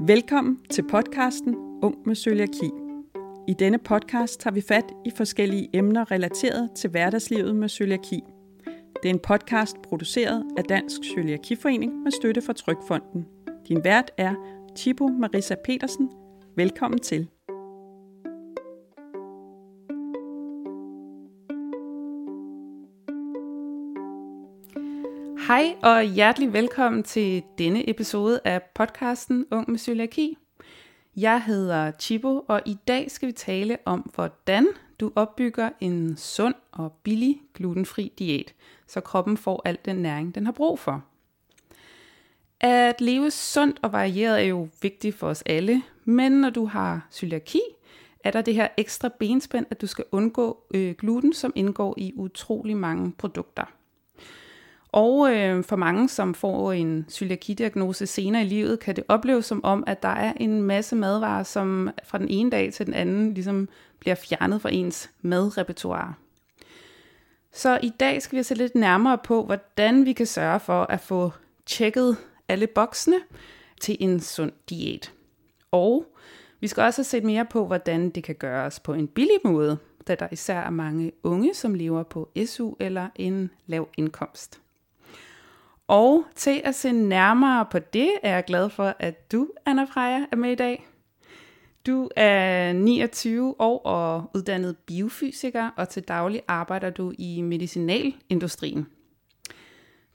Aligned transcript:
Velkommen 0.00 0.58
til 0.70 0.84
podcasten 0.88 1.54
Ung 1.82 1.96
med 2.06 2.14
Cøliaki. 2.16 2.70
I 3.48 3.54
denne 3.58 3.78
podcast 3.78 4.40
tager 4.40 4.54
vi 4.54 4.60
fat 4.60 4.84
i 5.04 5.10
forskellige 5.16 5.68
emner 5.72 6.10
relateret 6.10 6.70
til 6.76 6.90
hverdagslivet 6.90 7.56
med 7.56 7.68
cøliaki. 7.68 8.20
Det 9.02 9.08
er 9.08 9.14
en 9.14 9.18
podcast 9.18 9.76
produceret 9.82 10.44
af 10.56 10.64
Dansk 10.64 11.00
Cøliakiforening 11.14 12.02
med 12.02 12.12
støtte 12.12 12.42
fra 12.42 12.52
Trykfonden. 12.52 13.26
Din 13.68 13.84
vært 13.84 14.10
er 14.16 14.34
Chibo 14.78 15.06
Marisa 15.08 15.54
Petersen. 15.64 16.10
Velkommen 16.56 17.00
til. 17.00 17.28
Hej 25.46 25.76
og 25.82 26.02
hjertelig 26.02 26.52
velkommen 26.52 27.02
til 27.02 27.42
denne 27.58 27.90
episode 27.90 28.40
af 28.44 28.62
podcasten 28.74 29.46
Ung 29.50 29.70
med 29.70 29.78
Cøliaki. 29.78 30.36
Jeg 31.16 31.42
hedder 31.42 31.92
Chibo, 32.00 32.44
og 32.48 32.60
i 32.66 32.76
dag 32.88 33.10
skal 33.10 33.26
vi 33.26 33.32
tale 33.32 33.78
om, 33.84 34.10
hvordan 34.14 34.66
du 35.00 35.12
opbygger 35.16 35.70
en 35.80 36.16
sund 36.16 36.54
og 36.72 36.92
billig 36.92 37.40
glutenfri 37.54 38.12
diæt, 38.18 38.54
så 38.86 39.00
kroppen 39.00 39.36
får 39.36 39.62
al 39.64 39.78
den 39.84 39.96
næring, 39.96 40.34
den 40.34 40.44
har 40.44 40.52
brug 40.52 40.78
for. 40.78 41.04
At 42.60 43.00
leve 43.00 43.30
sundt 43.30 43.78
og 43.82 43.92
varieret 43.92 44.40
er 44.40 44.46
jo 44.46 44.68
vigtigt 44.82 45.16
for 45.16 45.28
os 45.28 45.42
alle, 45.46 45.82
men 46.04 46.32
når 46.32 46.50
du 46.50 46.66
har 46.66 47.08
cøliaki, 47.12 47.60
er 48.24 48.30
der 48.30 48.42
det 48.42 48.54
her 48.54 48.68
ekstra 48.76 49.08
benspænd, 49.18 49.66
at 49.70 49.80
du 49.80 49.86
skal 49.86 50.04
undgå 50.12 50.62
øh, 50.74 50.94
gluten, 50.94 51.32
som 51.32 51.52
indgår 51.54 51.94
i 51.96 52.12
utrolig 52.16 52.76
mange 52.76 53.12
produkter. 53.12 53.75
Og 54.96 55.34
øh, 55.34 55.64
for 55.64 55.76
mange, 55.76 56.08
som 56.08 56.34
får 56.34 56.72
en 56.72 57.06
cøliakidiagnose 57.10 58.06
senere 58.06 58.42
i 58.42 58.46
livet, 58.46 58.80
kan 58.80 58.96
det 58.96 59.04
opleves 59.08 59.46
som 59.46 59.64
om, 59.64 59.84
at 59.86 60.02
der 60.02 60.08
er 60.08 60.32
en 60.36 60.62
masse 60.62 60.96
madvarer, 60.96 61.42
som 61.42 61.90
fra 62.04 62.18
den 62.18 62.28
ene 62.28 62.50
dag 62.50 62.72
til 62.72 62.86
den 62.86 62.94
anden 62.94 63.34
ligesom 63.34 63.68
bliver 64.00 64.14
fjernet 64.14 64.62
fra 64.62 64.70
ens 64.72 65.10
madrepertoire. 65.22 66.14
Så 67.52 67.78
i 67.82 67.92
dag 68.00 68.22
skal 68.22 68.38
vi 68.38 68.42
se 68.42 68.54
lidt 68.54 68.74
nærmere 68.74 69.18
på, 69.18 69.44
hvordan 69.44 70.04
vi 70.04 70.12
kan 70.12 70.26
sørge 70.26 70.60
for 70.60 70.82
at 70.82 71.00
få 71.00 71.30
tjekket 71.66 72.16
alle 72.48 72.66
boksene 72.66 73.16
til 73.80 73.96
en 74.00 74.20
sund 74.20 74.52
diæt. 74.70 75.12
Og 75.70 76.06
vi 76.60 76.68
skal 76.68 76.82
også 76.82 77.04
se 77.04 77.20
mere 77.20 77.44
på, 77.44 77.66
hvordan 77.66 78.10
det 78.10 78.24
kan 78.24 78.34
gøres 78.34 78.80
på 78.80 78.92
en 78.92 79.08
billig 79.08 79.38
måde, 79.44 79.78
da 80.08 80.14
der 80.14 80.28
især 80.30 80.60
er 80.60 80.70
mange 80.70 81.12
unge, 81.22 81.54
som 81.54 81.74
lever 81.74 82.02
på 82.02 82.28
SU 82.46 82.74
eller 82.80 83.08
en 83.16 83.50
lav 83.66 83.88
indkomst. 83.96 84.60
Og 85.88 86.24
til 86.34 86.60
at 86.64 86.74
se 86.74 86.92
nærmere 86.92 87.66
på 87.70 87.78
det, 87.78 88.10
er 88.22 88.34
jeg 88.34 88.44
glad 88.44 88.70
for, 88.70 88.96
at 88.98 89.32
du, 89.32 89.48
Anna 89.66 89.84
Freja, 89.84 90.26
er 90.32 90.36
med 90.36 90.52
i 90.52 90.54
dag. 90.54 90.86
Du 91.86 92.08
er 92.16 92.72
29 92.72 93.60
år 93.60 93.78
og 93.78 94.30
uddannet 94.34 94.76
biofysiker, 94.76 95.70
og 95.76 95.88
til 95.88 96.02
daglig 96.02 96.42
arbejder 96.48 96.90
du 96.90 97.12
i 97.18 97.40
medicinalindustrien. 97.40 98.86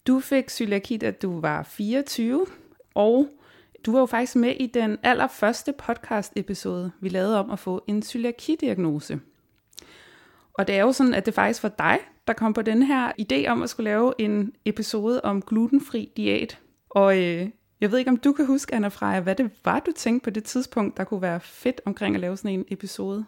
Du 0.07 0.19
fik 0.19 0.49
cøliaki, 0.49 0.97
da 0.97 1.11
du 1.11 1.39
var 1.39 1.63
24, 1.63 2.45
og 2.93 3.27
du 3.85 3.91
var 3.91 3.99
jo 3.99 4.05
faktisk 4.05 4.35
med 4.35 4.55
i 4.59 4.67
den 4.67 4.97
allerførste 5.03 5.73
podcast 5.73 6.33
episode, 6.35 6.91
vi 6.99 7.09
lavede 7.09 7.39
om 7.39 7.51
at 7.51 7.59
få 7.59 7.83
en 7.87 8.03
cøliaki-diagnose. 8.03 9.19
Og 10.53 10.67
det 10.67 10.75
er 10.75 10.81
jo 10.81 10.91
sådan, 10.91 11.13
at 11.13 11.25
det 11.25 11.33
faktisk 11.33 11.63
var 11.63 11.69
dig, 11.69 11.99
der 12.27 12.33
kom 12.33 12.53
på 12.53 12.61
den 12.61 12.83
her 12.83 13.11
idé 13.21 13.47
om 13.47 13.61
at 13.61 13.69
skulle 13.69 13.89
lave 13.89 14.13
en 14.17 14.53
episode 14.65 15.21
om 15.23 15.41
glutenfri 15.41 16.11
diæt. 16.17 16.59
Og 16.89 17.17
øh, 17.17 17.49
jeg 17.81 17.91
ved 17.91 17.99
ikke, 17.99 18.11
om 18.11 18.17
du 18.17 18.33
kan 18.33 18.45
huske, 18.45 18.75
Anna 18.75 18.87
Freja, 18.87 19.19
hvad 19.19 19.35
det 19.35 19.51
var, 19.65 19.79
du 19.79 19.91
tænkte 19.91 20.23
på 20.23 20.29
det 20.29 20.43
tidspunkt, 20.43 20.97
der 20.97 21.03
kunne 21.03 21.21
være 21.21 21.39
fedt 21.39 21.81
omkring 21.85 22.15
at 22.15 22.21
lave 22.21 22.37
sådan 22.37 22.59
en 22.59 22.65
episode? 22.67 23.25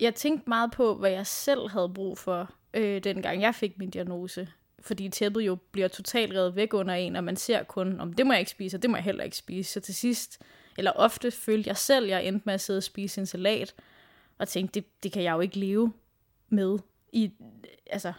Jeg 0.00 0.14
tænkte 0.14 0.48
meget 0.48 0.70
på, 0.72 0.94
hvad 0.94 1.10
jeg 1.10 1.26
selv 1.26 1.68
havde 1.68 1.92
brug 1.94 2.18
for, 2.18 2.50
øh, 2.74 3.04
dengang 3.04 3.42
jeg 3.42 3.54
fik 3.54 3.78
min 3.78 3.90
diagnose. 3.90 4.48
Fordi 4.80 5.08
tæppet 5.08 5.40
jo 5.40 5.54
bliver 5.72 5.88
totalt 5.88 6.34
revet 6.34 6.56
væk 6.56 6.74
under 6.74 6.94
en, 6.94 7.16
og 7.16 7.24
man 7.24 7.36
ser 7.36 7.62
kun, 7.62 8.00
om 8.00 8.12
det 8.12 8.26
må 8.26 8.32
jeg 8.32 8.40
ikke 8.40 8.50
spise, 8.50 8.76
og 8.76 8.82
det 8.82 8.90
må 8.90 8.96
jeg 8.96 9.04
heller 9.04 9.24
ikke 9.24 9.36
spise. 9.36 9.72
Så 9.72 9.80
til 9.80 9.94
sidst, 9.94 10.42
eller 10.78 10.90
ofte 10.90 11.30
følte 11.30 11.68
jeg 11.68 11.76
selv, 11.76 12.06
jeg 12.06 12.26
endte 12.26 12.42
med 12.44 12.54
at 12.54 12.60
sidde 12.60 12.76
og 12.76 12.82
spise 12.82 13.20
en 13.20 13.26
salat, 13.26 13.74
og 14.38 14.48
tænkte, 14.48 14.80
det, 14.80 15.02
det 15.02 15.12
kan 15.12 15.22
jeg 15.22 15.32
jo 15.32 15.40
ikke 15.40 15.58
leve 15.58 15.92
med 16.48 16.78
i, 17.16 17.32
altså, 17.90 18.12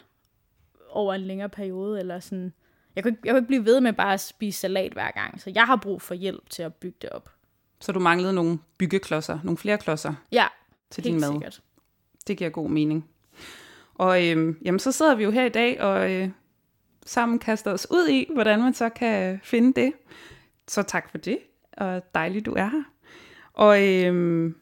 over 0.89 1.13
en 1.13 1.21
længere 1.21 1.49
periode, 1.49 1.99
eller 1.99 2.19
sådan. 2.19 2.53
Jeg 2.95 3.03
kunne, 3.03 3.11
ikke, 3.11 3.21
jeg 3.25 3.31
kunne 3.31 3.37
ikke 3.39 3.47
blive 3.47 3.65
ved 3.65 3.81
med 3.81 3.93
bare 3.93 4.13
at 4.13 4.19
spise 4.19 4.59
salat 4.59 4.93
hver 4.93 5.11
gang, 5.11 5.41
så 5.41 5.51
jeg 5.55 5.65
har 5.65 5.75
brug 5.75 6.01
for 6.01 6.13
hjælp 6.13 6.49
til 6.49 6.63
at 6.63 6.73
bygge 6.73 6.97
det 7.01 7.09
op. 7.09 7.29
Så 7.79 7.91
du 7.91 7.99
manglede 7.99 8.33
nogle 8.33 8.59
byggeklodser, 8.77 9.39
nogle 9.43 9.57
flere 9.57 9.77
klodser 9.77 10.13
Ja, 10.31 10.47
til 10.89 11.03
helt 11.03 11.13
din 11.13 11.21
mad? 11.21 11.31
sikkert. 11.31 11.61
Det 12.27 12.37
giver 12.37 12.49
god 12.49 12.69
mening. 12.69 13.09
Og 13.95 14.27
øhm, 14.27 14.57
jamen, 14.65 14.79
så 14.79 14.91
sidder 14.91 15.15
vi 15.15 15.23
jo 15.23 15.31
her 15.31 15.45
i 15.45 15.49
dag 15.49 15.81
og 15.81 16.11
øh, 16.11 16.29
sammen 17.05 17.39
kaster 17.39 17.71
os 17.71 17.87
ud 17.91 18.07
i, 18.07 18.29
hvordan 18.33 18.59
man 18.59 18.73
så 18.73 18.89
kan 18.89 19.39
finde 19.43 19.81
det. 19.81 19.93
Så 20.67 20.83
tak 20.83 21.11
for 21.11 21.17
det, 21.17 21.39
og 21.77 22.01
dejligt 22.15 22.45
du 22.45 22.53
er 22.53 22.65
her. 22.69 22.83
Og 23.53 23.83
øhm, 23.87 24.55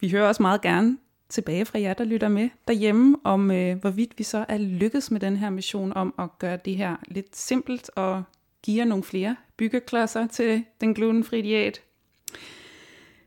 vi 0.00 0.10
hører 0.10 0.28
også 0.28 0.42
meget 0.42 0.60
gerne 0.60 0.98
tilbage 1.28 1.64
fra 1.64 1.80
jer, 1.80 1.94
der 1.94 2.04
lytter 2.04 2.28
med 2.28 2.48
derhjemme, 2.68 3.16
om 3.24 3.50
øh, 3.50 3.78
hvorvidt 3.78 4.18
vi 4.18 4.22
så 4.22 4.44
er 4.48 4.58
lykkedes 4.58 5.10
med 5.10 5.20
den 5.20 5.36
her 5.36 5.50
mission 5.50 5.92
om 5.92 6.14
at 6.18 6.28
gøre 6.38 6.58
det 6.64 6.76
her 6.76 6.96
lidt 7.08 7.36
simpelt 7.36 7.90
og 7.96 8.22
give 8.62 8.78
jer 8.78 8.84
nogle 8.84 9.04
flere 9.04 9.36
byggeklodser 9.56 10.26
til 10.26 10.64
den 10.80 10.94
glutenfri 10.94 11.42
diæt. 11.42 11.82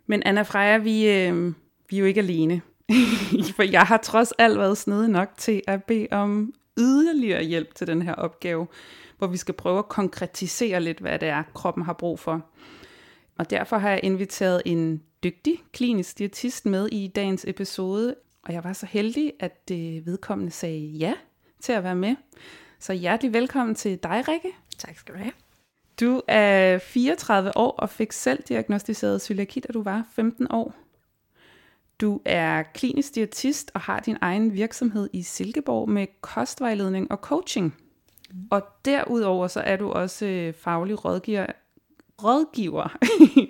Men 0.07 0.23
Anna 0.25 0.41
Freja, 0.41 0.77
vi, 0.77 1.09
øh, 1.09 1.53
vi 1.89 1.95
er 1.95 1.99
jo 1.99 2.05
ikke 2.05 2.21
alene. 2.21 2.61
For 3.55 3.63
jeg 3.63 3.81
har 3.81 3.97
trods 3.97 4.31
alt 4.31 4.57
været 4.57 4.77
snedig 4.77 5.09
nok 5.09 5.29
til 5.37 5.61
at 5.67 5.83
bede 5.83 6.07
om 6.11 6.53
yderligere 6.79 7.43
hjælp 7.43 7.75
til 7.75 7.87
den 7.87 8.01
her 8.01 8.13
opgave, 8.13 8.67
hvor 9.17 9.27
vi 9.27 9.37
skal 9.37 9.53
prøve 9.53 9.79
at 9.79 9.89
konkretisere 9.89 10.81
lidt, 10.81 10.99
hvad 10.99 11.19
det 11.19 11.29
er, 11.29 11.43
kroppen 11.53 11.83
har 11.83 11.93
brug 11.93 12.19
for. 12.19 12.45
Og 13.37 13.49
derfor 13.49 13.77
har 13.77 13.89
jeg 13.89 13.99
inviteret 14.03 14.61
en 14.65 15.01
dygtig 15.23 15.63
klinisk 15.73 16.17
diætist 16.17 16.65
med 16.65 16.87
i 16.87 17.07
dagens 17.07 17.45
episode, 17.47 18.15
og 18.43 18.53
jeg 18.53 18.63
var 18.63 18.73
så 18.73 18.85
heldig, 18.85 19.33
at 19.39 19.69
det 19.69 20.05
vedkommende 20.05 20.51
sagde 20.51 20.79
ja 20.79 21.13
til 21.61 21.73
at 21.73 21.83
være 21.83 21.95
med. 21.95 22.15
Så 22.79 22.93
hjertelig 22.93 23.33
velkommen 23.33 23.75
til 23.75 23.99
dig, 24.03 24.27
Rikke. 24.27 24.51
Tak 24.77 24.97
skal 24.97 25.15
du 25.15 25.19
have. 25.19 25.31
Du 25.99 26.21
er 26.27 26.77
34 26.77 27.57
år 27.57 27.71
og 27.71 27.89
fik 27.89 28.11
selv 28.11 28.43
diagnostiseret 28.47 29.21
cøliaki, 29.21 29.59
da 29.59 29.73
du 29.73 29.83
var 29.83 30.05
15 30.15 30.47
år. 30.51 30.73
Du 32.01 32.21
er 32.25 32.63
klinisk 32.63 33.15
diætist 33.15 33.71
og 33.73 33.81
har 33.81 33.99
din 33.99 34.17
egen 34.21 34.53
virksomhed 34.53 35.09
i 35.13 35.23
Silkeborg 35.23 35.89
med 35.89 36.07
kostvejledning 36.21 37.11
og 37.11 37.17
coaching. 37.17 37.75
Og 38.51 38.61
derudover 38.85 39.47
så 39.47 39.59
er 39.59 39.75
du 39.75 39.91
også 39.91 40.25
øh, 40.25 40.53
faglig 40.53 41.05
rådgiver, 41.05 41.45
rådgiver 42.23 42.97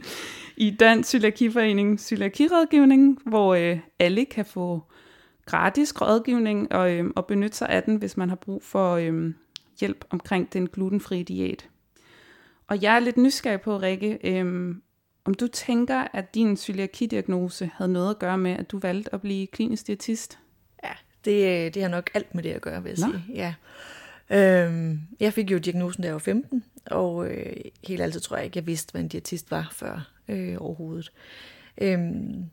i 0.58 0.70
Dansk 0.80 1.12
Cøliakiforening 1.12 2.00
Cøliakirådgivning, 2.00 3.20
hvor 3.26 3.56
øh, 3.56 3.80
alle 4.00 4.26
kan 4.26 4.46
få 4.46 4.84
gratis 5.46 6.02
rådgivning 6.02 6.72
og, 6.72 6.92
øh, 6.92 7.06
og 7.16 7.26
benytte 7.26 7.58
sig 7.58 7.70
af 7.70 7.84
den, 7.84 7.96
hvis 7.96 8.18
man 8.18 8.30
har 8.30 8.36
brug 8.36 8.64
for 8.64 8.96
øh, 8.96 9.34
hjælp 9.80 10.06
omkring 10.10 10.54
den 10.54 10.68
glutenfri 10.68 11.24
diæt. 11.24 11.70
Og 12.68 12.82
jeg 12.82 12.96
er 12.96 13.00
lidt 13.00 13.18
nysgerrig 13.18 13.62
på, 13.62 13.78
Rikke, 13.78 14.20
øh, 14.24 14.76
om 15.26 15.34
du 15.34 15.48
tænker, 15.48 16.08
at 16.14 16.36
din 16.36 16.58
cøliaki-diagnose 16.58 17.72
havde 17.74 17.92
noget 17.92 18.10
at 18.10 18.20
gøre 18.20 18.38
med, 18.38 18.52
at 18.52 18.72
du 18.72 18.80
valgte 18.80 19.14
at 19.14 19.22
blive 19.22 19.48
klinisk 19.48 19.88
diætist? 19.88 20.40
Ja, 20.84 20.92
det, 21.26 21.66
øh, 21.66 21.74
det 21.74 21.82
har 21.82 21.90
nok 21.90 22.10
alt 22.14 22.36
med 22.36 22.44
det 22.44 22.50
at 22.50 22.62
gøre, 22.62 22.84
vil 22.84 22.90
jeg 22.98 23.08
Nå. 23.08 23.14
sige. 23.14 23.24
Ja. 23.36 23.54
Øhm, 24.32 25.00
jeg 25.20 25.34
fik 25.34 25.52
jo 25.52 25.58
diagnosen, 25.58 26.02
da 26.02 26.08
jeg 26.08 26.14
var 26.14 26.20
15, 26.20 26.64
og 26.86 27.28
øh, 27.28 27.56
helt 27.88 28.02
altid 28.02 28.20
tror 28.20 28.36
jeg 28.36 28.46
ikke, 28.46 28.58
jeg 28.58 28.68
vidste, 28.68 28.92
hvad 28.92 29.02
en 29.02 29.08
diætist 29.08 29.52
var 29.52 29.70
før 29.72 30.12
øh, 30.28 30.56
overhovedet. 30.60 31.12
Øhm, 31.78 32.46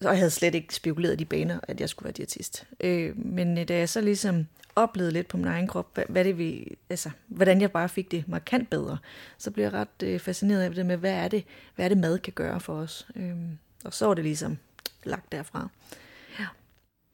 og 0.00 0.06
jeg 0.06 0.16
havde 0.18 0.30
slet 0.30 0.54
ikke 0.54 0.74
spekuleret 0.74 1.12
i 1.12 1.16
de 1.16 1.24
baner, 1.24 1.60
at 1.62 1.80
jeg 1.80 1.88
skulle 1.88 2.04
være 2.04 2.12
diætist. 2.12 2.66
Øh, 2.80 3.18
men 3.18 3.58
øh, 3.58 3.68
da 3.68 3.78
jeg 3.78 3.88
så 3.88 4.00
ligesom 4.00 4.46
oplevede 4.76 5.12
lidt 5.12 5.28
på 5.28 5.36
min 5.36 5.46
egen 5.46 5.66
krop, 5.66 5.94
hvad, 5.94 6.04
hvad 6.08 6.24
det 6.24 6.38
vi, 6.38 6.76
altså, 6.90 7.10
hvordan 7.26 7.60
jeg 7.60 7.72
bare 7.72 7.88
fik 7.88 8.10
det 8.10 8.28
markant 8.28 8.70
bedre, 8.70 8.98
så 9.38 9.50
blev 9.50 9.64
jeg 9.64 9.72
ret 9.72 10.02
øh, 10.02 10.20
fascineret 10.20 10.62
af 10.62 10.74
det 10.74 10.86
med, 10.86 10.96
hvad 10.96 11.12
er 11.12 11.28
det, 11.28 11.44
hvad 11.74 11.84
er 11.84 11.88
det 11.88 11.98
mad 11.98 12.18
kan 12.18 12.32
gøre 12.32 12.60
for 12.60 12.74
os. 12.74 13.06
Øhm, 13.16 13.58
og 13.84 13.94
så 13.94 14.06
var 14.06 14.14
det 14.14 14.24
ligesom 14.24 14.58
lagt 15.04 15.32
derfra. 15.32 15.68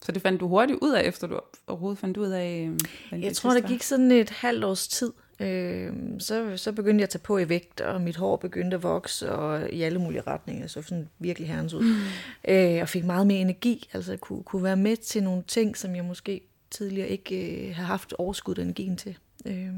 Så 0.03 0.13
det 0.13 0.23
fandt 0.23 0.41
du 0.41 0.49
hurtigt 0.49 0.79
ud 0.83 0.93
af, 0.93 1.03
efter 1.03 1.27
du 1.27 1.41
overhovedet 1.67 1.99
fandt 1.99 2.17
ud 2.17 2.27
af, 2.29 2.71
øh, 3.13 3.23
Jeg 3.23 3.37
tror, 3.37 3.51
der 3.51 3.61
var? 3.61 3.69
gik 3.69 3.83
sådan 3.83 4.13
et 4.13 4.31
halvt 4.31 4.65
års 4.65 4.89
tid. 4.89 5.13
Øh, 5.41 5.93
så, 6.19 6.57
så 6.57 6.73
begyndte 6.73 7.01
jeg 7.03 7.07
at 7.07 7.11
tage 7.11 7.23
på 7.23 7.39
i 7.39 7.49
vægt, 7.49 7.81
og 7.81 8.01
mit 8.01 8.17
hår 8.17 8.37
begyndte 8.37 8.75
at 8.75 8.83
vokse, 8.83 9.33
og 9.33 9.71
i 9.71 9.83
alle 9.83 9.99
mulige 9.99 10.21
retninger, 10.21 10.67
så 10.67 10.83
sådan 10.83 11.09
virkelig 11.19 11.49
herrens 11.49 11.75
ud. 11.75 11.83
Mm. 11.83 12.53
Øh, 12.53 12.83
og 12.83 12.89
fik 12.89 13.05
meget 13.05 13.27
mere 13.27 13.39
energi, 13.39 13.89
altså 13.93 14.17
kunne, 14.17 14.43
kunne 14.43 14.63
være 14.63 14.77
med 14.77 14.97
til 14.97 15.23
nogle 15.23 15.43
ting, 15.47 15.77
som 15.77 15.97
jeg 15.97 16.05
måske 16.05 16.41
tidligere 16.71 17.09
ikke 17.09 17.69
øh, 17.69 17.77
har 17.77 17.85
haft 17.85 18.13
overskud 18.13 18.59
energien 18.59 18.97
til. 18.97 19.19
Øh, 19.47 19.73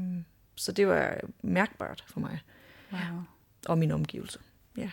så 0.55 0.71
det 0.71 0.87
var 0.87 1.17
mærkbart 1.41 2.03
for 2.07 2.19
mig 2.19 2.39
Wow. 2.91 3.21
og 3.67 3.77
mine 3.77 3.93
omgivelser. 3.93 4.39
Ja. 4.77 4.89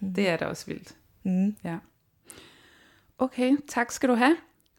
Det 0.00 0.28
er 0.28 0.36
da 0.36 0.44
også 0.44 0.66
vildt. 0.66 0.96
Mm. 1.22 1.56
Ja. 1.64 1.78
Okay, 3.18 3.56
tak 3.68 3.92
skal 3.92 4.08
du 4.08 4.14
have. 4.14 4.36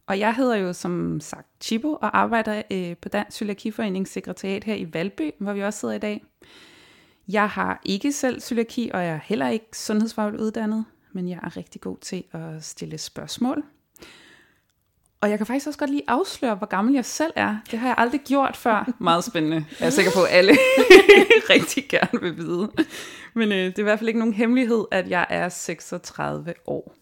Og 0.09 0.19
jeg 0.19 0.35
hedder 0.35 0.55
jo 0.55 0.73
som 0.73 1.19
sagt 1.19 1.47
Chibo 1.61 1.93
og 1.93 2.17
arbejder 2.17 2.61
øh, 2.71 2.97
på 2.97 3.09
Dansk 3.09 3.37
Cøliakiforenings 3.37 4.11
sekretariat 4.11 4.63
her 4.63 4.75
i 4.75 4.93
Valby, 4.93 5.31
hvor 5.39 5.53
vi 5.53 5.63
også 5.63 5.79
sidder 5.79 5.93
i 5.93 5.99
dag. 5.99 6.23
Jeg 7.27 7.49
har 7.49 7.81
ikke 7.85 8.11
selv 8.11 8.41
cøliaki, 8.41 8.91
og 8.93 9.03
jeg 9.03 9.13
er 9.13 9.19
heller 9.23 9.49
ikke 9.49 9.65
sundhedsfagligt 9.73 10.41
uddannet, 10.41 10.85
men 11.11 11.29
jeg 11.29 11.39
er 11.43 11.57
rigtig 11.57 11.81
god 11.81 11.97
til 11.97 12.23
at 12.31 12.63
stille 12.63 12.97
spørgsmål. 12.97 13.63
Og 15.21 15.29
jeg 15.29 15.37
kan 15.37 15.47
faktisk 15.47 15.67
også 15.67 15.79
godt 15.79 15.89
lige 15.89 16.03
afsløre, 16.07 16.55
hvor 16.55 16.67
gammel 16.67 16.93
jeg 16.93 17.05
selv 17.05 17.33
er. 17.35 17.57
Det 17.71 17.79
har 17.79 17.87
jeg 17.87 17.95
aldrig 17.97 18.21
gjort 18.27 18.57
før. 18.57 18.91
Meget 18.99 19.23
spændende. 19.23 19.65
Jeg 19.79 19.85
er 19.85 19.89
sikker 19.89 20.11
på, 20.11 20.23
at 20.23 20.29
alle 20.31 20.51
rigtig 21.55 21.85
gerne 21.89 22.21
vil 22.21 22.37
vide. 22.37 22.71
Men 23.33 23.51
øh, 23.51 23.57
det 23.57 23.75
er 23.75 23.79
i 23.79 23.83
hvert 23.83 23.99
fald 23.99 24.07
ikke 24.07 24.19
nogen 24.19 24.33
hemmelighed, 24.33 24.85
at 24.91 25.09
jeg 25.09 25.25
er 25.29 25.49
36 25.49 26.53
år. 26.67 26.98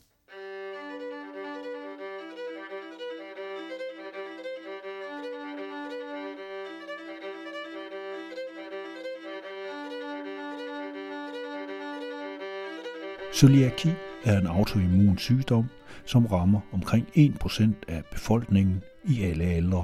Cøliaki 13.37 13.89
er 14.23 14.37
en 14.37 14.47
autoimmun 14.47 15.17
sygdom, 15.17 15.65
som 16.05 16.25
rammer 16.25 16.59
omkring 16.73 17.07
1% 17.15 17.63
af 17.87 18.03
befolkningen 18.11 18.83
i 19.05 19.23
alle 19.23 19.43
aldre. 19.43 19.83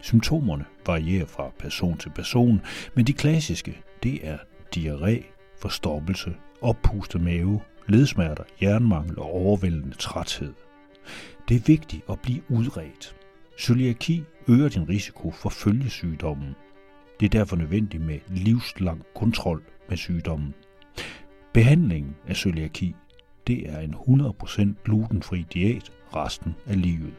Symptomerne 0.00 0.64
varierer 0.86 1.26
fra 1.26 1.50
person 1.58 1.96
til 1.98 2.10
person, 2.10 2.60
men 2.94 3.06
de 3.06 3.12
klassiske 3.12 3.82
det 4.02 4.28
er 4.28 4.38
diarré, 4.76 5.24
forstoppelse, 5.58 6.34
oppustet 6.60 7.20
mave, 7.20 7.60
ledsmerter, 7.88 8.44
jernmangel 8.62 9.18
og 9.18 9.34
overvældende 9.34 9.96
træthed. 9.96 10.52
Det 11.48 11.56
er 11.56 11.64
vigtigt 11.66 12.02
at 12.10 12.20
blive 12.20 12.42
udredt. 12.48 13.16
Cøliaki 13.58 14.24
øger 14.48 14.68
din 14.68 14.88
risiko 14.88 15.30
for 15.30 15.48
følgesygdommen. 15.48 16.54
Det 17.20 17.26
er 17.26 17.38
derfor 17.38 17.56
nødvendigt 17.56 18.02
med 18.02 18.18
livslang 18.28 19.02
kontrol 19.14 19.62
med 19.88 19.96
sygdommen. 19.96 20.54
Behandlingen 21.52 22.16
af 22.28 22.36
cøliaki, 22.36 22.94
det 23.46 23.70
er 23.70 23.78
en 23.78 23.94
100% 23.94 24.68
glutenfri 24.84 25.46
diæt 25.52 25.92
resten 26.16 26.56
af 26.66 26.82
livet. 26.82 27.14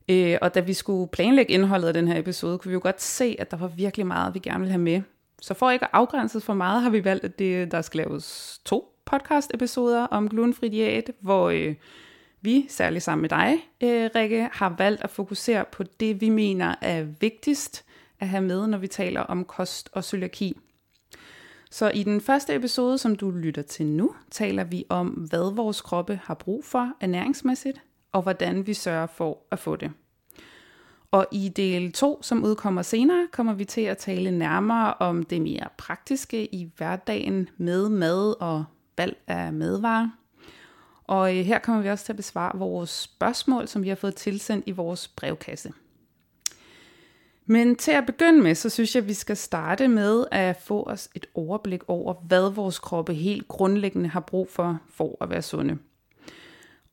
Øh, 0.09 0.37
og 0.41 0.55
da 0.55 0.59
vi 0.59 0.73
skulle 0.73 1.07
planlægge 1.11 1.53
indholdet 1.53 1.87
af 1.87 1.93
den 1.93 2.07
her 2.07 2.19
episode, 2.19 2.57
kunne 2.57 2.69
vi 2.69 2.73
jo 2.73 2.79
godt 2.83 3.01
se, 3.01 3.35
at 3.39 3.51
der 3.51 3.57
var 3.57 3.67
virkelig 3.67 4.07
meget, 4.07 4.33
vi 4.33 4.39
gerne 4.39 4.59
ville 4.59 4.71
have 4.71 4.81
med. 4.81 5.01
Så 5.41 5.53
for 5.53 5.71
ikke 5.71 5.85
at 5.85 5.91
afgrænse 5.93 6.41
for 6.41 6.53
meget, 6.53 6.81
har 6.81 6.89
vi 6.89 7.03
valgt, 7.05 7.25
at 7.25 7.39
det, 7.39 7.71
der 7.71 7.81
skal 7.81 7.97
laves 7.97 8.59
to 8.65 8.93
podcast-episoder 9.05 10.07
om 10.07 10.29
glutenfri 10.29 10.69
diæt, 10.69 11.11
hvor 11.19 11.49
øh, 11.49 11.75
vi, 12.41 12.65
særligt 12.69 13.03
sammen 13.03 13.21
med 13.21 13.29
dig, 13.29 13.53
øh, 13.83 14.09
Rikke, 14.15 14.49
har 14.51 14.75
valgt 14.77 15.03
at 15.03 15.09
fokusere 15.09 15.65
på 15.71 15.83
det, 15.83 16.21
vi 16.21 16.29
mener 16.29 16.75
er 16.81 17.03
vigtigst 17.03 17.85
at 18.19 18.27
have 18.27 18.43
med, 18.43 18.67
når 18.67 18.77
vi 18.77 18.87
taler 18.87 19.21
om 19.21 19.45
kost 19.45 19.89
og 19.93 20.03
cøliaki. 20.03 20.57
Så 21.71 21.89
i 21.89 22.03
den 22.03 22.21
første 22.21 22.55
episode, 22.55 22.97
som 22.97 23.15
du 23.15 23.31
lytter 23.31 23.61
til 23.61 23.85
nu, 23.85 24.15
taler 24.31 24.63
vi 24.63 24.85
om, 24.89 25.07
hvad 25.07 25.55
vores 25.55 25.81
kroppe 25.81 26.19
har 26.23 26.33
brug 26.33 26.65
for 26.65 26.93
ernæringsmæssigt, 27.01 27.81
og 28.11 28.21
hvordan 28.21 28.67
vi 28.67 28.73
sørger 28.73 29.07
for 29.07 29.37
at 29.51 29.59
få 29.59 29.75
det. 29.75 29.91
Og 31.11 31.27
i 31.31 31.49
del 31.49 31.91
2, 31.91 32.23
som 32.23 32.43
udkommer 32.43 32.81
senere, 32.81 33.27
kommer 33.31 33.53
vi 33.53 33.65
til 33.65 33.81
at 33.81 33.97
tale 33.97 34.31
nærmere 34.31 34.93
om 34.93 35.23
det 35.23 35.41
mere 35.41 35.67
praktiske 35.77 36.55
i 36.55 36.71
hverdagen 36.77 37.49
med 37.57 37.89
mad 37.89 38.41
og 38.41 38.65
valg 38.97 39.17
af 39.27 39.53
madvarer. 39.53 40.09
Og 41.03 41.37
øh, 41.37 41.45
her 41.45 41.59
kommer 41.59 41.81
vi 41.81 41.89
også 41.89 42.05
til 42.05 42.13
at 42.13 42.17
besvare 42.17 42.57
vores 42.57 42.89
spørgsmål, 42.89 43.67
som 43.67 43.83
vi 43.83 43.89
har 43.89 43.95
fået 43.95 44.15
tilsendt 44.15 44.63
i 44.67 44.71
vores 44.71 45.07
brevkasse. 45.07 45.73
Men 47.49 47.75
til 47.75 47.91
at 47.91 48.05
begynde 48.05 48.41
med, 48.41 48.55
så 48.55 48.69
synes 48.69 48.95
jeg, 48.95 49.01
at 49.03 49.07
vi 49.07 49.13
skal 49.13 49.37
starte 49.37 49.87
med 49.87 50.25
at 50.31 50.61
få 50.65 50.83
os 50.83 51.09
et 51.15 51.25
overblik 51.33 51.81
over, 51.87 52.13
hvad 52.13 52.51
vores 52.53 52.79
kroppe 52.79 53.13
helt 53.13 53.47
grundlæggende 53.47 54.09
har 54.09 54.19
brug 54.19 54.49
for, 54.49 54.79
for 54.93 55.17
at 55.21 55.29
være 55.29 55.41
sunde. 55.41 55.77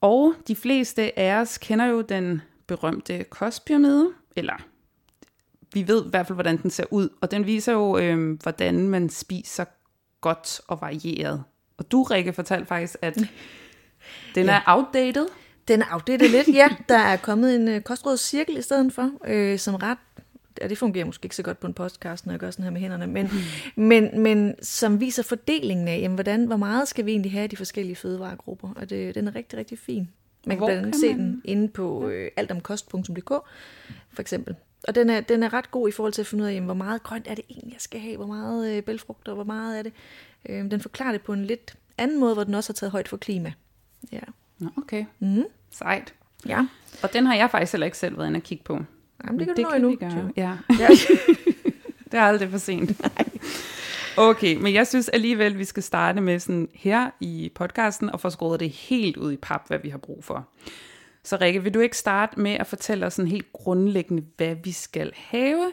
Og 0.00 0.34
de 0.48 0.56
fleste 0.56 1.18
af 1.18 1.34
os 1.40 1.58
kender 1.58 1.84
jo 1.86 2.00
den 2.00 2.42
berømte 2.66 3.24
kostpyramide, 3.24 4.10
eller 4.36 4.54
vi 5.72 5.88
ved 5.88 6.06
i 6.06 6.08
hvert 6.10 6.26
fald, 6.26 6.36
hvordan 6.36 6.62
den 6.62 6.70
ser 6.70 6.84
ud, 6.90 7.08
og 7.20 7.30
den 7.30 7.46
viser 7.46 7.72
jo, 7.72 7.98
øh, 7.98 8.38
hvordan 8.42 8.88
man 8.88 9.08
spiser 9.08 9.64
godt 10.20 10.60
og 10.68 10.78
varieret. 10.80 11.44
Og 11.78 11.92
du, 11.92 12.02
Rikke, 12.02 12.32
fortalte 12.32 12.66
faktisk, 12.66 12.96
at 13.02 13.14
den 14.34 14.46
Ja. 14.46 14.52
er 14.52 14.60
outdated. 14.66 15.26
Den 15.68 15.82
er 15.82 15.86
outdated 15.92 16.28
lidt, 16.28 16.48
ja. 16.48 16.68
Der 16.88 16.98
er 16.98 17.16
kommet 17.16 17.54
en 17.56 17.68
øh, 17.68 17.80
kostrådscirkel 17.80 18.56
i 18.56 18.62
stedet 18.62 18.92
for, 18.92 19.10
øh, 19.26 19.58
som 19.58 19.74
ret 19.74 19.98
ja, 20.60 20.68
det 20.68 20.78
fungerer 20.78 21.04
måske 21.04 21.24
ikke 21.24 21.36
så 21.36 21.42
godt 21.42 21.60
på 21.60 21.66
en 21.66 21.74
podcast, 21.74 22.26
når 22.26 22.32
jeg 22.32 22.40
gør 22.40 22.50
sådan 22.50 22.62
her 22.62 22.70
med 22.70 22.80
hænderne, 22.80 23.06
men, 23.06 23.30
mm. 23.76 23.82
men, 23.84 24.20
men 24.20 24.54
som 24.62 25.00
viser 25.00 25.22
fordelingen 25.22 25.88
af, 25.88 25.98
jamen, 25.98 26.14
hvordan, 26.14 26.44
hvor 26.44 26.56
meget 26.56 26.88
skal 26.88 27.06
vi 27.06 27.10
egentlig 27.10 27.32
have 27.32 27.42
af 27.42 27.50
de 27.50 27.56
forskellige 27.56 27.96
fødevaregrupper, 27.96 28.68
og 28.76 28.90
det, 28.90 29.14
den 29.14 29.28
er 29.28 29.34
rigtig, 29.34 29.58
rigtig 29.58 29.78
fin. 29.78 30.08
Man 30.46 30.56
kan 30.56 30.58
Hvor 30.58 30.66
blandt 30.66 30.82
andet 30.82 30.92
kan 30.92 31.00
se 31.00 31.08
den 31.08 31.42
inde 31.44 31.68
på 31.68 32.08
øh, 32.08 32.30
altomkost.dk, 32.36 33.28
for 34.12 34.20
eksempel. 34.20 34.54
Og 34.88 34.94
den 34.94 35.10
er, 35.10 35.20
den 35.20 35.42
er 35.42 35.52
ret 35.52 35.70
god 35.70 35.88
i 35.88 35.92
forhold 35.92 36.12
til 36.12 36.22
at 36.22 36.26
finde 36.26 36.44
ud 36.44 36.48
af, 36.48 36.52
jamen, 36.52 36.64
hvor 36.64 36.74
meget 36.74 37.02
grønt 37.02 37.26
er 37.28 37.34
det 37.34 37.44
egentlig, 37.50 37.72
jeg 37.72 37.80
skal 37.80 38.00
have, 38.00 38.16
hvor 38.16 38.26
meget 38.26 38.76
øh, 38.76 38.82
bælfrugter, 38.82 39.34
hvor 39.34 39.44
meget 39.44 39.78
er 39.78 39.82
det. 39.82 39.92
Øh, 40.48 40.70
den 40.70 40.80
forklarer 40.80 41.12
det 41.12 41.22
på 41.22 41.32
en 41.32 41.44
lidt 41.44 41.76
anden 41.98 42.20
måde, 42.20 42.34
hvor 42.34 42.44
den 42.44 42.54
også 42.54 42.72
har 42.72 42.74
taget 42.74 42.90
højt 42.90 43.08
for 43.08 43.16
klima. 43.16 43.52
Ja. 44.12 44.20
Nå, 44.58 44.68
okay. 44.76 45.04
Mm. 45.18 45.44
Sejt. 45.70 46.14
Ja, 46.46 46.66
Og 47.02 47.12
den 47.12 47.26
har 47.26 47.34
jeg 47.34 47.50
faktisk 47.50 47.72
heller 47.72 47.84
ikke 47.84 47.98
selv 47.98 48.18
været 48.18 48.28
inde 48.28 48.38
og 48.38 48.42
kigge 48.42 48.64
på. 48.64 48.84
Jamen, 49.26 49.38
det 49.38 49.46
kan 49.46 49.56
det 49.56 49.64
du 49.64 49.68
nå 49.70 49.74
endnu. 49.76 49.90
vi 49.90 49.96
gøre. 49.96 50.32
Ja. 50.36 50.52
Ja. 50.80 50.88
Det 52.12 52.20
er 52.20 52.24
aldrig 52.24 52.50
for 52.50 52.58
sent. 52.58 53.00
Okay, 54.16 54.56
men 54.56 54.74
jeg 54.74 54.86
synes 54.86 55.08
alligevel, 55.08 55.58
vi 55.58 55.64
skal 55.64 55.82
starte 55.82 56.20
med 56.20 56.38
sådan 56.38 56.68
her 56.74 57.10
i 57.20 57.52
podcasten 57.54 58.10
og 58.10 58.20
få 58.20 58.30
skåret 58.30 58.60
det 58.60 58.70
helt 58.70 59.16
ud 59.16 59.32
i 59.32 59.36
pap, 59.36 59.68
hvad 59.68 59.78
vi 59.78 59.88
har 59.88 59.98
brug 59.98 60.24
for. 60.24 60.48
Så 61.24 61.38
Rikke, 61.40 61.62
vil 61.62 61.74
du 61.74 61.80
ikke 61.80 61.96
starte 61.96 62.40
med 62.40 62.50
at 62.52 62.66
fortælle 62.66 63.06
os 63.06 63.14
sådan 63.14 63.30
helt 63.30 63.52
grundlæggende, 63.52 64.24
hvad 64.36 64.56
vi 64.64 64.72
skal 64.72 65.12
have 65.14 65.72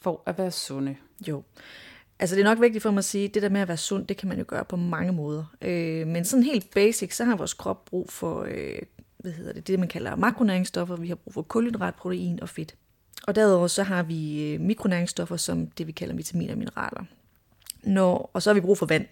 for 0.00 0.22
at 0.26 0.38
være 0.38 0.50
sunde? 0.50 0.96
Jo. 1.28 1.42
Altså 2.18 2.36
det 2.36 2.40
er 2.40 2.48
nok 2.48 2.60
vigtigt 2.60 2.82
for 2.82 2.90
mig 2.90 2.98
at 2.98 3.04
sige, 3.04 3.24
at 3.24 3.34
det 3.34 3.42
der 3.42 3.48
med 3.48 3.60
at 3.60 3.68
være 3.68 3.76
sund, 3.76 4.06
det 4.06 4.16
kan 4.16 4.28
man 4.28 4.38
jo 4.38 4.44
gøre 4.48 4.64
på 4.64 4.76
mange 4.76 5.12
måder. 5.12 5.44
Øh, 5.62 6.06
men 6.06 6.24
sådan 6.24 6.42
helt 6.42 6.70
basic, 6.74 7.16
så 7.16 7.24
har 7.24 7.36
vores 7.36 7.54
krop 7.54 7.84
brug 7.84 8.10
for, 8.10 8.42
øh, 8.50 8.78
hvad 9.24 9.32
hedder 9.32 9.52
det, 9.52 9.66
det 9.66 9.78
man 9.78 9.88
kalder 9.88 10.16
makronæringsstoffer. 10.16 10.96
Vi 10.96 11.08
har 11.08 11.14
brug 11.14 11.34
for 11.34 11.42
kulhydrat, 11.42 11.94
protein 11.94 12.42
og 12.42 12.48
fedt. 12.48 12.74
Og 13.26 13.34
derudover 13.34 13.66
så 13.66 13.82
har 13.82 14.02
vi 14.02 14.52
øh, 14.52 14.60
mikronæringsstoffer, 14.60 15.36
som 15.36 15.66
det 15.66 15.86
vi 15.86 15.92
kalder 15.92 16.14
vitaminer 16.14 16.52
og 16.52 16.58
mineraler. 16.58 17.04
Når, 17.82 18.30
og 18.32 18.42
så 18.42 18.50
har 18.50 18.54
vi 18.54 18.60
brug 18.60 18.78
for 18.78 18.86
vand 18.86 19.06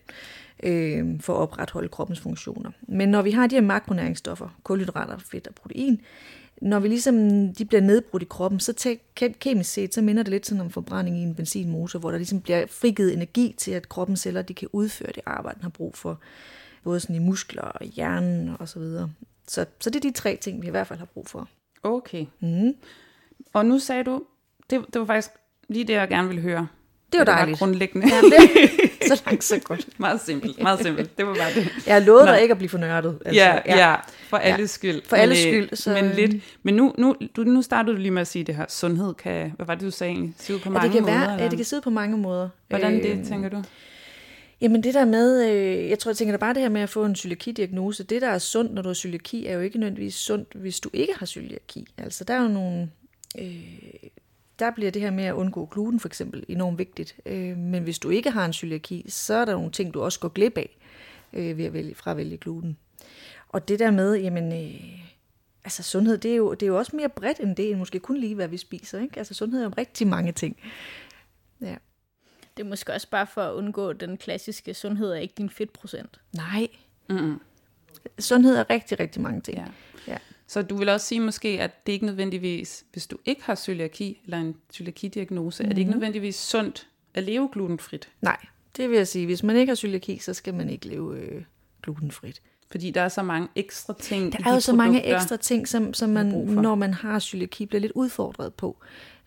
øh, 0.63 1.21
for 1.21 1.35
at 1.35 1.39
opretholde 1.39 1.89
kroppens 1.89 2.21
funktioner. 2.21 2.71
Men 2.89 3.09
når 3.09 3.23
vi 3.23 3.31
har 3.31 3.47
de 3.47 3.55
her 3.55 3.63
makronæringsstoffer, 3.63 4.49
kulhydrater, 4.63 5.19
fedt 5.19 5.47
og 5.47 5.55
protein, 5.55 6.01
når 6.63 6.81
vi 6.81 6.89
ligesom, 6.89 7.15
de 7.55 7.65
bliver 7.65 7.81
nedbrudt 7.81 8.23
i 8.23 8.27
kroppen, 8.31 8.61
så 8.61 8.73
tæ- 8.81 9.33
kemisk 9.39 9.73
set, 9.73 9.95
så 9.95 10.03
minder 10.03 10.23
det 10.23 10.31
lidt 10.31 10.47
sådan 10.47 10.61
om 10.61 10.71
forbrænding 10.71 11.19
i 11.19 11.23
en 11.23 11.35
benzinmotor, 11.35 11.99
hvor 11.99 12.11
der 12.11 12.19
ligesom 12.19 12.41
bliver 12.41 12.67
frigivet 12.67 13.15
energi 13.15 13.55
til, 13.59 13.71
at 13.71 13.89
kroppens 13.89 14.21
celler 14.21 14.43
de 14.43 14.55
kan 14.55 14.69
udføre 14.73 15.13
det 15.15 15.23
arbejde, 15.27 15.55
den 15.55 15.63
har 15.63 15.71
brug 15.71 15.97
for, 15.97 16.21
både 16.85 17.01
sådan 17.01 17.17
i 17.17 17.19
muskler 17.19 17.63
og 17.63 17.87
hjernen 17.87 18.57
og 18.59 18.69
så 18.69 18.79
videre. 18.79 19.11
Så, 19.49 19.65
så 19.81 19.91
det 19.91 19.97
er 20.05 20.11
de 20.11 20.17
tre 20.17 20.39
ting, 20.41 20.63
vi 20.63 20.67
i 20.67 20.71
hvert 20.71 20.87
fald 20.87 20.99
har 20.99 21.07
brug 21.07 21.29
for. 21.29 21.49
Okay. 21.83 22.27
Mm. 22.41 22.75
Og 23.53 23.67
nu 23.67 23.79
sagde 23.79 24.05
du, 24.05 24.23
det, 24.71 24.85
det 24.93 25.01
var 25.01 25.07
faktisk 25.07 25.31
lige 25.69 25.85
det, 25.85 25.93
jeg 25.93 26.09
gerne 26.09 26.29
ville 26.29 26.43
høre. 26.43 26.67
Det 27.13 27.19
var 27.19 27.25
Var 27.25 27.33
dejligt. 27.37 27.59
grundlæggende. 27.59 28.07
Ja, 28.09 28.21
det, 28.21 28.71
så 29.19 29.23
langt, 29.27 29.45
så 29.45 29.61
godt. 29.65 29.89
meget 30.01 30.21
simpelt, 30.21 30.63
meget 30.63 30.81
simpelt. 30.81 31.19
Det 31.19 31.27
var 31.27 31.35
bare 31.35 31.55
det. 31.55 31.69
Jeg 31.87 31.95
har 31.95 32.01
lovet 32.01 32.25
Nå. 32.25 32.33
dig 32.33 32.43
ikke 32.43 32.53
at 32.53 32.59
blive 32.59 32.69
fornørdet. 32.69 33.19
Altså, 33.27 33.41
ja, 33.43 33.59
ja, 33.67 33.77
ja, 33.91 33.97
for 34.29 34.37
alles 34.37 34.71
skyld. 34.71 35.03
For 35.09 35.17
alles 35.17 35.39
øh, 35.47 35.53
skyld, 35.53 35.77
så, 35.77 35.91
men 35.93 36.05
øh, 36.05 36.17
lidt. 36.17 36.45
Men 36.63 36.75
nu, 36.75 36.95
nu, 36.99 37.17
du, 37.37 37.45
nu 37.45 37.63
startede 37.63 37.97
du 37.97 38.01
lige 38.01 38.11
med 38.11 38.21
at 38.21 38.27
sige, 38.27 38.45
det 38.45 38.55
her 38.57 38.67
sundhed 38.69 39.15
kan, 39.15 39.53
hvad 39.57 39.67
var 39.67 39.75
det, 39.75 39.83
du 39.85 39.91
sagde 39.91 40.13
egentlig? 40.13 40.35
Se 40.39 40.55
ud 40.55 40.59
på 40.59 40.69
Ja, 40.69 40.71
mange 40.73 40.85
det 40.89 40.93
kan 40.93 41.03
måder? 41.03 41.19
være, 41.19 41.31
ja, 41.43 41.49
det 41.49 41.59
kan 41.59 41.67
ud 41.77 41.81
på 41.81 41.91
mange 41.91 42.17
måder. 42.19 42.49
Hvordan 42.69 42.95
det, 43.03 43.19
Øh, 43.19 43.25
tænker 43.25 43.49
du? 43.49 43.63
Jamen 44.63 44.83
det 44.83 44.95
der 44.95 45.05
med, 45.05 45.51
øh, 45.51 45.89
jeg 45.89 45.99
tror, 45.99 46.11
jeg 46.11 46.17
tænker 46.17 46.33
da 46.33 46.39
bare 46.39 46.55
det 46.55 46.63
her 46.63 46.69
med 46.69 46.81
at 46.81 46.89
få 46.89 47.05
en 47.05 47.17
cøliaki-diagnose, 47.17 48.05
det 48.05 48.23
der 48.23 48.29
er 48.29 48.39
sundt, 48.39 48.75
når 48.75 48.83
du 48.83 48.89
har 48.89 48.95
cøliaki, 48.95 49.47
er 49.47 49.55
jo 49.55 49.61
ikke 49.61 49.79
nødvendigvis 49.79 50.15
sundt, 50.15 50.55
hvis 50.55 50.81
du 50.81 50.91
ikke 50.93 51.15
har 51.17 51.27
cøliaki. 51.27 51.87
Altså 51.99 52.25
der 52.25 52.35
er 52.35 52.43
jo 52.43 52.49
nogle, 52.49 52.91
øh, 53.39 53.93
der 54.59 54.71
bliver 54.71 54.91
det 54.91 55.03
her 55.03 55.11
med 55.11 55.25
at 55.25 55.33
undgå 55.33 55.67
gluten 55.67 56.01
for 56.01 56.09
eksempel 56.09 56.45
enormt 56.49 56.79
vigtigt. 56.79 57.17
Øh, 57.27 57.57
men 57.57 57.83
hvis 57.83 57.99
du 57.99 58.11
ikke 58.11 58.31
har 58.31 58.45
en 58.45 58.53
cøliaki, 58.53 59.05
så 59.09 59.35
er 59.35 59.45
der 59.45 59.53
nogle 59.53 59.71
ting, 59.71 59.95
du 59.95 60.03
også 60.03 60.21
går 60.21 60.29
glip 60.29 60.59
af 60.59 60.79
øh, 61.33 61.59
ved 61.59 61.65
at 61.65 61.73
vælge, 61.73 61.95
fra 61.95 62.11
at 62.11 62.17
vælge 62.17 62.37
gluten. 62.37 62.77
Og 63.49 63.69
det 63.69 63.79
der 63.79 63.91
med, 63.91 64.15
jamen, 64.17 64.53
øh, 64.53 64.81
altså 65.65 65.83
sundhed, 65.83 66.19
det 66.19 66.33
er, 66.33 66.37
jo, 66.37 66.55
det 66.55 66.63
er 66.63 66.67
jo 66.71 66.79
også 66.79 66.97
mere 66.97 67.09
bredt 67.09 67.41
end 67.41 67.57
det, 67.57 67.71
end 67.71 67.79
måske 67.79 67.99
kun 67.99 68.19
lige, 68.19 68.35
hvad 68.35 68.49
vi 68.49 68.57
spiser. 68.57 69.01
Ikke? 69.01 69.19
Altså 69.19 69.35
sundhed 69.35 69.61
er 69.61 69.65
jo 69.65 69.73
rigtig 69.79 70.07
mange 70.07 70.33
ting. 70.33 70.57
Ja. 71.61 71.77
Det 72.57 72.65
er 72.65 72.69
måske 72.69 72.93
også 72.93 73.09
bare 73.11 73.27
for 73.27 73.43
at 73.43 73.53
undgå 73.55 73.93
den 73.93 74.17
klassiske 74.17 74.75
sundhed 74.75 75.11
er 75.11 75.17
ikke 75.17 75.35
din 75.39 75.51
fedtprocent. 75.51 76.21
Nej. 76.37 76.69
Mm-mm. 77.09 77.41
Sundhed 78.19 78.57
er 78.57 78.71
rigtig, 78.71 79.01
rigtig 79.01 79.23
mange 79.23 79.41
ting. 79.41 79.59
Ja. 79.59 79.65
Ja. 80.13 80.19
Så 80.47 80.63
du 80.63 80.77
vil 80.77 80.89
også 80.89 81.07
sige 81.07 81.21
måske, 81.21 81.49
at 81.49 81.87
det 81.87 81.93
ikke 81.93 82.07
nødvendigvis, 82.07 82.85
hvis 82.93 83.07
du 83.07 83.19
ikke 83.25 83.43
har 83.45 83.55
cøliaki 83.55 84.21
eller 84.25 84.39
en 84.39 84.57
cøliaki-diagnose, 84.75 85.63
mm-hmm. 85.63 85.71
er 85.71 85.75
det 85.75 85.81
ikke 85.81 85.91
nødvendigvis 85.91 86.37
sundt 86.37 86.89
at 87.15 87.23
leve 87.23 87.49
glutenfrit? 87.53 88.09
Nej, 88.21 88.37
det 88.77 88.91
vil 88.91 88.97
jeg 88.97 89.09
sige. 89.09 89.27
Hvis 89.27 89.43
man 89.43 89.57
ikke 89.57 89.71
har 89.71 89.77
cøliaki, 89.77 90.19
så 90.19 90.35
skal 90.35 90.55
man 90.55 90.71
ikke 90.71 90.89
leve 90.89 91.19
øh, 91.19 91.45
glutenfrit. 91.83 92.43
Fordi 92.71 92.91
der 92.91 93.01
er 93.01 93.09
så 93.09 93.23
mange 93.23 93.49
ekstra 93.55 93.95
ting 94.01 94.33
Der 94.33 94.39
i 94.39 94.43
er 94.43 94.49
de 94.49 94.55
jo 94.55 94.61
så 94.61 94.73
mange 94.73 95.15
ekstra 95.15 95.37
ting, 95.37 95.69
som, 95.69 95.95
som 95.95 96.11
man, 96.11 96.27
når 96.47 96.75
man 96.75 96.95
har 96.95 97.21
cøliaki, 97.21 97.67
bliver 97.67 97.81
lidt 97.81 97.93
udfordret 97.93 98.55
på. 98.55 98.77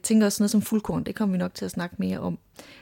Tænker 0.05 0.25
også 0.25 0.35
sådan 0.35 0.43
noget 0.43 0.51
som 0.51 0.61
fuldkorn, 0.61 1.03
det 1.03 1.15
kommer 1.15 1.33
vi 1.33 1.37
nok 1.37 1.53
til 1.53 1.65
at 1.65 1.71
snakke 1.71 1.95
mere 1.99 2.19
om. 2.19 2.37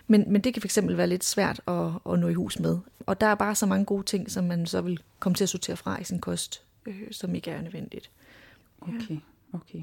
Men, 0.08 0.26
men 0.28 0.42
det 0.42 0.54
kan 0.54 0.62
fx 0.62 0.78
være 0.84 1.08
lidt 1.08 1.24
svært 1.24 1.62
at, 1.68 1.86
at 2.14 2.20
nå 2.20 2.28
i 2.28 2.34
hus 2.34 2.60
med. 2.60 2.78
Og 3.06 3.22
der 3.22 3.28
er 3.28 3.36
bare 3.36 3.56
så 3.56 3.66
mange 3.66 3.86
gode 3.86 4.04
ting, 4.04 4.32
som 4.32 4.44
man 4.44 4.66
så 4.66 4.82
vil 4.82 5.00
komme 5.20 5.36
til 5.36 5.44
at 5.44 5.50
sortere 5.50 5.78
fra 5.78 6.02
i 6.02 6.04
sin 6.04 6.20
kost, 6.20 6.64
øh, 6.86 7.02
som 7.12 7.36
ikke 7.36 7.52
er 7.52 7.62
nødvendigt. 7.62 8.12
Okay, 8.82 9.18
okay. 9.54 9.80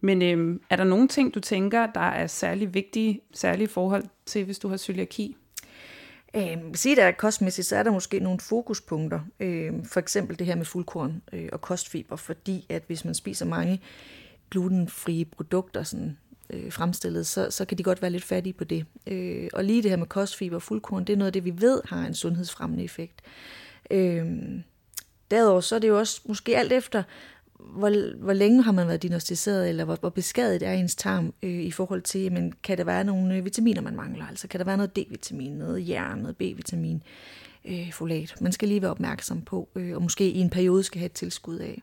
Men 0.00 0.22
øhm, 0.22 0.60
er 0.70 0.76
der 0.76 0.84
nogle 0.84 1.08
ting, 1.08 1.34
du 1.34 1.40
tænker, 1.40 1.86
der 1.86 2.00
er 2.00 2.26
særlig 2.26 2.74
vigtige, 2.74 3.20
særlige 3.34 3.68
forhold 3.68 4.04
til, 4.26 4.44
hvis 4.44 4.58
du 4.58 4.68
har 4.68 4.76
cøliaki? 4.76 5.36
Øh, 6.36 6.64
vil 6.64 6.76
sige, 6.76 6.96
der 6.96 7.04
er 7.04 7.12
kostmæssigt, 7.12 7.66
så 7.66 7.76
er 7.76 7.82
der 7.82 7.90
måske 7.90 8.20
nogle 8.20 8.40
fokuspunkter. 8.40 9.20
Øh, 9.40 9.72
for 9.84 10.00
eksempel 10.00 10.38
det 10.38 10.46
her 10.46 10.54
med 10.54 10.64
fuldkorn 10.64 11.22
øh, 11.32 11.48
og 11.52 11.60
kostfiber, 11.60 12.16
fordi 12.16 12.66
at 12.68 12.82
hvis 12.86 13.04
man 13.04 13.14
spiser 13.14 13.46
mange 13.46 13.80
glutenfrie 14.54 15.24
produkter 15.24 15.82
sådan, 15.82 16.18
øh, 16.50 16.72
fremstillet, 16.72 17.26
så, 17.26 17.50
så 17.50 17.64
kan 17.64 17.78
de 17.78 17.82
godt 17.82 18.02
være 18.02 18.10
lidt 18.10 18.24
fattige 18.24 18.52
på 18.52 18.64
det. 18.64 18.86
Øh, 19.06 19.48
og 19.52 19.64
lige 19.64 19.82
det 19.82 19.90
her 19.90 19.96
med 19.96 20.06
kostfiber 20.06 20.56
og 20.56 20.62
fuldkorn, 20.62 21.04
det 21.04 21.12
er 21.12 21.16
noget 21.16 21.26
af 21.26 21.32
det, 21.32 21.44
vi 21.44 21.52
ved 21.60 21.80
har 21.84 22.06
en 22.06 22.14
sundhedsfremmende 22.14 22.84
effekt. 22.84 23.20
Øh, 23.90 24.26
derudover 25.30 25.60
så 25.60 25.74
er 25.74 25.78
det 25.78 25.88
jo 25.88 25.98
også 25.98 26.20
måske 26.24 26.56
alt 26.56 26.72
efter, 26.72 27.02
hvor, 27.58 28.16
hvor 28.16 28.32
længe 28.32 28.62
har 28.62 28.72
man 28.72 28.88
været 28.88 29.02
diagnostiseret, 29.02 29.68
eller 29.68 29.84
hvor, 29.84 29.96
hvor 30.00 30.10
beskadiget 30.10 30.62
er 30.62 30.72
ens 30.72 30.94
tarm 30.94 31.34
øh, 31.42 31.60
i 31.60 31.70
forhold 31.70 32.02
til, 32.02 32.20
jamen, 32.20 32.52
kan 32.62 32.78
der 32.78 32.84
være 32.84 33.04
nogle 33.04 33.36
øh, 33.36 33.44
vitaminer, 33.44 33.80
man 33.80 33.96
mangler? 33.96 34.26
Altså 34.26 34.48
kan 34.48 34.60
der 34.60 34.66
være 34.66 34.76
noget 34.76 34.98
D-vitamin, 34.98 35.50
noget 35.50 35.88
jern, 35.88 36.18
noget 36.18 36.36
B-vitamin, 36.36 37.02
øh, 37.64 37.92
folat? 37.92 38.34
Man 38.40 38.52
skal 38.52 38.68
lige 38.68 38.82
være 38.82 38.90
opmærksom 38.90 39.42
på, 39.42 39.68
øh, 39.74 39.96
og 39.96 40.02
måske 40.02 40.30
i 40.30 40.38
en 40.38 40.50
periode 40.50 40.82
skal 40.82 40.98
have 40.98 41.06
et 41.06 41.12
tilskud 41.12 41.58
af. 41.58 41.82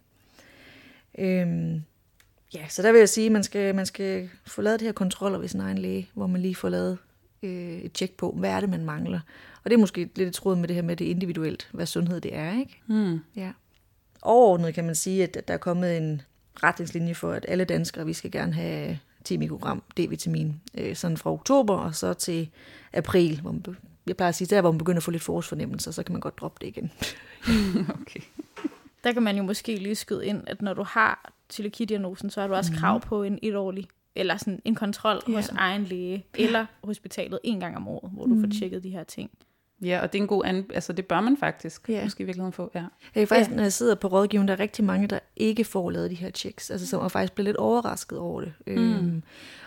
Øhm, 1.19 1.83
ja, 2.53 2.67
så 2.69 2.81
der 2.81 2.91
vil 2.91 2.99
jeg 2.99 3.09
sige, 3.09 3.25
at 3.25 3.31
man 3.31 3.43
skal, 3.43 3.75
man 3.75 3.85
skal 3.85 4.29
få 4.45 4.61
lavet 4.61 4.79
de 4.79 4.85
her 4.85 4.91
kontroller 4.91 5.39
ved 5.39 5.47
sin 5.47 5.59
egen 5.59 5.77
læge, 5.77 6.09
hvor 6.13 6.27
man 6.27 6.41
lige 6.41 6.55
får 6.55 6.69
lavet 6.69 6.97
øh, 7.43 7.79
et 7.79 7.93
tjek 7.93 8.11
på, 8.11 8.31
hvad 8.39 8.49
er 8.49 8.59
det, 8.59 8.69
man 8.69 8.85
mangler. 8.85 9.19
Og 9.63 9.69
det 9.69 9.73
er 9.73 9.79
måske 9.79 10.09
lidt 10.15 10.29
i 10.29 10.39
tråd 10.39 10.55
med 10.55 10.67
det 10.67 10.75
her 10.75 10.83
med 10.83 10.95
det 10.95 11.05
individuelt, 11.05 11.69
hvad 11.71 11.85
sundhed 11.85 12.21
det 12.21 12.35
er, 12.35 12.59
ikke? 12.59 12.81
Hmm. 12.85 13.19
Ja. 13.35 13.51
Overordnet 14.21 14.73
kan 14.73 14.85
man 14.85 14.95
sige, 14.95 15.23
at 15.23 15.47
der 15.47 15.53
er 15.53 15.57
kommet 15.57 15.97
en 15.97 16.21
retningslinje 16.63 17.15
for, 17.15 17.31
at 17.31 17.45
alle 17.47 17.65
danskere, 17.65 18.05
vi 18.05 18.13
skal 18.13 18.31
gerne 18.31 18.53
have 18.53 18.99
10 19.23 19.37
mikrogram 19.37 19.83
D-vitamin, 19.99 20.53
øh, 20.77 20.95
sådan 20.95 21.17
fra 21.17 21.31
oktober 21.31 21.75
og 21.75 21.95
så 21.95 22.13
til 22.13 22.49
april, 22.93 23.41
hvor 23.41 23.51
man, 23.51 23.65
jeg 24.07 24.17
plejer 24.17 24.29
at 24.29 24.35
sige, 24.35 24.55
der 24.55 24.61
hvor 24.61 24.71
man 24.71 24.77
begynder 24.77 24.97
at 24.97 25.03
få 25.03 25.11
lidt 25.11 25.23
forårsfornemmelser, 25.23 25.91
så 25.91 26.03
kan 26.03 26.13
man 26.13 26.21
godt 26.21 26.39
droppe 26.39 26.57
det 26.61 26.67
igen. 26.67 26.91
Okay. 28.01 28.19
Der 29.03 29.13
kan 29.13 29.23
man 29.23 29.37
jo 29.37 29.43
måske 29.43 29.75
lige 29.75 29.95
skyde 29.95 30.25
ind, 30.25 30.43
at 30.47 30.61
når 30.61 30.73
du 30.73 30.83
har 30.83 31.33
cøliaki-diagnosen, 31.53 32.29
så 32.29 32.41
har 32.41 32.47
du 32.47 32.53
også 32.53 32.71
krav 32.73 32.99
på 33.01 33.23
en 33.23 33.39
etårlig 33.41 33.87
eller 34.15 34.37
sådan 34.37 34.61
en 34.65 34.75
kontrol 34.75 35.21
ja. 35.27 35.33
hos 35.33 35.49
egen 35.49 35.83
læge 35.83 36.25
eller 36.35 36.65
hospitalet 36.83 37.39
en 37.43 37.59
gang 37.59 37.77
om 37.77 37.87
året, 37.87 38.11
hvor 38.11 38.25
du 38.25 38.39
får 38.41 38.47
tjekket 38.59 38.83
de 38.83 38.89
her 38.89 39.03
ting. 39.03 39.31
Ja, 39.83 39.99
og 40.01 40.13
det 40.13 40.19
er 40.19 40.21
en 40.21 40.27
god 40.27 40.45
an... 40.45 40.65
Altså, 40.73 40.93
det 40.93 41.05
bør 41.05 41.21
man 41.21 41.37
faktisk 41.37 41.89
Ja. 41.89 42.03
måske 42.03 42.21
i 42.23 42.25
virkeligheden 42.25 42.53
få, 42.53 42.71
ja. 42.75 42.79
Jeg 42.79 42.89
kan 43.13 43.27
faktisk, 43.27 43.49
Ja. 43.49 43.55
når 43.55 43.63
jeg 43.63 43.73
sidder 43.73 43.95
på 43.95 44.07
rådgivning, 44.07 44.47
der 44.47 44.53
er 44.53 44.59
rigtig 44.59 44.85
mange, 44.85 45.07
der 45.07 45.19
ikke 45.35 45.63
får 45.63 45.89
lavet 45.89 46.09
de 46.11 46.15
her 46.15 46.29
checks, 46.31 46.71
altså 46.71 46.87
som 46.87 47.01
er 47.03 47.07
faktisk 47.07 47.33
bliver 47.33 47.45
lidt 47.45 47.57
overrasket 47.57 48.17
over 48.17 48.41
det. 48.41 48.53
Mm. 48.67 48.73
Øhm, 48.73 49.23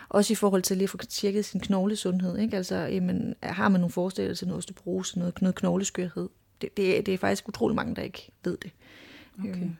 også 0.09 0.33
i 0.33 0.35
forhold 0.35 0.61
til 0.61 0.77
lige 0.77 0.83
at 0.83 0.89
få 0.89 0.97
tjekket 0.97 1.45
sin 1.45 1.59
knoglesundhed. 1.59 2.37
Ikke? 2.37 2.57
Altså, 2.57 2.75
jamen, 2.75 3.35
har 3.43 3.69
man 3.69 3.81
nogle 3.81 3.91
forestillelser 3.91 4.41
til 4.41 4.47
noget 4.47 4.57
osteoporose, 4.57 5.19
noget, 5.19 5.41
noget 5.41 5.55
knogleskørhed? 5.55 6.29
Det, 6.61 6.77
det, 6.77 6.97
er- 6.97 7.01
det 7.01 7.13
er 7.13 7.17
faktisk 7.17 7.47
utrolig 7.49 7.75
mange, 7.75 7.95
der 7.95 8.01
ikke 8.01 8.29
ved 8.43 8.57
det. 8.57 8.71
Okay. 9.39 9.49
Øhm. 9.49 9.75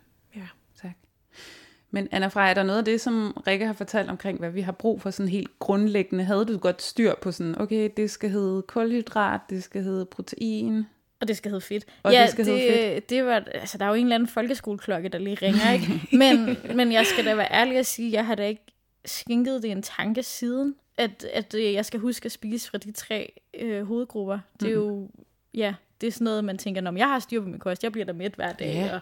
Men 1.95 2.07
Anna 2.11 2.27
Freja, 2.27 2.49
er 2.49 2.53
der 2.53 2.63
noget 2.63 2.79
af 2.79 2.85
det, 2.85 3.01
som 3.01 3.43
Rikke 3.47 3.65
har 3.65 3.73
fortalt 3.73 4.09
omkring, 4.09 4.39
hvad 4.39 4.49
vi 4.49 4.61
har 4.61 4.71
brug 4.71 5.01
for 5.01 5.09
sådan 5.11 5.29
helt 5.29 5.59
grundlæggende? 5.59 6.23
Havde 6.23 6.45
du 6.45 6.57
godt 6.57 6.81
styr 6.81 7.13
på 7.21 7.31
sådan, 7.31 7.61
okay, 7.61 7.89
det 7.97 8.11
skal 8.11 8.29
hedde 8.29 8.61
kulhydrat, 8.61 9.41
det 9.49 9.63
skal 9.63 9.83
hedde 9.83 10.05
protein? 10.05 10.85
Og 11.19 11.27
det 11.27 11.37
skal 11.37 11.51
hedde 11.51 11.61
fedt. 11.65 11.85
Og 12.03 12.13
ja, 12.13 12.21
det 12.21 12.29
skal 12.29 12.45
hedde 12.45 12.95
det, 12.95 13.09
det 13.09 13.25
var, 13.25 13.43
altså, 13.51 13.77
der 13.77 13.85
er 13.85 13.89
jo 13.89 13.95
en 13.95 14.05
eller 14.05 14.15
anden 14.15 14.27
folkeskoleklokke, 14.29 15.09
der 15.09 15.17
lige 15.17 15.35
ringer, 15.41 15.71
ikke? 15.71 16.01
Men, 16.21 16.57
men 16.77 16.91
jeg 16.91 17.05
skal 17.05 17.25
da 17.25 17.35
være 17.35 17.51
ærlig 17.51 17.77
at 17.77 17.85
sige, 17.85 18.11
jeg 18.11 18.25
har 18.25 18.35
da 18.35 18.47
ikke 18.47 18.63
skænket 19.05 19.63
det 19.63 19.71
en 19.71 19.81
tanke 19.81 20.23
siden, 20.23 20.75
at, 20.97 21.25
at 21.33 21.55
øh, 21.55 21.73
jeg 21.73 21.85
skal 21.85 21.99
huske 21.99 22.25
at 22.25 22.31
spise 22.31 22.69
fra 22.69 22.77
de 22.77 22.91
tre 22.91 23.33
øh, 23.59 23.83
hovedgrupper. 23.83 24.39
Det 24.59 24.67
er 24.67 24.73
jo, 24.73 25.09
ja, 25.53 25.73
det 26.01 26.07
er 26.07 26.11
sådan 26.11 26.25
noget, 26.25 26.43
man 26.43 26.57
tænker, 26.57 26.81
når 26.81 26.97
jeg 26.97 27.07
har 27.07 27.19
styr 27.19 27.41
på 27.41 27.47
min 27.47 27.59
kost, 27.59 27.83
jeg 27.83 27.91
bliver 27.91 28.05
da 28.05 28.13
mæt 28.13 28.33
hver 28.33 28.53
dag, 28.53 28.73
Ja. 28.73 28.93
og, 28.93 28.99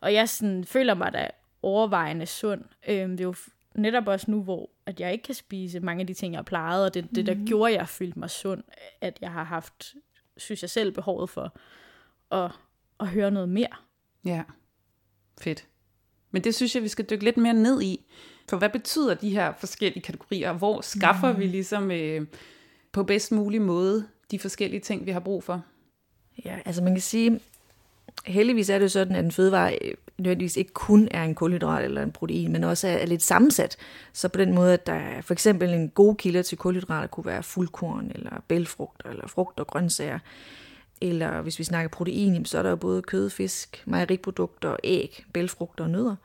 og 0.00 0.14
jeg 0.14 0.28
sådan, 0.28 0.64
føler 0.64 0.94
mig 0.94 1.12
da 1.12 1.28
overvejende 1.62 2.26
sund. 2.26 2.64
Øhm, 2.88 3.10
det 3.10 3.20
er 3.20 3.24
jo 3.24 3.34
netop 3.74 4.08
også 4.08 4.30
nu, 4.30 4.42
hvor 4.42 4.70
at 4.86 5.00
jeg 5.00 5.12
ikke 5.12 5.24
kan 5.24 5.34
spise 5.34 5.80
mange 5.80 6.00
af 6.00 6.06
de 6.06 6.14
ting, 6.14 6.34
jeg 6.34 6.44
plejede, 6.44 6.86
og 6.86 6.94
det, 6.94 7.08
det 7.14 7.26
der 7.26 7.34
gjorde, 7.46 7.72
at 7.72 7.78
jeg 7.78 7.88
følte 7.88 8.18
mig 8.18 8.30
sund, 8.30 8.62
at 9.00 9.18
jeg 9.20 9.32
har 9.32 9.44
haft, 9.44 9.94
synes 10.36 10.62
jeg 10.62 10.70
selv, 10.70 10.92
behovet 10.92 11.30
for 11.30 11.56
at, 12.30 12.50
at 13.00 13.08
høre 13.08 13.30
noget 13.30 13.48
mere. 13.48 13.76
Ja, 14.24 14.42
fedt. 15.40 15.66
Men 16.30 16.44
det 16.44 16.54
synes 16.54 16.74
jeg, 16.74 16.82
vi 16.82 16.88
skal 16.88 17.04
dykke 17.10 17.24
lidt 17.24 17.36
mere 17.36 17.54
ned 17.54 17.82
i. 17.82 18.06
For 18.48 18.56
hvad 18.56 18.68
betyder 18.68 19.14
de 19.14 19.30
her 19.30 19.52
forskellige 19.58 20.02
kategorier? 20.02 20.52
Hvor 20.52 20.80
skaffer 20.80 21.32
mm. 21.32 21.38
vi 21.38 21.46
ligesom 21.46 21.90
øh, 21.90 22.26
på 22.92 23.02
bedst 23.04 23.32
mulig 23.32 23.62
måde 23.62 24.08
de 24.30 24.38
forskellige 24.38 24.80
ting, 24.80 25.06
vi 25.06 25.10
har 25.10 25.20
brug 25.20 25.44
for? 25.44 25.64
Ja, 26.44 26.58
altså 26.64 26.82
man 26.82 26.94
kan 26.94 27.02
sige, 27.02 27.40
heldigvis 28.26 28.70
er 28.70 28.78
det 28.78 28.82
jo 28.82 28.88
sådan, 28.88 29.16
at 29.16 29.24
en 29.24 29.32
fødevare 29.32 29.78
øh, 29.82 29.94
nødvendigvis 30.22 30.56
ikke 30.56 30.72
kun 30.72 31.08
er 31.10 31.24
en 31.24 31.34
kulhydrat 31.34 31.84
eller 31.84 32.02
en 32.02 32.12
protein, 32.12 32.52
men 32.52 32.64
også 32.64 32.88
er, 32.88 32.92
er 32.92 33.06
lidt 33.06 33.22
sammensat. 33.22 33.76
Så 34.12 34.28
på 34.28 34.38
den 34.38 34.54
måde, 34.54 34.72
at 34.72 34.86
der 34.86 34.92
er 34.92 35.20
for 35.20 35.32
eksempel 35.32 35.74
en 35.74 35.88
god 35.88 36.16
kilde 36.16 36.42
til 36.42 36.58
kulhydrater 36.58 37.06
kunne 37.06 37.26
være 37.26 37.42
fuldkorn, 37.42 38.12
eller 38.14 38.42
bælfrugter, 38.48 39.10
eller 39.10 39.28
frugt 39.28 39.60
og 39.60 39.66
grøntsager. 39.66 40.18
Eller 41.00 41.40
hvis 41.42 41.58
vi 41.58 41.64
snakker 41.64 41.88
protein, 41.88 42.44
så 42.44 42.58
er 42.58 42.62
der 42.62 42.70
jo 42.70 42.76
både 42.76 43.02
kød, 43.02 43.30
fisk, 43.30 43.82
mejeriprodukter, 43.86 44.76
æg, 44.84 45.24
bælfrugter 45.32 45.84
og 45.84 45.90
nødder. 45.90 46.16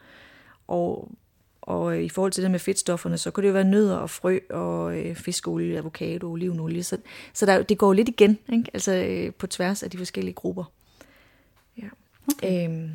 Og, 0.67 1.11
og 1.61 2.01
i 2.03 2.09
forhold 2.09 2.31
til 2.31 2.43
det 2.43 2.51
med 2.51 2.59
fedtstofferne, 2.59 3.17
så 3.17 3.31
kunne 3.31 3.41
det 3.41 3.47
jo 3.47 3.53
være 3.53 3.63
nødder 3.63 3.95
og 3.95 4.09
frø 4.09 4.39
og 4.49 4.97
øh, 4.97 5.15
fiskeolie, 5.15 5.77
avocado, 5.77 6.31
olivenolie. 6.31 6.83
Så, 6.83 6.97
så 7.33 7.45
der, 7.45 7.63
det 7.63 7.77
går 7.77 7.93
lidt 7.93 8.09
igen, 8.09 8.37
ikke? 8.53 8.69
altså 8.73 8.93
øh, 8.93 9.33
på 9.33 9.47
tværs 9.47 9.83
af 9.83 9.91
de 9.91 9.97
forskellige 9.97 10.33
grupper. 10.33 10.63
Ja. 11.77 11.87
Okay. 12.33 12.67
Øhm, 12.69 12.89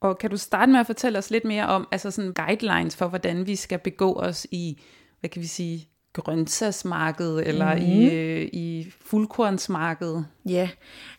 Og 0.00 0.18
kan 0.18 0.30
du 0.30 0.36
starte 0.36 0.72
med 0.72 0.80
at 0.80 0.86
fortælle 0.86 1.18
os 1.18 1.30
lidt 1.30 1.44
mere 1.44 1.66
om 1.66 1.88
altså 1.90 2.10
sådan 2.10 2.32
guidelines 2.32 2.96
for, 2.96 3.08
hvordan 3.08 3.46
vi 3.46 3.56
skal 3.56 3.78
begå 3.78 4.14
os 4.14 4.46
i, 4.50 4.82
hvad 5.20 5.30
kan 5.30 5.42
vi 5.42 5.46
sige, 5.46 5.88
grøntsagsmarkedet 6.12 7.48
eller 7.48 7.74
mm. 7.74 7.82
i, 7.82 8.14
øh, 8.14 8.48
i 8.52 8.92
fuldkornsmarkedet? 9.04 10.26
Ja, 10.48 10.70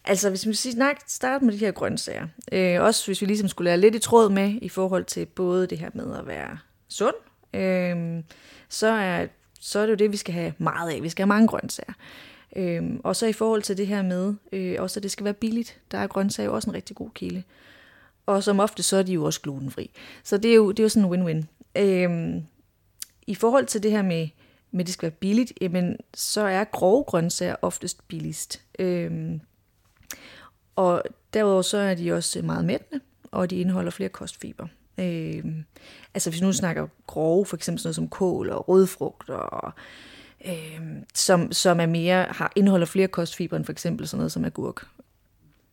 altså 0.05 0.29
hvis 0.29 0.47
vi 0.47 0.53
siger, 0.53 0.93
starte 1.07 1.45
med 1.45 1.53
de 1.53 1.57
her 1.57 1.71
grøntsager. 1.71 2.27
Øh, 2.51 2.81
også 2.81 3.05
hvis 3.05 3.21
vi 3.21 3.25
ligesom 3.25 3.47
skulle 3.47 3.65
lære 3.69 3.77
lidt 3.77 3.95
i 3.95 4.00
tråd 4.00 4.29
med 4.29 4.59
i 4.61 4.69
forhold 4.69 5.05
til 5.05 5.25
både 5.25 5.67
det 5.67 5.77
her 5.77 5.89
med 5.93 6.17
at 6.17 6.27
være 6.27 6.57
sund, 6.89 7.15
øh, 7.53 8.23
så, 8.69 8.88
er, 8.88 9.27
så 9.59 9.79
er 9.79 9.83
det 9.83 9.91
jo 9.91 9.95
det, 9.97 10.11
vi 10.11 10.17
skal 10.17 10.33
have 10.33 10.53
meget 10.57 10.91
af. 10.91 11.03
Vi 11.03 11.09
skal 11.09 11.23
have 11.23 11.27
mange 11.27 11.47
grøntsager. 11.47 11.93
Øh, 12.55 12.83
og 13.03 13.15
så 13.15 13.25
i 13.25 13.33
forhold 13.33 13.61
til 13.61 13.77
det 13.77 13.88
her 13.88 14.01
med, 14.01 14.33
øh, 14.51 14.75
også 14.79 15.00
at 15.00 15.03
det 15.03 15.11
skal 15.11 15.23
være 15.23 15.33
billigt. 15.33 15.79
Der 15.91 15.97
er 15.97 16.07
grøntsager 16.07 16.50
også 16.50 16.69
en 16.69 16.75
rigtig 16.75 16.95
god 16.95 17.09
kilde. 17.15 17.43
Og 18.25 18.44
som 18.44 18.60
ofte, 18.60 18.84
så 18.84 18.98
er 18.98 19.04
de 19.04 19.13
jo 19.13 19.24
også 19.24 19.42
glutenfri. 19.42 19.92
Så 20.24 20.38
det 20.38 20.51
er 20.51 20.56
jo, 20.56 20.72
det 20.72 20.80
er 20.80 20.84
jo 20.84 20.90
sådan 20.90 21.13
en 21.13 21.13
win-win. 21.13 21.46
Øhm, 21.82 22.44
I 23.28 23.36
forhold 23.36 23.66
til 23.66 23.84
det 23.84 23.92
her 23.92 24.01
med 24.01 24.28
men 24.72 24.86
det 24.86 24.94
skal 24.94 25.04
være 25.04 25.18
billigt, 25.20 25.54
jamen, 25.62 25.98
så 26.13 26.42
er 26.42 26.63
grove 26.63 27.04
grøntsager 27.04 27.56
oftest 27.62 28.08
billigst. 28.08 28.62
Øhm, 28.80 29.42
og 30.75 31.04
derudover 31.34 31.62
så 31.62 31.78
er 31.78 31.96
de 31.96 32.13
også 32.13 32.42
meget 32.42 32.66
mættende, 32.66 33.01
og 33.32 33.50
de 33.50 33.56
indeholder 33.56 33.92
flere 33.92 34.10
kostfiber. 34.10 34.68
Øhm, 34.98 35.66
altså 36.13 36.30
hvis 36.30 36.42
nu 36.42 36.54
snakker 36.54 36.88
grove, 37.08 37.46
for 37.46 37.56
eksempel 37.56 37.80
sådan 37.80 37.88
noget 37.88 37.96
som 37.96 38.10
kål 38.10 38.50
og 38.50 38.70
rødfrugt, 38.70 39.30
og, 39.30 39.74
øhm, 40.46 41.06
som, 41.13 41.51
som 41.51 41.80
er 41.80 41.86
mere, 41.86 42.25
har, 42.30 42.51
indeholder 42.56 42.86
flere 42.86 43.08
kostfiber 43.08 43.58
end 43.58 43.66
for 43.66 43.72
eksempel 43.72 44.08
sådan 44.08 44.20
noget 44.20 44.32
som 44.32 44.46
agurk. 44.46 44.88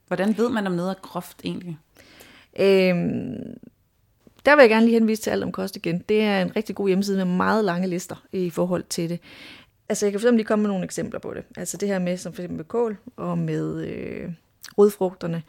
Hvordan 0.07 0.37
ved 0.37 0.49
man, 0.49 0.67
om 0.67 0.73
noget 0.73 0.91
er 0.91 1.01
groft 1.03 1.41
egentlig? 1.45 1.79
Øhm, 2.59 3.59
der 4.45 4.57
vil 4.57 4.63
jeg 4.63 4.71
gerne 4.71 4.87
lige 4.87 4.99
henvise 4.99 5.23
til 5.23 5.31
alt 5.31 5.45
om 5.45 5.53
kost 5.53 5.77
igen. 5.77 6.05
Det 6.09 6.23
er 6.23 6.43
en 6.43 6.57
rigtig 6.57 6.75
god 6.75 6.89
hjemmeside 6.89 7.17
med 7.17 7.37
meget 7.37 7.65
lange 7.65 7.89
lister 7.89 8.25
i 8.33 8.51
forhold 8.51 8.85
til 8.89 9.09
det. 9.11 9.21
Altså 9.89 10.07
jeg 10.07 10.13
kan 10.13 10.21
for 10.21 10.31
lige 10.31 10.45
komme 10.45 10.63
med 10.63 10.71
nogle 10.71 10.85
eksempler 10.85 11.21
på 11.21 11.35
det. 11.35 11.45
Altså 11.57 11.77
det 11.77 11.89
her 11.89 11.99
med, 11.99 12.17
som 12.17 12.33
for 12.33 12.43
eksempel 12.43 12.57
med 12.57 12.65
kål 12.65 12.97
og 13.17 13.39
med 13.39 13.85
øh, 13.85 14.33
rødfrugterne 14.79 15.43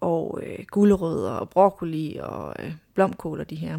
og 0.00 0.40
øh, 0.42 0.64
gulerødder 0.66 1.30
og 1.30 1.50
broccoli 1.50 2.18
og 2.22 2.54
øh, 2.58 2.72
blomkål 2.94 3.40
og 3.40 3.50
de 3.50 3.56
her. 3.56 3.78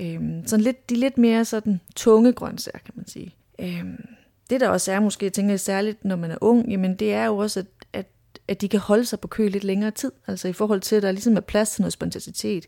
Øhm, 0.00 0.46
sådan 0.46 0.64
lidt, 0.64 0.90
de 0.90 0.94
lidt 0.94 1.18
mere 1.18 1.44
sådan 1.44 1.80
tunge 1.96 2.32
grøntsager, 2.32 2.78
kan 2.78 2.94
man 2.96 3.08
sige. 3.08 3.34
Øhm, 3.60 4.06
det 4.50 4.60
der 4.60 4.68
også 4.68 4.92
er 4.92 5.00
måske, 5.00 5.24
jeg 5.24 5.32
tænker 5.32 5.56
særligt, 5.56 6.04
når 6.04 6.16
man 6.16 6.30
er 6.30 6.38
ung, 6.40 6.70
jamen 6.70 6.96
det 6.96 7.12
er 7.12 7.26
jo 7.26 7.36
også, 7.36 7.60
at, 7.60 7.66
at, 8.48 8.60
de 8.60 8.68
kan 8.68 8.80
holde 8.80 9.04
sig 9.04 9.20
på 9.20 9.28
kø 9.28 9.48
lidt 9.48 9.64
længere 9.64 9.90
tid. 9.90 10.12
Altså 10.26 10.48
i 10.48 10.52
forhold 10.52 10.80
til, 10.80 10.96
at 10.96 11.02
der 11.02 11.12
ligesom 11.12 11.36
er 11.36 11.40
plads 11.40 11.70
til 11.70 11.82
noget 11.82 11.92
spontanitet. 11.92 12.66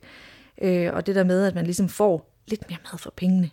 Øh, 0.63 0.93
og 0.93 1.07
det 1.07 1.15
der 1.15 1.25
med, 1.25 1.45
at 1.47 1.55
man 1.55 1.65
ligesom 1.65 1.89
får 1.89 2.35
lidt 2.47 2.69
mere 2.71 2.79
mad 2.93 2.99
for 2.99 3.13
pengene. 3.17 3.51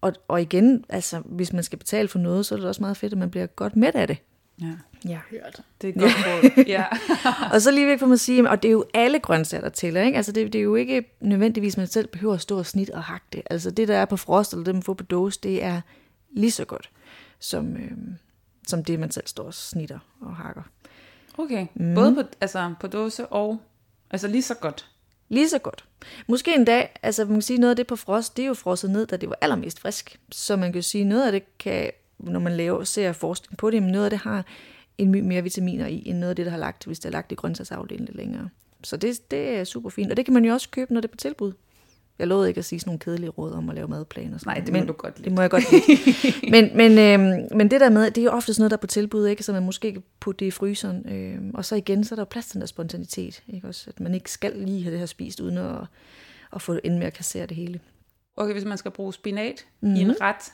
Og, 0.00 0.12
og 0.28 0.42
igen, 0.42 0.84
altså, 0.88 1.20
hvis 1.24 1.52
man 1.52 1.62
skal 1.62 1.78
betale 1.78 2.08
for 2.08 2.18
noget, 2.18 2.46
så 2.46 2.54
er 2.54 2.58
det 2.58 2.68
også 2.68 2.80
meget 2.82 2.96
fedt, 2.96 3.12
at 3.12 3.18
man 3.18 3.30
bliver 3.30 3.46
godt 3.46 3.76
mæt 3.76 3.94
af 3.94 4.06
det. 4.06 4.16
Ja, 4.62 4.72
Ja. 5.08 5.18
Hørt. 5.30 5.60
det 5.82 5.88
er 5.88 5.92
godt 5.92 6.12
råd. 6.26 6.64
Ja. 6.74 6.84
og 7.52 7.62
så 7.62 7.70
lige 7.70 7.86
væk 7.86 7.98
for 7.98 8.06
mig 8.06 8.14
at 8.14 8.20
sige, 8.20 8.50
og 8.50 8.62
det 8.62 8.68
er 8.68 8.72
jo 8.72 8.84
alle 8.94 9.18
grøntsager, 9.18 9.60
der 9.62 9.68
tæller. 9.68 10.02
Ikke? 10.02 10.16
Altså 10.16 10.32
det, 10.32 10.52
det 10.52 10.58
er 10.58 10.62
jo 10.62 10.74
ikke 10.74 11.04
nødvendigvis, 11.20 11.74
at 11.74 11.78
man 11.78 11.86
selv 11.86 12.06
behøver 12.08 12.34
at 12.34 12.40
stå 12.40 12.58
og 12.58 12.66
snit 12.66 12.90
og 12.90 13.02
hakke 13.02 13.26
det. 13.32 13.42
Altså 13.50 13.70
det, 13.70 13.88
der 13.88 13.96
er 13.96 14.04
på 14.04 14.16
frost, 14.16 14.52
eller 14.52 14.64
det, 14.64 14.74
man 14.74 14.82
får 14.82 14.94
på 14.94 15.04
dåse, 15.04 15.40
det 15.42 15.62
er 15.64 15.80
lige 16.30 16.50
så 16.50 16.64
godt, 16.64 16.90
som, 17.38 17.76
øh, 17.76 17.90
som 18.68 18.84
det, 18.84 19.00
man 19.00 19.10
selv 19.10 19.26
står 19.26 19.44
og 19.44 19.54
snitter 19.54 19.98
og 20.20 20.36
hakker. 20.36 20.62
Okay, 21.40 21.66
mm. 21.74 21.94
både 21.94 22.14
på, 22.14 22.22
altså, 22.40 22.74
på 22.80 22.86
dåse 22.86 23.26
og 23.26 23.60
altså 24.10 24.28
lige 24.28 24.42
så 24.42 24.54
godt. 24.54 24.86
Lige 25.28 25.48
så 25.48 25.58
godt. 25.58 25.84
Måske 26.26 26.54
en 26.54 26.64
dag, 26.64 26.98
altså 27.02 27.24
man 27.24 27.34
kan 27.34 27.42
sige, 27.42 27.58
noget 27.58 27.70
af 27.70 27.76
det 27.76 27.86
på 27.86 27.96
frost, 27.96 28.36
det 28.36 28.42
er 28.42 28.46
jo 28.46 28.54
frosset 28.54 28.90
ned, 28.90 29.06
da 29.06 29.16
det 29.16 29.28
var 29.28 29.38
allermest 29.40 29.80
frisk. 29.80 30.20
Så 30.32 30.56
man 30.56 30.72
kan 30.72 30.82
sige, 30.82 31.04
noget 31.04 31.26
af 31.26 31.32
det 31.32 31.58
kan, 31.58 31.90
når 32.18 32.40
man 32.40 32.52
laver, 32.52 32.84
ser 32.84 33.12
forskning 33.12 33.56
på 33.56 33.70
det, 33.70 33.82
men 33.82 33.92
noget 33.92 34.04
af 34.04 34.10
det 34.10 34.18
har 34.18 34.44
en 34.98 35.10
my 35.10 35.20
mere 35.20 35.42
vitaminer 35.42 35.86
i, 35.86 36.02
end 36.06 36.18
noget 36.18 36.30
af 36.30 36.36
det, 36.36 36.46
der 36.46 36.50
har 36.50 36.58
lagt, 36.58 36.84
hvis 36.84 36.98
det 36.98 37.06
er 37.06 37.12
lagt 37.12 37.32
i 37.32 37.34
grøntsagsafdelingen 37.34 38.06
lidt 38.06 38.16
længere. 38.16 38.48
Så 38.84 38.96
det, 38.96 39.30
det 39.30 39.48
er 39.48 39.64
super 39.64 39.90
fint. 39.90 40.10
Og 40.10 40.16
det 40.16 40.24
kan 40.24 40.34
man 40.34 40.44
jo 40.44 40.52
også 40.52 40.70
købe, 40.70 40.94
når 40.94 41.00
det 41.00 41.08
er 41.08 41.12
på 41.12 41.16
tilbud. 41.16 41.52
Jeg 42.20 42.28
lovede 42.28 42.48
ikke 42.48 42.58
at 42.58 42.64
sige 42.64 42.80
sådan 42.80 42.88
nogle 42.88 42.98
kedelige 42.98 43.30
råd 43.30 43.52
om 43.52 43.68
at 43.68 43.74
lave 43.74 43.88
madplaner. 43.88 44.38
Nej, 44.46 44.54
det 44.54 44.68
må 44.68 44.78
men, 44.78 44.86
du 44.86 44.92
godt 44.92 45.16
lide. 45.18 45.24
Det 45.24 45.32
må 45.32 45.40
jeg 45.40 45.50
godt 45.50 45.64
lide. 45.72 45.84
men, 46.52 46.76
men, 46.76 46.98
øhm, 46.98 47.56
men 47.56 47.70
det 47.70 47.80
der 47.80 47.90
med, 47.90 48.10
det 48.10 48.18
er 48.18 48.24
jo 48.24 48.30
ofte 48.30 48.54
sådan 48.54 48.62
noget, 48.62 48.70
der 48.70 48.76
er 48.76 48.80
på 48.80 48.86
tilbud, 48.86 49.26
ikke? 49.26 49.42
så 49.42 49.52
man 49.52 49.62
måske 49.62 49.92
kan 49.92 50.02
putte 50.20 50.38
det 50.38 50.46
i 50.46 50.50
fryseren. 50.50 51.08
Øhm, 51.08 51.50
og 51.54 51.64
så 51.64 51.76
igen, 51.76 52.04
så 52.04 52.14
er 52.14 52.16
der 52.16 52.20
jo 52.20 52.26
plads 52.30 52.46
til 52.46 52.52
den 52.54 52.60
der 52.60 52.66
spontanitet. 52.66 53.42
Ikke? 53.48 53.68
Også, 53.68 53.90
at 53.90 54.00
man 54.00 54.14
ikke 54.14 54.30
skal 54.30 54.52
lige 54.56 54.82
have 54.82 54.92
det 54.92 54.98
her 54.98 55.06
spist, 55.06 55.40
uden 55.40 55.58
at, 55.58 55.76
at 56.52 56.62
få 56.62 56.78
ind 56.84 56.98
med 56.98 57.06
at 57.06 57.12
kassere 57.12 57.46
det 57.46 57.56
hele. 57.56 57.80
Okay, 58.36 58.52
hvis 58.52 58.64
man 58.64 58.78
skal 58.78 58.90
bruge 58.90 59.12
spinat 59.12 59.64
Mhm. 59.80 59.90
mm-hmm. 59.90 59.96
i 59.96 60.02
en 60.14 60.20
ret, 60.20 60.52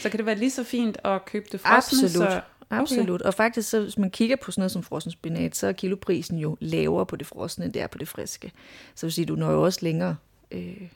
så 0.00 0.08
kan 0.08 0.18
det 0.18 0.26
være 0.26 0.36
lige 0.36 0.50
så 0.50 0.64
fint 0.64 0.98
at 1.04 1.24
købe 1.24 1.46
det 1.52 1.60
frosne. 1.60 1.76
Absolut. 1.76 2.32
Så, 2.32 2.40
Absolut. 2.70 3.22
Og 3.22 3.34
faktisk, 3.34 3.70
så, 3.70 3.80
hvis 3.80 3.98
man 3.98 4.10
kigger 4.10 4.36
på 4.36 4.50
sådan 4.50 4.60
noget 4.60 4.72
som 4.72 4.82
frossen 4.82 5.12
spinat, 5.12 5.56
så 5.56 5.66
er 5.66 5.72
kiloprisen 5.72 6.38
jo 6.38 6.56
lavere 6.60 7.06
på 7.06 7.16
det 7.16 7.26
frosne, 7.26 7.64
end 7.64 7.72
det 7.72 7.82
er 7.82 7.86
på 7.86 7.98
det 7.98 8.08
friske. 8.08 8.52
Så 8.94 9.06
vil 9.06 9.12
sige, 9.12 9.24
du 9.26 9.34
når 9.36 9.50
jo 9.50 9.62
også 9.64 9.78
længere 9.82 10.16
øh, 10.54 10.88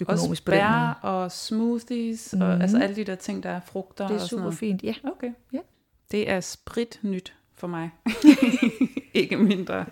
økonomisk 0.00 0.44
på 0.44 0.50
den 0.50 0.60
måde. 0.60 0.70
bær 0.70 1.00
og 1.02 1.32
smoothies, 1.32 2.32
mm-hmm. 2.32 2.48
og 2.48 2.60
altså 2.60 2.78
alle 2.78 2.96
de 2.96 3.04
der 3.04 3.14
ting, 3.14 3.42
der 3.42 3.50
er 3.50 3.60
frugter 3.60 4.08
Det 4.08 4.16
er 4.16 4.20
og 4.20 4.28
super 4.28 4.42
noget. 4.42 4.58
fint, 4.58 4.82
ja. 4.82 4.94
Okay. 5.04 5.30
Ja. 5.52 5.58
Det 6.10 6.30
er 6.30 6.40
sprit 6.40 6.98
nyt 7.02 7.34
for 7.54 7.66
mig. 7.66 7.90
ikke 9.14 9.36
mindre. 9.36 9.86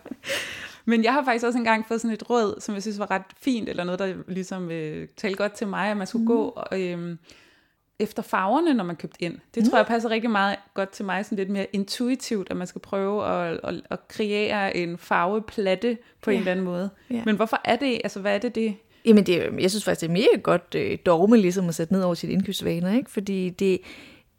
Men 0.85 1.05
jeg 1.05 1.13
har 1.13 1.25
faktisk 1.25 1.47
også 1.47 1.59
engang 1.59 1.87
fået 1.89 2.01
sådan 2.01 2.15
et 2.15 2.31
råd, 2.31 2.61
som 2.61 2.75
jeg 2.75 2.83
synes 2.83 2.99
var 2.99 3.11
ret 3.11 3.23
fint, 3.37 3.69
eller 3.69 3.85
noget, 3.85 3.99
der 3.99 4.15
ligesom 4.29 4.71
øh, 4.71 5.09
talte 5.17 5.37
godt 5.37 5.53
til 5.53 5.69
mig, 5.69 5.91
at 5.91 5.97
man 5.97 6.07
skulle 6.07 6.23
mm. 6.23 6.27
gå 6.27 6.59
øh, 6.73 7.17
efter 7.99 8.23
farverne, 8.23 8.75
når 8.75 8.85
man 8.85 8.97
købte 8.97 9.23
ind. 9.23 9.39
Det 9.55 9.71
tror 9.71 9.79
jeg 9.79 9.87
passer 9.87 10.11
rigtig 10.11 10.31
meget 10.31 10.59
godt 10.75 10.91
til 10.91 11.05
mig, 11.05 11.25
sådan 11.25 11.39
lidt 11.39 11.51
mere 11.51 11.67
intuitivt, 11.73 12.51
at 12.51 12.57
man 12.57 12.67
skal 12.67 12.81
prøve 12.81 13.27
at, 13.27 13.61
at, 13.65 13.83
at 13.91 14.09
kreere 14.09 14.77
en 14.77 14.99
farveplatte 14.99 15.99
på 16.23 16.31
ja. 16.31 16.35
en 16.35 16.41
eller 16.41 16.53
anden 16.53 16.65
måde. 16.65 16.91
Ja. 17.11 17.23
Men 17.25 17.37
hvorfor 17.37 17.61
er 17.65 17.77
det, 17.77 18.01
altså 18.05 18.21
hvad 18.21 18.35
er 18.35 18.39
det, 18.39 18.55
det 18.55 18.77
Jamen, 19.09 19.27
det, 19.27 19.49
jeg 19.59 19.71
synes 19.71 19.85
faktisk, 19.85 20.01
det 20.01 20.09
er 20.09 20.13
mega 20.13 20.41
godt 20.43 20.75
øh, 20.75 20.99
dogme 21.07 21.37
ligesom 21.37 21.69
at 21.69 21.75
sætte 21.75 21.93
ned 21.93 22.03
over 22.03 22.15
sit 22.15 22.31
indkøbsvaner, 22.31 22.97
ikke? 22.97 23.11
Fordi 23.11 23.51
det, 23.51 23.79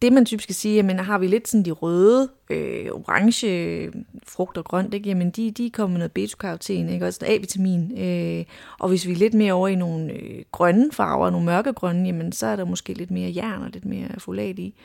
det 0.02 0.14
man 0.14 0.26
typisk 0.26 0.44
skal 0.44 0.56
sige, 0.56 0.76
jamen 0.76 1.00
har 1.00 1.18
vi 1.18 1.28
lidt 1.28 1.48
sådan 1.48 1.66
de 1.66 1.72
røde, 1.72 2.30
øh, 2.50 2.86
orange 2.92 3.48
øh, 3.48 3.94
frugt 4.28 4.58
og 4.58 4.66
grønt, 4.66 4.94
ikke? 4.94 5.10
Jamen 5.10 5.30
de, 5.30 5.52
de 5.52 5.70
kommer 5.70 5.92
med 5.92 5.98
noget 6.00 6.12
beta-karoten, 6.12 6.90
ikke? 6.90 7.06
også 7.06 7.20
A-vitamin. 7.26 8.00
Øh, 8.00 8.46
og 8.80 8.90
hvis 8.90 9.08
vi 9.08 9.12
er 9.12 9.16
lidt 9.16 9.34
mere 9.34 9.54
over 9.54 9.68
i 9.68 9.76
nogle 9.76 10.14
øh, 10.14 10.44
grønne 10.52 10.92
farver, 10.92 11.30
nogle 11.30 11.46
mørkegrønne, 11.46 12.06
jamen 12.06 12.32
så 12.32 12.48
er 12.48 12.56
der 12.56 12.66
måske 12.66 12.94
lidt 12.94 13.12
mere 13.12 13.34
jern 13.36 13.62
og 13.62 13.70
lidt 13.70 13.86
mere 13.86 14.20
folat 14.20 14.60
i. 14.60 14.76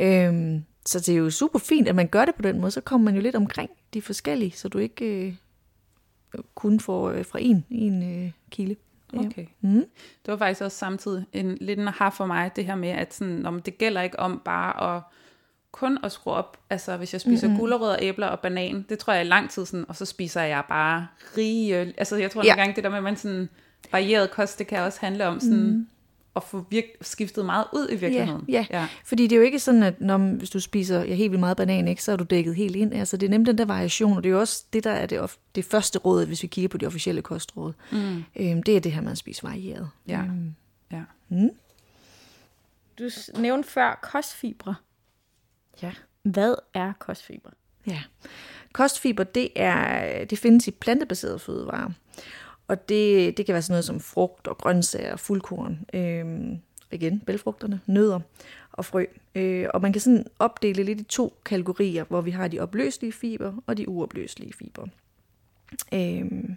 Øh, 0.00 0.60
så 0.86 1.00
det 1.00 1.08
er 1.08 1.18
jo 1.18 1.30
super 1.30 1.58
fint, 1.58 1.88
at 1.88 1.94
man 1.94 2.08
gør 2.08 2.24
det 2.24 2.34
på 2.34 2.42
den 2.42 2.60
måde, 2.60 2.70
så 2.70 2.80
kommer 2.80 3.04
man 3.04 3.14
jo 3.14 3.20
lidt 3.20 3.36
omkring 3.36 3.70
de 3.94 4.02
forskellige, 4.02 4.50
så 4.50 4.68
du 4.68 4.78
ikke 4.78 5.04
øh, 5.04 5.34
kun 6.54 6.80
får 6.80 7.10
øh, 7.10 7.24
fra 7.24 7.38
en, 7.42 7.64
en 7.70 8.24
øh, 8.24 8.30
kilde. 8.50 8.76
Ja. 9.12 9.18
Okay. 9.18 9.46
Mm. 9.60 9.84
Det 10.26 10.32
var 10.32 10.36
faktisk 10.36 10.60
også 10.62 10.78
samtidig 10.78 11.26
en, 11.32 11.58
lidt 11.60 11.78
en 11.78 11.88
aha 11.88 12.08
for 12.08 12.26
mig, 12.26 12.50
det 12.56 12.64
her 12.64 12.74
med, 12.74 12.88
at 12.88 13.14
sådan, 13.14 13.46
om 13.46 13.62
det 13.62 13.78
gælder 13.78 14.02
ikke 14.02 14.18
om 14.18 14.42
bare 14.44 14.96
at 14.96 15.02
kun 15.72 15.98
at 16.04 16.12
skrue 16.12 16.34
op. 16.34 16.58
Altså, 16.70 16.96
hvis 16.96 17.12
jeg 17.12 17.20
spiser 17.20 17.46
mm-hmm. 17.46 17.60
gulerødder, 17.60 17.96
æbler 18.00 18.26
og 18.26 18.40
banan, 18.40 18.86
det 18.88 18.98
tror 18.98 19.12
jeg 19.12 19.20
er 19.20 19.24
lang 19.24 19.50
tid 19.50 19.66
sådan, 19.66 19.84
og 19.88 19.96
så 19.96 20.04
spiser 20.04 20.42
jeg 20.42 20.64
bare 20.68 21.06
rige... 21.36 21.74
Altså, 21.76 22.16
jeg 22.16 22.30
tror 22.30 22.42
Ja. 22.44 22.48
nogle 22.48 22.62
gange, 22.62 22.76
det 22.76 22.84
der 22.84 22.90
med, 22.90 22.98
at 22.98 23.04
man 23.04 23.16
sådan 23.16 23.48
varieret 23.92 24.30
kost, 24.30 24.58
det 24.58 24.66
kan 24.66 24.78
også 24.80 24.98
handle 25.00 25.26
om 25.26 25.40
sådan, 25.40 25.70
mm. 25.70 25.88
At 26.36 26.42
få 26.42 26.64
virk- 26.70 26.96
skiftet 27.00 27.44
meget 27.44 27.64
ud 27.74 27.88
i 27.90 27.96
virkeligheden. 27.96 28.44
Ja, 28.48 28.66
ja. 28.70 28.88
Fordi 29.04 29.22
det 29.26 29.32
er 29.32 29.36
jo 29.36 29.42
ikke 29.42 29.58
sådan, 29.58 29.82
at 29.82 30.00
når, 30.00 30.18
hvis 30.18 30.50
du 30.50 30.60
spiser 30.60 31.02
ja, 31.04 31.14
helt 31.14 31.30
vildt 31.30 31.40
meget 31.40 31.56
banan, 31.56 31.88
ikke, 31.88 32.02
så 32.02 32.12
er 32.12 32.16
du 32.16 32.24
dækket 32.24 32.54
helt 32.54 32.76
ind. 32.76 32.94
Altså, 32.94 33.16
det 33.16 33.26
er 33.26 33.30
nemlig 33.30 33.46
den 33.46 33.58
der 33.58 33.64
variation, 33.64 34.16
og 34.16 34.22
det 34.24 34.28
er 34.28 34.32
jo 34.32 34.40
også 34.40 34.64
det, 34.72 34.84
der 34.84 34.90
er 34.90 35.06
det, 35.06 35.20
of- 35.20 35.36
det 35.54 35.64
første 35.64 35.98
råd, 35.98 36.26
hvis 36.26 36.42
vi 36.42 36.48
kigger 36.48 36.68
på 36.68 36.78
de 36.78 36.86
officielle 36.86 37.22
kostråd. 37.22 37.72
Mm. 37.92 38.24
Øhm, 38.36 38.62
det 38.62 38.76
er 38.76 38.80
det 38.80 38.92
her, 38.92 39.00
man 39.00 39.16
spiser 39.16 39.48
varieret. 39.48 39.90
Ja. 40.08 40.20
Øhm, 40.20 40.54
ja. 40.92 41.02
Du 42.98 43.08
s- 43.10 43.30
nævnte 43.38 43.68
før 43.68 43.98
kostfibre. 44.02 44.74
ja. 45.82 45.92
Hvad 46.22 46.54
er 46.74 46.92
kostfibre? 46.98 47.50
Ja. 47.86 48.02
Kostfiber, 48.72 49.24
det, 49.24 49.48
er, 49.56 50.24
det 50.24 50.38
findes 50.38 50.68
i 50.68 50.70
plantebaserede 50.70 51.38
fødevarer. 51.38 51.90
Og 52.68 52.88
det, 52.88 53.36
det 53.36 53.46
kan 53.46 53.52
være 53.52 53.62
sådan 53.62 53.72
noget 53.72 53.84
som 53.84 54.00
frugt 54.00 54.48
og 54.48 54.58
grøntsager, 54.58 55.16
fuldkorn, 55.16 55.86
øhm, 55.94 56.58
igen, 56.92 57.20
bælfrugterne, 57.20 57.80
nødder 57.86 58.20
og 58.72 58.84
frø. 58.84 59.04
Øh, 59.34 59.68
og 59.74 59.82
man 59.82 59.92
kan 59.92 60.00
sådan 60.00 60.26
opdele 60.38 60.82
lidt 60.82 61.00
i 61.00 61.04
to 61.04 61.38
kategorier, 61.44 62.04
hvor 62.04 62.20
vi 62.20 62.30
har 62.30 62.48
de 62.48 62.60
opløselige 62.60 63.12
fiber 63.12 63.52
og 63.66 63.76
de 63.76 63.88
uopløselige 63.88 64.52
fiber. 64.52 64.86
Øhm, 65.94 66.56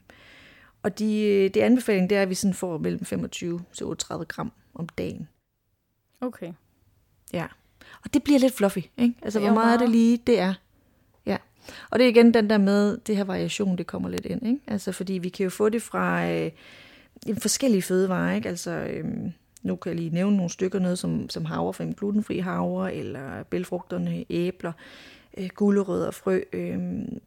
og 0.84 1.00
de, 1.00 1.50
det 1.54 1.62
anbefaling, 1.62 2.10
det 2.10 2.17
er, 2.17 2.21
at 2.21 2.30
vi 2.30 2.36
sådan 2.36 2.54
får 2.54 2.78
mellem 2.78 3.06
25 3.06 3.62
til 3.74 3.86
38 3.86 4.26
gram 4.26 4.52
om 4.74 4.89
dagen. 4.89 5.28
Okay. 6.21 6.54
Ja. 7.34 7.47
Og 8.04 8.13
det 8.13 8.24
bliver 8.24 8.39
lidt 8.39 8.54
fluffy, 8.54 8.80
ikke? 8.97 9.15
Altså, 9.21 9.39
hvor 9.39 9.54
meget 9.54 9.74
er 9.74 9.78
det 9.78 9.89
lige, 9.89 10.17
det 10.28 10.39
er. 10.39 10.54
Og 11.89 12.00
det 12.00 12.06
er 12.06 12.10
igen 12.10 12.34
den 12.34 12.50
der 12.50 12.58
med, 12.58 12.97
det 12.97 13.17
her 13.17 13.24
variation, 13.24 13.78
det 13.78 13.88
kommer 13.88 14.10
lidt 14.10 14.26
ind, 14.26 14.47
ikke? 14.47 14.60
Altså, 14.67 14.91
fordi 14.91 15.13
vi 15.13 15.30
kan 15.30 15.43
jo 15.43 15.50
få 15.50 15.69
det 15.69 15.82
fra 15.82 16.30
øh, 16.30 16.52
forskellige 17.41 17.82
fødevarer, 17.82 18.36
ikke? 18.36 18.50
Altså, 18.50 18.71
øhm, 18.71 19.32
nu 19.63 19.76
kan 19.76 19.89
jeg 19.89 20.00
lige 20.00 20.10
nævne 20.10 20.36
nogle 20.36 20.52
stykker, 20.52 20.80
noget 20.80 21.00
som, 21.00 21.30
som 21.30 21.45
havre, 21.45 21.74
for 21.74 21.84
eksempel 21.84 22.00
glutenfri 22.00 22.39
havre, 22.39 22.95
eller 22.95 23.43
bælfrugterne, 23.43 24.26
æbler, 24.30 24.71
øh, 25.38 25.50
gulerødder 25.56 26.08
og 26.08 26.13
frø, 26.13 26.39
øh, 26.54 26.80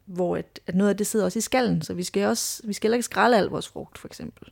hvor 0.05 0.37
at, 0.37 0.59
at 0.67 0.75
noget 0.75 0.89
af 0.89 0.97
det 0.97 1.07
sidder 1.07 1.25
også 1.25 1.39
i 1.39 1.41
skallen, 1.41 1.81
så 1.81 1.93
vi 1.93 2.03
skal, 2.03 2.27
også, 2.27 2.61
vi 2.67 2.73
skal 2.73 2.87
heller 2.87 2.95
ikke 2.95 3.05
skrælle 3.05 3.37
al 3.37 3.45
vores 3.45 3.67
frugt, 3.67 3.97
for 3.97 4.07
eksempel. 4.07 4.51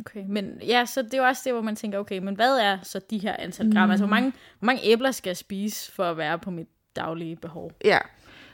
Okay, 0.00 0.24
men 0.28 0.58
ja, 0.66 0.86
så 0.86 1.02
det 1.02 1.14
er 1.14 1.18
jo 1.18 1.24
også 1.24 1.42
det, 1.44 1.52
hvor 1.52 1.62
man 1.62 1.76
tænker, 1.76 1.98
okay, 1.98 2.18
men 2.18 2.34
hvad 2.34 2.58
er 2.58 2.78
så 2.82 3.00
de 3.10 3.18
her 3.18 3.36
antal 3.38 3.72
gram? 3.72 3.88
Mm. 3.88 3.90
Altså, 3.90 4.06
hvor 4.06 4.14
mange, 4.14 4.32
hvor 4.58 4.66
mange 4.66 4.82
æbler 4.84 5.10
skal 5.10 5.30
jeg 5.30 5.36
spise 5.36 5.92
for 5.92 6.04
at 6.04 6.16
være 6.16 6.38
på 6.38 6.50
mit 6.50 6.68
daglige 6.96 7.36
behov? 7.36 7.72
Ja, 7.84 7.98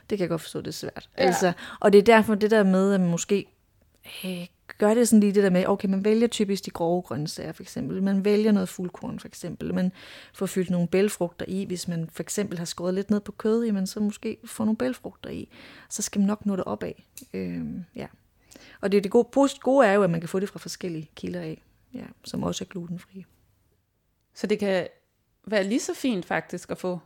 det 0.09 0.17
kan 0.17 0.19
jeg 0.19 0.29
godt 0.29 0.41
forstå, 0.41 0.61
det 0.61 0.67
er 0.67 0.71
svært. 0.71 1.09
Ja. 1.17 1.23
Altså, 1.23 1.53
og 1.79 1.93
det 1.93 1.99
er 1.99 2.03
derfor 2.03 2.35
det 2.35 2.51
der 2.51 2.63
med, 2.63 2.93
at 2.93 2.99
man 2.99 3.09
måske 3.09 3.45
øh, 4.25 4.47
gør 4.77 4.93
det 4.93 5.07
sådan 5.07 5.19
lige 5.19 5.33
det 5.33 5.43
der 5.43 5.49
med, 5.49 5.67
okay, 5.67 5.87
man 5.87 6.05
vælger 6.05 6.27
typisk 6.27 6.65
de 6.65 6.71
grove 6.71 7.01
grøntsager 7.01 7.51
for 7.51 7.63
eksempel. 7.63 8.03
Man 8.03 8.25
vælger 8.25 8.51
noget 8.51 8.69
fuldkorn 8.69 9.19
for 9.19 9.27
eksempel. 9.27 9.73
Man 9.73 9.91
får 10.33 10.45
fyldt 10.45 10.69
nogle 10.69 10.87
bælfrugter 10.87 11.45
i. 11.47 11.65
Hvis 11.65 11.87
man 11.87 12.09
for 12.13 12.23
eksempel 12.23 12.57
har 12.57 12.65
skåret 12.65 12.93
lidt 12.93 13.09
ned 13.09 13.19
på 13.19 13.31
kød, 13.31 13.65
jamen 13.65 13.87
så 13.87 13.99
måske 13.99 14.37
få 14.45 14.63
nogle 14.63 14.77
bælfrugter 14.77 15.29
i. 15.29 15.49
Så 15.89 16.01
skal 16.01 16.19
man 16.19 16.27
nok 16.27 16.45
nå 16.45 16.55
det 16.55 16.63
op 16.63 16.83
af. 16.83 17.05
Øhm, 17.33 17.85
ja. 17.95 18.07
Og 18.81 18.91
det, 18.91 19.03
det 19.03 19.11
gode, 19.11 19.49
gode 19.61 19.87
er 19.87 19.93
jo, 19.93 20.03
at 20.03 20.09
man 20.09 20.19
kan 20.19 20.29
få 20.29 20.39
det 20.39 20.49
fra 20.49 20.59
forskellige 20.59 21.09
kilder 21.15 21.41
af, 21.41 21.63
ja, 21.93 22.05
som 22.23 22.43
også 22.43 22.63
er 22.63 22.67
glutenfrie. 22.67 23.25
Så 24.33 24.47
det 24.47 24.59
kan 24.59 24.87
være 25.47 25.63
lige 25.63 25.79
så 25.79 25.93
fint 25.93 26.25
faktisk 26.25 26.71
at 26.71 26.77
få 26.77 26.99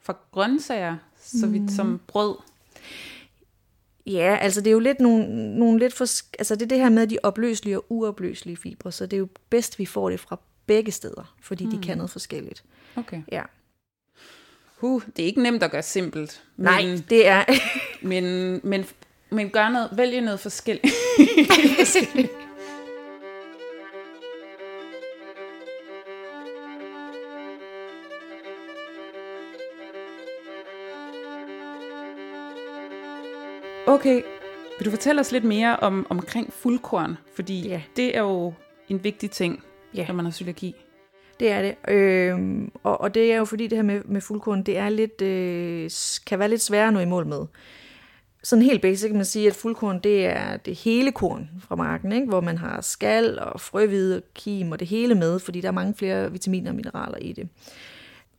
fra 0.00 0.16
grøntsager, 0.30 0.96
så 1.22 1.46
vidt 1.46 1.62
mm. 1.62 1.68
som 1.68 2.00
brød. 2.06 2.36
Ja, 4.06 4.36
altså 4.40 4.60
det 4.60 4.66
er 4.66 4.72
jo 4.72 4.78
lidt 4.78 5.00
nogle, 5.00 5.58
nogle 5.58 5.78
lidt 5.78 5.94
for, 5.94 6.04
altså 6.38 6.54
det 6.54 6.62
er 6.62 6.66
det 6.66 6.78
her 6.78 6.88
med 6.88 7.06
de 7.06 7.18
opløselige 7.22 7.78
og 7.78 7.84
uopløselige 7.88 8.56
fibre, 8.56 8.92
så 8.92 9.06
det 9.06 9.12
er 9.12 9.18
jo 9.18 9.28
bedst, 9.50 9.78
vi 9.78 9.86
får 9.86 10.10
det 10.10 10.20
fra 10.20 10.38
begge 10.66 10.92
steder, 10.92 11.34
fordi 11.42 11.64
mm. 11.64 11.70
de 11.70 11.86
kan 11.86 11.96
noget 11.96 12.10
forskelligt. 12.10 12.64
Okay. 12.96 13.22
Ja. 13.32 13.42
Uh, 14.80 15.02
det 15.16 15.22
er 15.22 15.26
ikke 15.26 15.42
nemt 15.42 15.62
at 15.62 15.70
gøre 15.70 15.82
simpelt. 15.82 16.42
Men, 16.56 16.64
Nej, 16.64 17.00
det 17.10 17.26
er... 17.26 17.44
men, 18.06 18.24
men, 18.62 18.84
men 19.30 19.50
gør 19.50 19.68
noget, 19.68 19.88
vælge 19.92 20.20
noget 20.20 20.40
forskelligt. 20.40 20.94
Okay, 34.00 34.22
vil 34.78 34.86
du 34.86 34.90
fortælle 34.90 35.20
os 35.20 35.32
lidt 35.32 35.44
mere 35.44 35.76
om 35.76 36.06
omkring 36.10 36.52
fuldkorn? 36.52 37.16
Fordi 37.34 37.68
ja. 37.68 37.82
det 37.96 38.16
er 38.16 38.20
jo 38.20 38.52
en 38.88 39.04
vigtig 39.04 39.30
ting, 39.30 39.62
ja. 39.94 40.06
når 40.06 40.14
man 40.14 40.24
har 40.24 40.32
cøliaki. 40.32 40.74
Det 41.40 41.50
er 41.50 41.62
det. 41.62 41.92
Øh, 41.94 42.38
og, 42.82 43.00
og 43.00 43.14
det 43.14 43.32
er 43.32 43.36
jo 43.36 43.44
fordi 43.44 43.66
det 43.66 43.78
her 43.78 43.82
med, 43.82 44.02
med 44.04 44.20
fuldkorn, 44.20 44.62
det 44.62 44.78
er 44.78 44.88
lidt, 44.88 45.22
øh, 45.22 45.90
kan 46.26 46.38
være 46.38 46.48
lidt 46.48 46.60
sværere 46.60 46.86
at 46.86 46.92
nå 46.92 47.00
i 47.00 47.04
mål 47.04 47.26
med. 47.26 47.46
Sådan 48.42 48.64
helt 48.64 48.82
basic 48.82 49.08
kan 49.08 49.16
man 49.16 49.24
sige, 49.24 49.46
at 49.46 49.54
fuldkorn 49.54 50.00
det 50.00 50.26
er 50.26 50.56
det 50.56 50.74
hele 50.74 51.12
korn 51.12 51.50
fra 51.60 51.76
marken, 51.76 52.12
ikke? 52.12 52.26
hvor 52.26 52.40
man 52.40 52.58
har 52.58 52.80
skal 52.80 53.38
og 53.38 53.60
frøhvide 53.60 54.16
og 54.16 54.22
kim 54.34 54.72
og 54.72 54.80
det 54.80 54.88
hele 54.88 55.14
med, 55.14 55.38
fordi 55.38 55.60
der 55.60 55.68
er 55.68 55.72
mange 55.72 55.94
flere 55.94 56.32
vitaminer 56.32 56.70
og 56.70 56.76
mineraler 56.76 57.18
i 57.18 57.32
det 57.32 57.42
øh, 57.42 57.48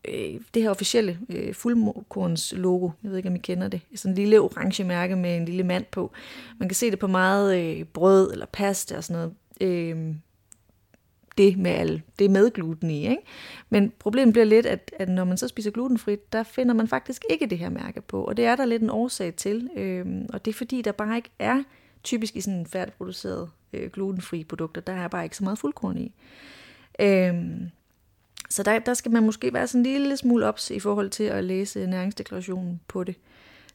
Øh, 0.08 0.40
det 0.54 0.62
her 0.62 0.70
officielle 0.70 1.20
øh, 1.30 1.54
fuldkorns 1.54 2.54
logo. 2.58 2.90
Jeg 3.04 3.12
ved 3.12 3.18
ikke, 3.18 3.30
om 3.30 3.36
I 3.36 3.40
kender 3.40 3.68
det. 3.68 3.82
Sådan 3.96 4.12
en 4.12 4.16
lille 4.16 4.40
orange 4.40 4.84
mærke 4.84 5.16
med 5.16 5.38
en 5.38 5.46
lille 5.46 5.64
mand 5.64 5.86
på. 5.92 6.12
Man 6.60 6.70
kan 6.70 6.76
se 6.76 6.92
det 6.92 7.00
på 7.00 7.08
meget 7.08 7.60
øh, 7.60 7.86
brød 7.86 8.32
eller 8.32 8.46
pasta 8.46 8.98
og 8.98 9.04
sådan 9.04 9.22
noget. 9.22 9.34
Øh, 9.62 10.16
det 11.38 11.58
med 11.58 11.72
al, 11.72 12.02
det 12.20 12.26
er 12.26 12.30
med 12.30 12.52
gluten 12.52 12.92
i. 12.92 13.10
Ikke? 13.10 13.24
Men 13.70 13.94
problemet 14.00 14.34
bliver 14.34 14.46
lidt, 14.46 14.66
at, 14.66 14.92
at 15.00 15.10
når 15.10 15.24
man 15.24 15.38
så 15.38 15.48
spiser 15.48 15.72
glutenfrit, 15.72 16.34
der 16.34 16.44
finder 16.44 16.74
man 16.74 16.88
faktisk 16.88 17.26
ikke 17.30 17.46
det 17.46 17.58
her 17.58 17.70
mærke 17.70 18.02
på. 18.02 18.24
Og 18.24 18.38
det 18.38 18.46
er 18.46 18.56
der 18.56 18.66
lidt 18.66 18.82
en 18.82 18.90
årsag 18.90 19.36
til. 19.36 19.70
Øh, 19.76 20.06
og 20.34 20.46
det 20.46 20.52
er 20.52 20.56
fordi, 20.56 20.82
der 20.82 20.92
bare 20.92 21.16
ikke 21.16 21.30
er 21.40 21.64
typisk 22.04 22.36
i 22.36 22.42
sådan 22.42 22.66
færdigproducerede 22.66 23.50
øh, 23.74 23.92
glutenfri 23.92 24.44
produkter, 24.44 24.82
der 24.82 24.94
er 24.94 25.08
bare 25.08 25.24
ikke 25.24 25.38
så 25.38 25.44
meget 25.44 25.60
fuldkorn 25.60 25.98
i. 25.98 26.14
Øh, 27.00 27.36
så 28.52 28.64
der, 28.64 28.80
der 28.80 28.94
skal 28.94 29.12
man 29.12 29.24
måske 29.24 29.54
være 29.54 29.68
sådan 29.68 29.86
en 29.86 29.94
lille 29.94 30.18
smule 30.18 30.46
ops 30.46 30.72
i 30.72 30.80
forhold 30.80 31.10
til 31.10 31.24
at 31.24 31.44
læse 31.44 31.86
næringsdeklarationen 31.86 32.82
på 32.88 33.04
det. 33.04 33.16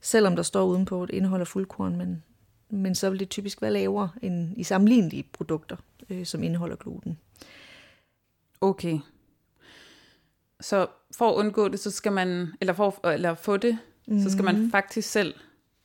Selvom 0.01 0.37
der 0.37 0.43
står 0.43 0.65
udenpå, 0.65 1.03
at 1.03 1.09
det 1.09 1.15
indeholder 1.15 1.45
fuldkorn, 1.45 1.97
men, 1.97 2.23
men 2.71 2.95
så 2.95 3.11
vil 3.11 3.21
det 3.21 3.29
typisk 3.29 3.63
være 3.63 3.73
lavere 3.73 4.11
end 4.23 4.55
i 4.57 4.63
sammenlignelige 4.63 5.25
produkter, 5.33 5.77
øh, 6.11 6.27
som 6.27 6.43
indeholder 6.43 6.77
gluten. 6.77 7.19
Okay. 8.61 8.99
Så 10.61 10.87
for 11.11 11.31
at 11.31 11.35
undgå 11.35 11.69
det, 11.69 11.81
så 11.81 11.91
skal 11.91 12.13
man, 12.13 12.49
eller 12.61 12.73
for 12.73 13.07
eller 13.09 13.35
få 13.35 13.57
det, 13.57 13.79
mm-hmm. 14.07 14.23
så 14.23 14.31
skal 14.31 14.45
man 14.45 14.61
mhm. 14.61 14.71
faktisk 14.71 15.11
selv 15.11 15.35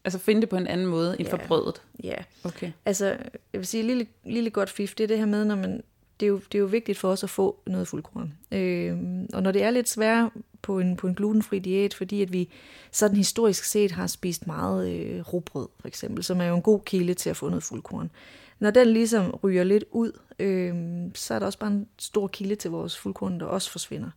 Altså 0.03 0.19
finde 0.19 0.41
det 0.41 0.49
på 0.49 0.55
en 0.55 0.67
anden 0.67 0.87
måde 0.87 1.15
end 1.19 1.27
ja. 1.27 1.33
for 1.33 1.37
brødet? 1.47 1.81
Ja. 2.03 2.15
Okay. 2.43 2.71
Altså, 2.85 3.05
jeg 3.53 3.59
vil 3.59 3.65
sige, 3.65 3.83
lille, 3.83 4.07
lille 4.25 4.49
godt 4.49 4.69
fif, 4.69 4.95
det 4.95 5.03
er 5.03 5.07
det 5.07 5.17
her 5.17 5.25
med, 5.25 5.45
når 5.45 5.55
man 5.55 5.83
det 6.21 6.27
er, 6.27 6.29
jo, 6.29 6.37
det 6.37 6.55
er 6.55 6.59
jo 6.59 6.65
vigtigt 6.65 6.97
for 6.97 7.09
os 7.09 7.23
at 7.23 7.29
få 7.29 7.59
noget 7.67 7.87
fuldkorn. 7.87 8.33
Øh, 8.51 8.97
og 9.33 9.43
når 9.43 9.51
det 9.51 9.63
er 9.63 9.69
lidt 9.69 9.89
svært 9.89 10.31
på 10.61 10.79
en, 10.79 10.95
på 10.95 11.07
en 11.07 11.15
glutenfri 11.15 11.59
diæt, 11.59 11.93
fordi 11.93 12.21
at 12.21 12.33
vi 12.33 12.49
sådan 12.91 13.17
historisk 13.17 13.63
set 13.63 13.91
har 13.91 14.07
spist 14.07 14.47
meget 14.47 14.91
øh, 14.91 15.21
rugbrød, 15.21 15.67
for 15.79 15.87
eksempel, 15.87 16.23
som 16.23 16.41
er 16.41 16.45
jo 16.45 16.55
en 16.55 16.61
god 16.61 16.79
kilde 16.85 17.13
til 17.13 17.29
at 17.29 17.37
få 17.37 17.49
noget 17.49 17.63
fuldkorn. 17.63 18.11
Når 18.59 18.71
den 18.71 18.87
ligesom 18.87 19.31
ryger 19.43 19.63
lidt 19.63 19.83
ud, 19.91 20.11
øh, 20.39 20.75
så 21.15 21.33
er 21.33 21.39
der 21.39 21.45
også 21.45 21.59
bare 21.59 21.71
en 21.71 21.87
stor 21.99 22.27
kilde 22.27 22.55
til 22.55 22.71
vores 22.71 22.97
fuldkorn, 22.97 23.39
der 23.39 23.45
også 23.45 23.71
forsvinder. 23.71 24.09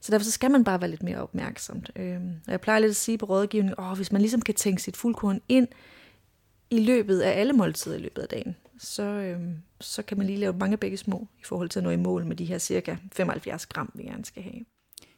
Så 0.00 0.12
derfor 0.12 0.24
så 0.24 0.30
skal 0.30 0.50
man 0.50 0.64
bare 0.64 0.80
være 0.80 0.90
lidt 0.90 1.02
mere 1.02 1.18
opmærksomt. 1.18 1.90
Øh, 1.96 2.16
og 2.46 2.52
jeg 2.52 2.60
plejer 2.60 2.78
lidt 2.78 2.90
at 2.90 2.96
sige 2.96 3.18
på 3.18 3.26
rådgivning, 3.26 3.74
åh, 3.78 3.96
hvis 3.96 4.12
man 4.12 4.20
ligesom 4.20 4.40
kan 4.40 4.54
tænke 4.54 4.82
sit 4.82 4.96
fuldkorn 4.96 5.40
ind 5.48 5.68
i 6.70 6.80
løbet 6.80 7.20
af 7.20 7.40
alle 7.40 7.52
måltider 7.52 7.96
i 7.96 8.00
løbet 8.00 8.22
af 8.22 8.28
dagen, 8.28 8.56
så, 8.78 9.02
øh, 9.02 9.40
så 9.80 10.02
kan 10.02 10.18
man 10.18 10.26
lige 10.26 10.38
lave 10.38 10.52
mange 10.52 10.76
begge 10.76 10.96
små 10.96 11.28
i 11.40 11.44
forhold 11.44 11.68
til 11.68 11.80
at 11.80 11.84
nå 11.84 11.90
i 11.90 11.96
mål 11.96 12.26
med 12.26 12.36
de 12.36 12.44
her 12.44 12.58
cirka 12.58 12.96
75 13.12 13.66
gram, 13.66 13.90
vi 13.94 14.02
gerne 14.02 14.24
skal 14.24 14.42
have. 14.42 14.64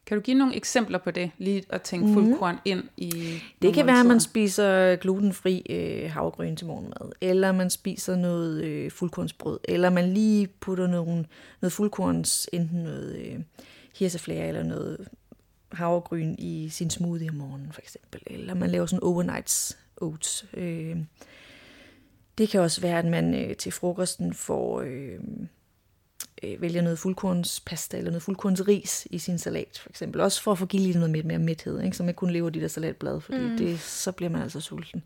Kan 0.07 0.17
du 0.17 0.23
give 0.23 0.39
nogle 0.39 0.57
eksempler 0.57 0.99
på 0.99 1.11
det, 1.11 1.31
lige 1.39 1.65
at 1.69 1.83
tænke 1.83 2.07
mm. 2.07 2.15
fuldkorn 2.15 2.57
ind 2.65 2.85
i 2.97 3.41
Det 3.63 3.75
kan 3.75 3.87
være, 3.87 4.01
at 4.01 4.07
man 4.07 4.21
spiser 4.21 4.97
glutenfri 4.97 5.67
øh, 5.71 6.11
havregryn 6.11 6.57
til 6.57 6.67
morgenmad, 6.67 7.13
eller 7.21 7.53
man 7.53 7.71
spiser 7.71 8.17
noget 8.17 8.65
øh, 8.65 8.91
fuldkornsbrød, 8.91 9.61
eller 9.65 9.91
man 9.91 10.13
lige 10.13 10.47
putter 10.47 10.87
nogle, 10.87 11.25
noget 11.61 11.73
fuldkorns, 11.73 12.49
enten 12.53 12.79
noget 12.83 13.17
øh, 13.17 13.41
hirseflære 13.99 14.49
eller 14.49 14.63
noget 14.63 15.09
havregryn 15.73 16.35
i 16.39 16.69
sin 16.69 16.91
smoothie 16.91 17.31
om 17.31 17.35
morgenen 17.35 17.73
for 17.73 17.81
eksempel, 17.81 18.23
eller 18.27 18.55
man 18.55 18.71
laver 18.71 18.87
sådan 18.87 19.03
overnights 19.03 19.79
oats. 20.01 20.47
Øh, 20.55 20.97
det 22.39 22.49
kan 22.49 22.61
også 22.61 22.81
være, 22.81 22.99
at 22.99 23.05
man 23.05 23.35
øh, 23.35 23.57
til 23.57 23.73
frokosten 23.73 24.35
får 24.35 24.81
øh, 24.81 25.19
øh, 26.43 26.63
vælger 26.63 26.83
noget 26.83 26.99
fuldkornspasta 26.99 27.99
eller 27.99 28.11
noget 28.11 28.23
fuldkornsris 28.23 29.07
i 29.11 29.19
sin 29.19 29.39
salat, 29.39 29.79
for 29.83 29.89
eksempel. 29.89 30.21
Også 30.21 30.43
for 30.43 30.53
at 30.53 30.59
få 30.59 30.67
givet 30.67 30.95
noget 30.97 31.11
mere, 31.11 31.23
mere 31.23 31.39
mæthed, 31.39 31.83
ikke? 31.83 31.97
så 31.97 32.03
man 32.03 32.15
kun 32.15 32.31
lever 32.31 32.51
de 32.51 32.61
der 32.61 32.69
salatblad, 32.69 33.21
fordi 33.21 33.39
mm. 33.39 33.57
det, 33.57 33.81
så 33.81 34.13
bliver 34.13 34.31
man 34.31 34.43
altså 34.43 34.61
sulten. 34.61 35.03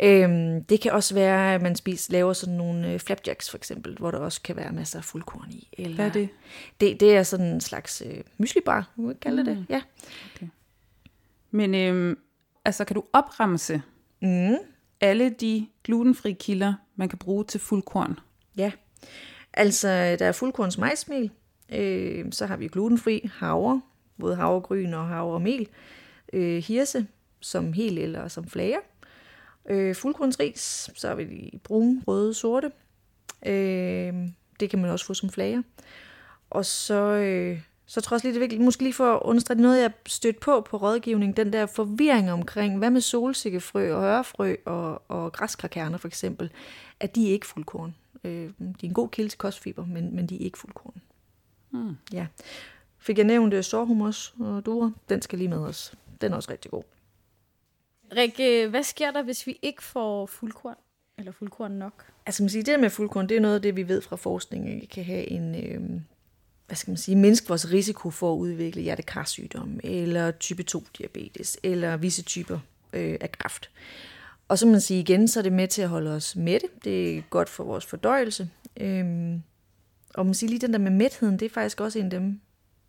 Øhm, 0.00 0.64
det 0.64 0.80
kan 0.80 0.92
også 0.92 1.14
være, 1.14 1.54
at 1.54 1.62
man 1.62 1.76
spiser, 1.76 2.12
laver 2.12 2.32
sådan 2.32 2.54
nogle 2.54 2.92
øh, 2.92 3.00
flapjacks, 3.00 3.50
for 3.50 3.56
eksempel, 3.56 3.96
hvor 3.98 4.10
der 4.10 4.18
også 4.18 4.42
kan 4.42 4.56
være 4.56 4.72
masser 4.72 4.98
af 4.98 5.04
fuldkorn 5.04 5.50
i. 5.50 5.68
Eller, 5.72 5.94
Hvad 5.94 6.06
er 6.06 6.12
det? 6.12 6.28
det? 6.80 7.00
Det 7.00 7.16
er 7.16 7.22
sådan 7.22 7.46
en 7.46 7.60
slags 7.60 8.02
øh, 8.06 8.20
myslibar, 8.38 8.90
må 8.96 9.10
jeg 9.10 9.20
kalde 9.20 9.42
mm. 9.42 9.48
det. 9.48 9.66
Ja. 9.68 9.82
Okay. 10.34 10.46
Men 11.50 11.74
øhm, 11.74 12.18
altså, 12.64 12.84
kan 12.84 12.94
du 12.94 13.04
opremse 13.12 13.82
mm 14.22 14.56
alle 15.00 15.30
de 15.30 15.66
glutenfri 15.84 16.32
kilder, 16.32 16.74
man 16.96 17.08
kan 17.08 17.18
bruge 17.18 17.44
til 17.44 17.60
fuldkorn? 17.60 18.18
Ja, 18.56 18.72
altså 19.52 19.88
der 19.88 20.26
er 20.26 20.32
fuldkorns 20.32 20.78
majsmel, 20.78 21.30
øh, 21.72 22.32
så 22.32 22.46
har 22.46 22.56
vi 22.56 22.68
glutenfri 22.68 23.30
havre, 23.34 23.82
både 24.20 24.36
havregryn 24.36 24.94
og 24.94 25.08
havremel, 25.08 25.68
øh, 26.32 26.62
hirse 26.62 27.06
som 27.40 27.72
hel 27.72 27.98
eller 27.98 28.28
som 28.28 28.48
flager, 28.48 28.80
øh, 29.70 29.94
fuldkornsris, 29.94 30.90
så 30.94 31.08
har 31.08 31.14
vi 31.14 31.24
de 31.24 31.58
brune, 31.58 32.02
røde, 32.06 32.34
sorte, 32.34 32.70
øh, 33.46 34.14
det 34.60 34.70
kan 34.70 34.78
man 34.78 34.90
også 34.90 35.06
få 35.06 35.14
som 35.14 35.30
flager, 35.30 35.62
og 36.50 36.64
så 36.64 37.02
øh, 37.02 37.60
så 37.90 38.00
tror 38.00 38.14
jeg 38.14 38.16
også 38.16 38.26
lige, 38.26 38.34
det 38.34 38.38
er 38.38 38.44
vigtigt, 38.44 38.62
måske 38.62 38.82
lige 38.82 38.92
for 38.92 39.14
at 39.14 39.22
understrege 39.22 39.60
noget, 39.60 39.82
jeg 39.82 39.92
stødt 40.06 40.40
på 40.40 40.60
på 40.60 40.76
rådgivning, 40.76 41.36
den 41.36 41.52
der 41.52 41.66
forvirring 41.66 42.32
omkring, 42.32 42.78
hvad 42.78 42.90
med 42.90 43.00
solsikkefrø 43.00 43.94
og 43.94 44.00
hørefrø 44.00 44.56
og, 44.64 45.02
og 45.08 45.32
græskarkerner 45.32 45.98
for 45.98 46.08
eksempel, 46.08 46.50
at 47.00 47.14
de 47.14 47.28
er 47.28 47.32
ikke 47.32 47.46
fuldkorn. 47.46 47.94
Øh, 48.24 48.50
de 48.58 48.74
er 48.82 48.88
en 48.88 48.94
god 48.94 49.08
kilde 49.08 49.30
til 49.30 49.38
kostfiber, 49.38 49.86
men, 49.86 50.16
men 50.16 50.26
de 50.26 50.34
er 50.34 50.44
ikke 50.44 50.58
fuldkorn. 50.58 51.00
Hmm. 51.70 51.96
Ja. 52.12 52.26
Fik 52.98 53.18
jeg 53.18 53.26
nævnt 53.26 53.54
uh, 53.54 53.62
sårhumus 53.62 54.34
og 54.40 54.66
dura, 54.66 54.90
den 55.08 55.22
skal 55.22 55.38
lige 55.38 55.48
med 55.48 55.58
os. 55.58 55.94
Den 56.20 56.32
er 56.32 56.36
også 56.36 56.50
rigtig 56.50 56.70
god. 56.70 56.82
Rikke, 58.16 58.68
hvad 58.68 58.82
sker 58.82 59.10
der, 59.10 59.22
hvis 59.22 59.46
vi 59.46 59.58
ikke 59.62 59.82
får 59.82 60.26
fuldkorn? 60.26 60.76
Eller 61.18 61.32
fuldkorn 61.32 61.72
nok? 61.72 62.04
Altså, 62.26 62.42
man 62.42 62.50
siger, 62.50 62.64
det 62.64 62.80
med 62.80 62.90
fuldkorn, 62.90 63.28
det 63.28 63.36
er 63.36 63.40
noget 63.40 63.54
af 63.54 63.62
det, 63.62 63.76
vi 63.76 63.88
ved 63.88 64.02
fra 64.02 64.16
forskningen 64.16 64.86
kan 64.86 65.04
have 65.04 65.30
en, 65.30 65.54
øh, 65.54 66.00
hvad 66.68 66.76
skal 66.76 66.90
man 66.90 66.96
sige, 66.96 67.16
mindske 67.16 67.48
vores 67.48 67.72
risiko 67.72 68.10
for 68.10 68.32
at 68.32 68.36
udvikle 68.36 68.82
hjertekarsygdom, 68.82 69.80
eller 69.84 70.30
type 70.30 70.62
2 70.62 70.82
diabetes, 70.98 71.58
eller 71.62 71.96
visse 71.96 72.22
typer 72.22 72.58
øh, 72.92 73.16
af 73.20 73.32
kræft. 73.32 73.70
Og 74.48 74.58
så 74.58 74.66
man 74.66 74.80
sige 74.80 75.00
igen, 75.00 75.28
så 75.28 75.40
er 75.40 75.42
det 75.42 75.52
med 75.52 75.68
til 75.68 75.82
at 75.82 75.88
holde 75.88 76.10
os 76.10 76.36
mætte. 76.36 76.66
Det 76.84 77.16
er 77.18 77.22
godt 77.30 77.48
for 77.48 77.64
vores 77.64 77.86
fordøjelse. 77.86 78.48
Øhm, 78.80 79.42
og 80.14 80.26
man 80.26 80.34
siger 80.34 80.50
lige 80.50 80.60
den 80.60 80.72
der 80.72 80.78
med 80.78 80.90
mætheden, 80.90 81.38
det 81.38 81.46
er 81.46 81.50
faktisk 81.50 81.80
også 81.80 81.98
en 81.98 82.04
af 82.04 82.10
dem, 82.10 82.40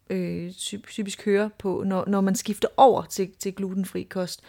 øh, 0.10 0.52
typisk 0.88 1.26
hører 1.26 1.50
på, 1.58 1.84
når, 1.86 2.06
når 2.08 2.22
man 2.22 2.36
skifter 2.36 2.68
over 2.78 3.04
til, 3.04 3.30
til 3.40 3.56
glutenfri 3.56 4.04
kost. 4.04 4.42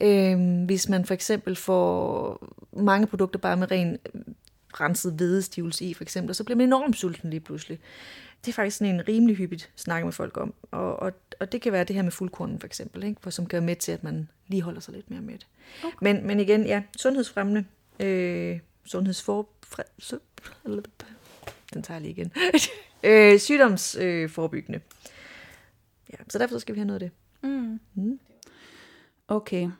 Øhm, 0.00 0.64
hvis 0.64 0.88
man 0.88 1.04
for 1.04 1.14
eksempel 1.14 1.56
får 1.56 2.38
mange 2.72 3.06
produkter 3.06 3.38
bare 3.38 3.56
med 3.56 3.70
ren 3.70 3.98
renset 4.80 5.12
hvedestivelse 5.12 5.84
i, 5.84 5.94
for 5.94 6.04
eksempel, 6.04 6.30
og 6.30 6.36
så 6.36 6.44
bliver 6.44 6.56
man 6.56 6.66
enormt 6.66 6.96
sulten 6.96 7.30
lige 7.30 7.40
pludselig. 7.40 7.78
Det 8.44 8.48
er 8.48 8.52
faktisk 8.52 8.76
sådan 8.76 8.94
en 8.94 9.08
rimelig 9.08 9.36
hyppigt 9.36 9.70
snakke 9.76 10.04
med 10.04 10.12
folk 10.12 10.36
om. 10.36 10.54
Og, 10.70 10.96
og, 10.96 11.12
og 11.40 11.52
det 11.52 11.62
kan 11.62 11.72
være 11.72 11.84
det 11.84 11.96
her 11.96 12.02
med 12.02 12.12
fuldkornen 12.12 12.58
for 12.58 12.66
eksempel, 12.66 13.04
ikke? 13.04 13.20
For, 13.20 13.30
som 13.30 13.46
gør 13.46 13.60
med 13.60 13.76
til, 13.76 13.92
at 13.92 14.04
man 14.04 14.28
lige 14.46 14.62
holder 14.62 14.80
sig 14.80 14.94
lidt 14.94 15.10
mere 15.10 15.20
med 15.20 15.38
okay. 15.84 15.96
men, 16.00 16.26
men 16.26 16.40
igen, 16.40 16.66
ja, 16.66 16.82
sundhedsfremmende, 16.96 17.64
øh, 18.00 18.60
sundhedsfor... 18.84 19.48
Så, 19.98 20.18
den 21.74 21.82
tager 21.82 22.00
jeg 22.00 22.02
lige 22.02 22.10
igen. 22.10 22.32
øh, 23.10 23.38
sygdomsforebyggende. 23.38 24.78
Øh, 24.78 26.12
ja, 26.12 26.16
så 26.28 26.38
derfor 26.38 26.58
skal 26.58 26.74
vi 26.74 26.78
have 26.78 26.86
noget 26.86 27.02
af 27.02 27.10
det. 27.10 27.50
Mm. 27.50 27.80
Mm. 27.94 28.20
Okay. 29.28 29.70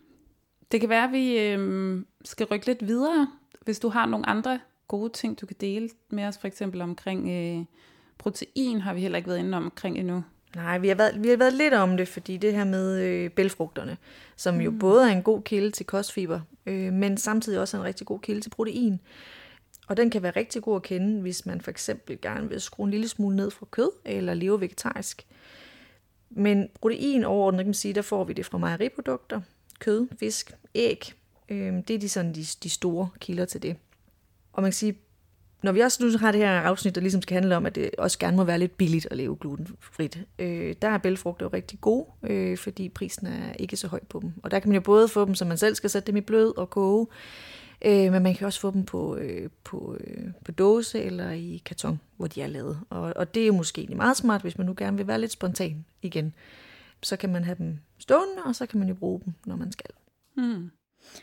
Det 0.73 0.81
kan 0.81 0.89
være, 0.89 1.05
at 1.05 1.13
vi 1.13 1.39
øh, 1.39 2.05
skal 2.25 2.47
rykke 2.47 2.67
lidt 2.67 2.87
videre, 2.87 3.33
hvis 3.65 3.79
du 3.79 3.89
har 3.89 4.07
nogle 4.07 4.27
andre 4.27 4.61
gode 4.89 5.13
ting, 5.13 5.41
du 5.41 5.47
kan 5.47 5.57
dele 5.61 5.89
med 6.09 6.25
os, 6.25 6.39
for 6.39 6.47
eksempel 6.47 6.81
omkring 6.81 7.29
øh, 7.29 7.65
protein, 8.21 8.81
har 8.81 8.95
vi 8.95 9.01
heller 9.01 9.17
ikke 9.17 9.29
været 9.29 9.39
inde 9.39 9.57
omkring 9.57 9.99
endnu. 9.99 10.25
Nej, 10.57 10.79
vi 10.79 10.89
har, 10.89 10.95
været, 10.95 11.23
vi 11.23 11.29
har 11.29 11.37
været 11.37 11.53
lidt 11.53 11.75
om 11.75 11.97
det, 11.97 12.09
fordi 12.09 12.37
det 12.37 12.53
her 12.53 12.65
med 12.65 13.01
øh, 13.01 13.31
bælfrugterne, 13.31 13.97
som 14.37 14.55
mm. 14.55 14.61
jo 14.61 14.71
både 14.81 15.11
er 15.11 15.17
en 15.17 15.23
god 15.23 15.43
kilde 15.43 15.71
til 15.71 15.87
kostfiber, 15.87 16.41
øh, 16.67 16.93
men 16.93 17.17
samtidig 17.17 17.61
også 17.61 17.77
er 17.77 17.81
en 17.81 17.87
rigtig 17.87 18.07
god 18.07 18.21
kilde 18.21 18.41
til 18.41 18.51
protein. 18.51 19.01
Og 19.89 19.97
den 19.97 20.11
kan 20.11 20.23
være 20.23 20.33
rigtig 20.37 20.63
god 20.63 20.77
at 20.77 20.83
kende, 20.83 21.21
hvis 21.21 21.47
man 21.47 21.61
for 21.61 21.71
eksempel 21.71 22.21
gerne 22.21 22.49
vil 22.49 22.61
skrue 22.61 22.85
en 22.85 22.91
lille 22.91 23.09
smule 23.09 23.37
ned 23.37 23.51
fra 23.51 23.67
kød, 23.71 23.91
eller 24.05 24.35
leve 24.35 24.61
vegetarisk. 24.61 25.27
Men 26.31 26.69
protein 26.81 27.25
overordnet, 27.25 27.59
kan 27.59 27.67
man 27.67 27.75
sige, 27.75 27.95
der 27.95 28.03
får 28.03 28.25
vi 28.25 28.33
det 28.33 28.47
fra 28.47 28.59
mejeriprodukter, 28.59 29.41
kød, 29.79 30.09
fisk, 30.19 30.53
æg. 30.75 31.13
Øh, 31.49 31.75
det 31.89 31.91
er 31.91 31.99
de, 31.99 32.09
sådan, 32.09 32.35
de, 32.35 32.45
de 32.63 32.71
store 32.71 33.09
kilder 33.21 33.45
til 33.45 33.63
det. 33.63 33.77
Og 34.53 34.63
man 34.63 34.71
kan 34.71 34.77
sige, 34.77 34.99
når 35.63 35.73
vi 35.73 35.81
også 35.81 36.05
nu 36.05 36.19
har 36.19 36.33
det 36.33 36.41
her 36.41 36.61
afsnit, 36.61 36.95
der 36.95 37.01
ligesom 37.01 37.23
skal 37.23 37.35
handle 37.35 37.57
om, 37.57 37.67
at 37.67 37.75
det 37.75 37.91
også 37.99 38.19
gerne 38.19 38.37
må 38.37 38.45
være 38.45 38.59
lidt 38.59 38.77
billigt 38.77 39.09
at 39.11 39.17
leve 39.17 39.37
glutenfrit, 39.41 40.25
øh, 40.39 40.75
der 40.83 40.89
er 40.89 40.99
bælfrugter 40.99 41.47
jo 41.47 41.51
rigtig 41.53 41.81
gode, 41.81 42.07
øh, 42.23 42.59
fordi 42.59 42.89
prisen 42.89 43.27
er 43.27 43.53
ikke 43.53 43.77
så 43.77 43.89
høj 43.89 44.01
på 44.09 44.21
dem. 44.21 44.33
Og 44.43 44.51
der 44.51 44.59
kan 44.59 44.69
man 44.69 44.75
jo 44.75 44.81
både 44.81 45.09
få 45.09 45.25
dem, 45.25 45.35
så 45.35 45.45
man 45.45 45.59
selv 45.59 45.75
skal 45.75 45.91
sætte 45.91 46.07
dem 46.07 46.17
i 46.17 46.21
blød 46.21 46.59
og 46.59 46.71
koge, 46.71 47.07
øh, 47.85 48.13
men 48.13 48.23
man 48.23 48.35
kan 48.35 48.47
også 48.47 48.61
få 48.61 48.71
dem 48.71 48.85
på, 48.85 49.17
øh, 49.17 49.49
på, 49.65 49.97
øh, 50.01 50.25
på 50.45 50.53
dåse 50.53 51.03
eller 51.03 51.31
i 51.31 51.63
karton, 51.65 52.01
hvor 52.17 52.27
de 52.27 52.43
er 52.43 52.47
lavet. 52.47 52.81
Og, 52.91 53.13
og 53.17 53.35
det 53.35 53.43
er 53.43 53.47
jo 53.47 53.53
måske 53.53 53.89
meget 53.97 54.17
smart, 54.17 54.43
hvis 54.43 54.59
man 54.59 54.67
nu 54.67 54.75
gerne 54.77 54.97
vil 54.97 55.07
være 55.07 55.21
lidt 55.21 55.33
spontan 55.33 55.85
igen. 56.03 56.35
Så 57.03 57.17
kan 57.17 57.33
man 57.33 57.45
have 57.45 57.57
dem 57.59 57.79
stående, 57.99 58.43
og 58.45 58.55
så 58.55 58.67
kan 58.67 58.79
man 58.79 58.89
jo 58.89 58.95
bruge 58.95 59.21
dem, 59.25 59.35
når 59.47 59.57
man 59.57 59.73
skal. 59.73 59.91
Hmm. 60.37 60.71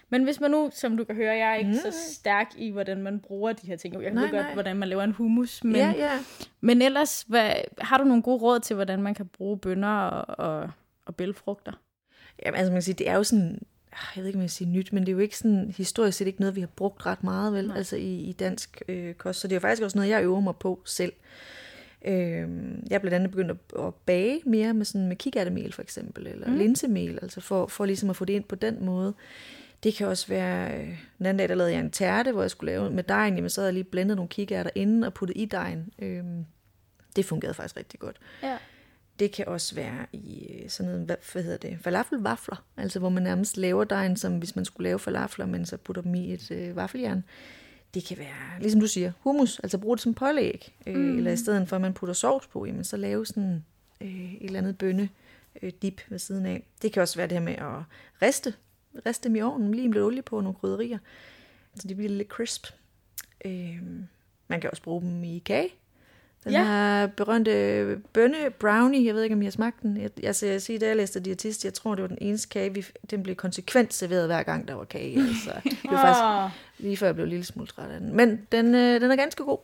Men 0.10 0.24
hvis 0.24 0.40
man 0.40 0.52
nu, 0.52 0.70
som 0.74 0.98
du 0.98 1.04
kan 1.04 1.16
høre, 1.16 1.36
jeg 1.36 1.50
er 1.50 1.56
ikke 1.56 1.70
mm. 1.70 1.76
så 1.76 1.94
stærk 2.12 2.48
i, 2.58 2.70
hvordan 2.70 3.02
man 3.02 3.20
bruger 3.20 3.54
de 3.54 3.68
her 3.68 3.76
ting. 3.76 4.04
Jeg 4.04 4.14
nej, 4.14 4.24
ved 4.24 4.32
godt, 4.32 4.44
nej. 4.44 4.54
hvordan 4.54 4.78
man 4.78 4.90
laver 4.90 5.04
en 5.04 5.12
hummus. 5.12 5.64
Men, 5.64 5.76
ja, 5.76 5.94
ja. 5.98 6.20
men 6.62 6.82
ellers, 6.82 7.26
hvad, 7.28 7.52
har 7.78 7.98
du 7.98 8.04
nogle 8.04 8.24
gode 8.24 8.42
råd 8.42 8.60
til, 8.60 8.76
hvordan 8.76 9.02
man 9.02 9.14
kan 9.14 9.26
bruge 9.26 9.58
bønner 9.58 9.98
og, 9.98 10.46
og, 10.46 10.72
og 11.06 11.16
bælfrugter? 11.16 11.72
Jamen, 12.46 12.58
altså 12.58 12.72
man 12.72 12.76
kan 12.76 12.82
sige, 12.82 12.96
det 12.96 13.10
er 13.10 13.16
jo 13.16 13.24
sådan, 13.24 13.60
ah, 13.92 14.08
jeg 14.16 14.22
ved 14.22 14.28
ikke, 14.28 14.38
om 14.38 14.42
jeg 14.42 14.52
siger 14.52 14.70
nyt, 14.70 14.94
men 14.94 15.04
det 15.04 15.10
er 15.10 15.14
jo 15.14 15.20
ikke 15.20 15.38
sådan, 15.38 15.74
historisk 15.78 16.18
set 16.18 16.28
ikke 16.28 16.40
noget, 16.40 16.56
vi 16.56 16.62
har 16.62 16.68
brugt 16.68 17.06
ret 17.06 17.24
meget, 17.24 17.54
vel, 17.54 17.68
Nej. 17.68 17.78
altså 17.78 17.96
i, 17.96 18.16
i 18.16 18.32
dansk 18.34 18.82
øh, 18.88 19.14
kost. 19.14 19.40
Så 19.40 19.48
det 19.48 19.54
er 19.54 19.56
jo 19.56 19.60
faktisk 19.60 19.84
også 19.84 19.98
noget, 19.98 20.10
jeg 20.10 20.24
øver 20.24 20.40
mig 20.40 20.56
på 20.56 20.82
selv. 20.86 21.14
Øh, 22.06 22.48
jeg 22.90 22.96
er 22.96 23.00
blandt 23.00 23.14
andet 23.14 23.32
begyndt 23.32 23.52
at, 23.52 23.86
at 23.86 23.94
bage 23.94 24.42
mere 24.46 24.74
med, 24.74 24.86
sådan, 24.86 25.08
med 25.08 25.16
kikærtemel 25.16 25.74
for 25.74 25.82
eksempel, 25.82 26.28
eller 26.28 26.48
mm. 26.48 26.58
linsemel, 26.58 27.20
altså 27.22 27.42
for, 27.42 27.68
for 27.68 27.86
ligesom 27.86 28.10
at 28.10 28.16
få 28.16 28.26
det 28.26 28.34
ind 28.34 28.44
på 28.44 28.56
den 28.56 28.86
måde. 28.86 29.14
Det 29.84 29.94
kan 29.94 30.08
også 30.08 30.28
være, 30.28 30.82
øh, 30.82 31.00
den 31.18 31.26
anden 31.26 31.38
dag, 31.38 31.50
der 31.50 31.56
lavede 31.56 31.74
jeg 31.74 31.80
en 31.80 31.92
tærte, 31.92 32.32
hvor 32.32 32.42
jeg 32.42 32.52
skulle 32.52 32.72
lave 32.72 32.90
med 32.90 33.04
dejen, 33.04 33.36
jamen 33.36 33.50
så 33.50 33.62
havde 33.62 33.68
jeg 33.68 33.74
lige 33.74 33.84
blendet 33.84 34.18
nogle 34.18 34.30
kikærter 34.30 34.72
inden 34.76 35.04
og 35.04 35.14
puttet 35.14 35.38
i 35.38 35.46
dejen. 35.46 35.94
Øhm, 36.00 36.46
det 37.16 37.26
fungerede 37.26 37.54
faktisk 37.54 37.78
rigtig 37.78 38.00
godt. 38.00 38.18
Ja. 38.44 38.58
Det 39.20 39.32
kan 39.32 39.48
også 39.48 39.76
være 39.76 40.06
i 40.14 40.48
øh, 40.54 40.70
sådan 40.70 40.92
noget, 40.92 41.06
hvad, 41.06 41.16
hvad 41.34 41.44
hedder 41.44 41.58
det, 41.58 41.78
falafelvafler, 41.82 42.66
altså 42.78 43.00
hvor 43.00 43.10
man 43.10 43.24
nærmest 43.24 43.58
laver 43.58 43.84
dejen, 43.84 44.18
som 44.18 44.38
hvis 44.38 44.56
man 44.56 44.66
skulle 44.66 44.90
lave 44.90 45.00
falafler, 45.00 45.46
men 45.46 45.66
så 45.66 45.78
putter 45.78 46.02
dem 46.02 46.16
i 46.16 46.34
et 46.34 46.52
øh, 46.52 46.76
vaffeljern. 46.76 47.24
Det 47.94 48.06
kan 48.06 48.18
være, 48.18 48.60
ligesom 48.60 48.80
du 48.80 48.88
siger, 48.88 49.12
hummus, 49.20 49.60
altså 49.60 49.78
bruge 49.78 49.98
det 49.98 50.04
som 50.04 50.14
pålæg, 50.14 50.76
øh, 50.88 50.96
mm. 50.96 51.18
eller 51.18 51.32
i 51.32 51.38
stedet 51.38 51.70
for 51.70 51.76
at 51.76 51.82
man 51.82 51.94
putter 51.94 52.14
sovs 52.14 52.48
på, 52.48 52.66
jamen 52.66 52.84
så 52.84 52.98
lave 52.98 53.26
sådan 53.26 53.66
øh, 54.02 54.34
et 54.34 54.46
eller 54.46 54.60
andet 54.60 54.78
bønne 54.78 55.10
øh, 55.62 55.72
dip 55.82 56.02
ved 56.10 56.20
siden 56.20 56.46
af. 56.46 56.64
Det 56.82 56.94
kan 56.94 57.02
også 57.02 57.16
være 57.16 57.28
det 57.28 57.38
her 57.38 57.46
med 57.46 57.56
at 57.56 57.84
riste 58.22 58.54
rist 59.06 59.24
dem 59.24 59.36
i 59.36 59.42
ovnen, 59.42 59.74
lige 59.74 59.88
lidt 59.92 60.04
olie 60.04 60.22
på 60.22 60.42
nogle 60.42 60.58
krydderier, 60.62 61.00
så 61.76 61.88
de 61.88 61.96
bliver 61.96 62.10
lidt 62.10 62.28
crisp. 62.28 62.68
Øh, 63.46 63.84
man 64.48 64.62
kan 64.62 64.70
også 64.70 64.84
bruge 64.84 65.02
dem 65.02 65.24
i 65.24 65.40
kage. 65.40 65.74
Den 66.44 66.52
ja. 66.52 66.64
her 66.64 67.08
berømte 67.08 68.02
bønne 68.14 68.38
brownie, 68.60 69.06
jeg 69.06 69.16
ved 69.16 69.24
ikke, 69.24 69.36
om 69.36 69.42
I 69.42 69.46
har 69.46 69.52
smagt 69.52 69.82
den. 69.82 69.98
Jeg, 69.98 70.10
altså, 70.24 70.46
jeg 70.46 70.62
siger, 70.62 70.80
da 70.80 70.88
jeg 70.88 70.96
læste 70.96 71.20
diætist, 71.20 71.66
jeg 71.66 71.74
tror, 71.74 71.96
det 71.96 72.02
var 72.02 72.08
den 72.08 72.18
eneste 72.22 72.50
kage, 72.50 72.74
vi, 72.74 72.86
den 73.10 73.24
blev 73.24 73.36
konsekvent 73.36 73.94
serveret 73.94 74.26
hver 74.26 74.44
gang, 74.44 74.68
der 74.68 74.74
var 74.74 74.84
kage. 74.84 75.20
Altså, 75.20 75.52
det 75.64 75.92
var 75.92 76.02
faktisk 76.02 76.58
lige 76.80 76.98
før 76.98 77.06
jeg 77.06 77.16
blev 77.16 77.24
en 77.24 77.30
lille 77.30 77.46
smule 77.46 77.68
træt 77.68 77.90
af 77.90 78.00
den. 78.00 78.16
Men 78.16 78.48
den, 78.52 78.76
øh, 78.76 79.02
den 79.02 79.12
er 79.12 79.16
ganske 79.16 79.44
god, 79.44 79.58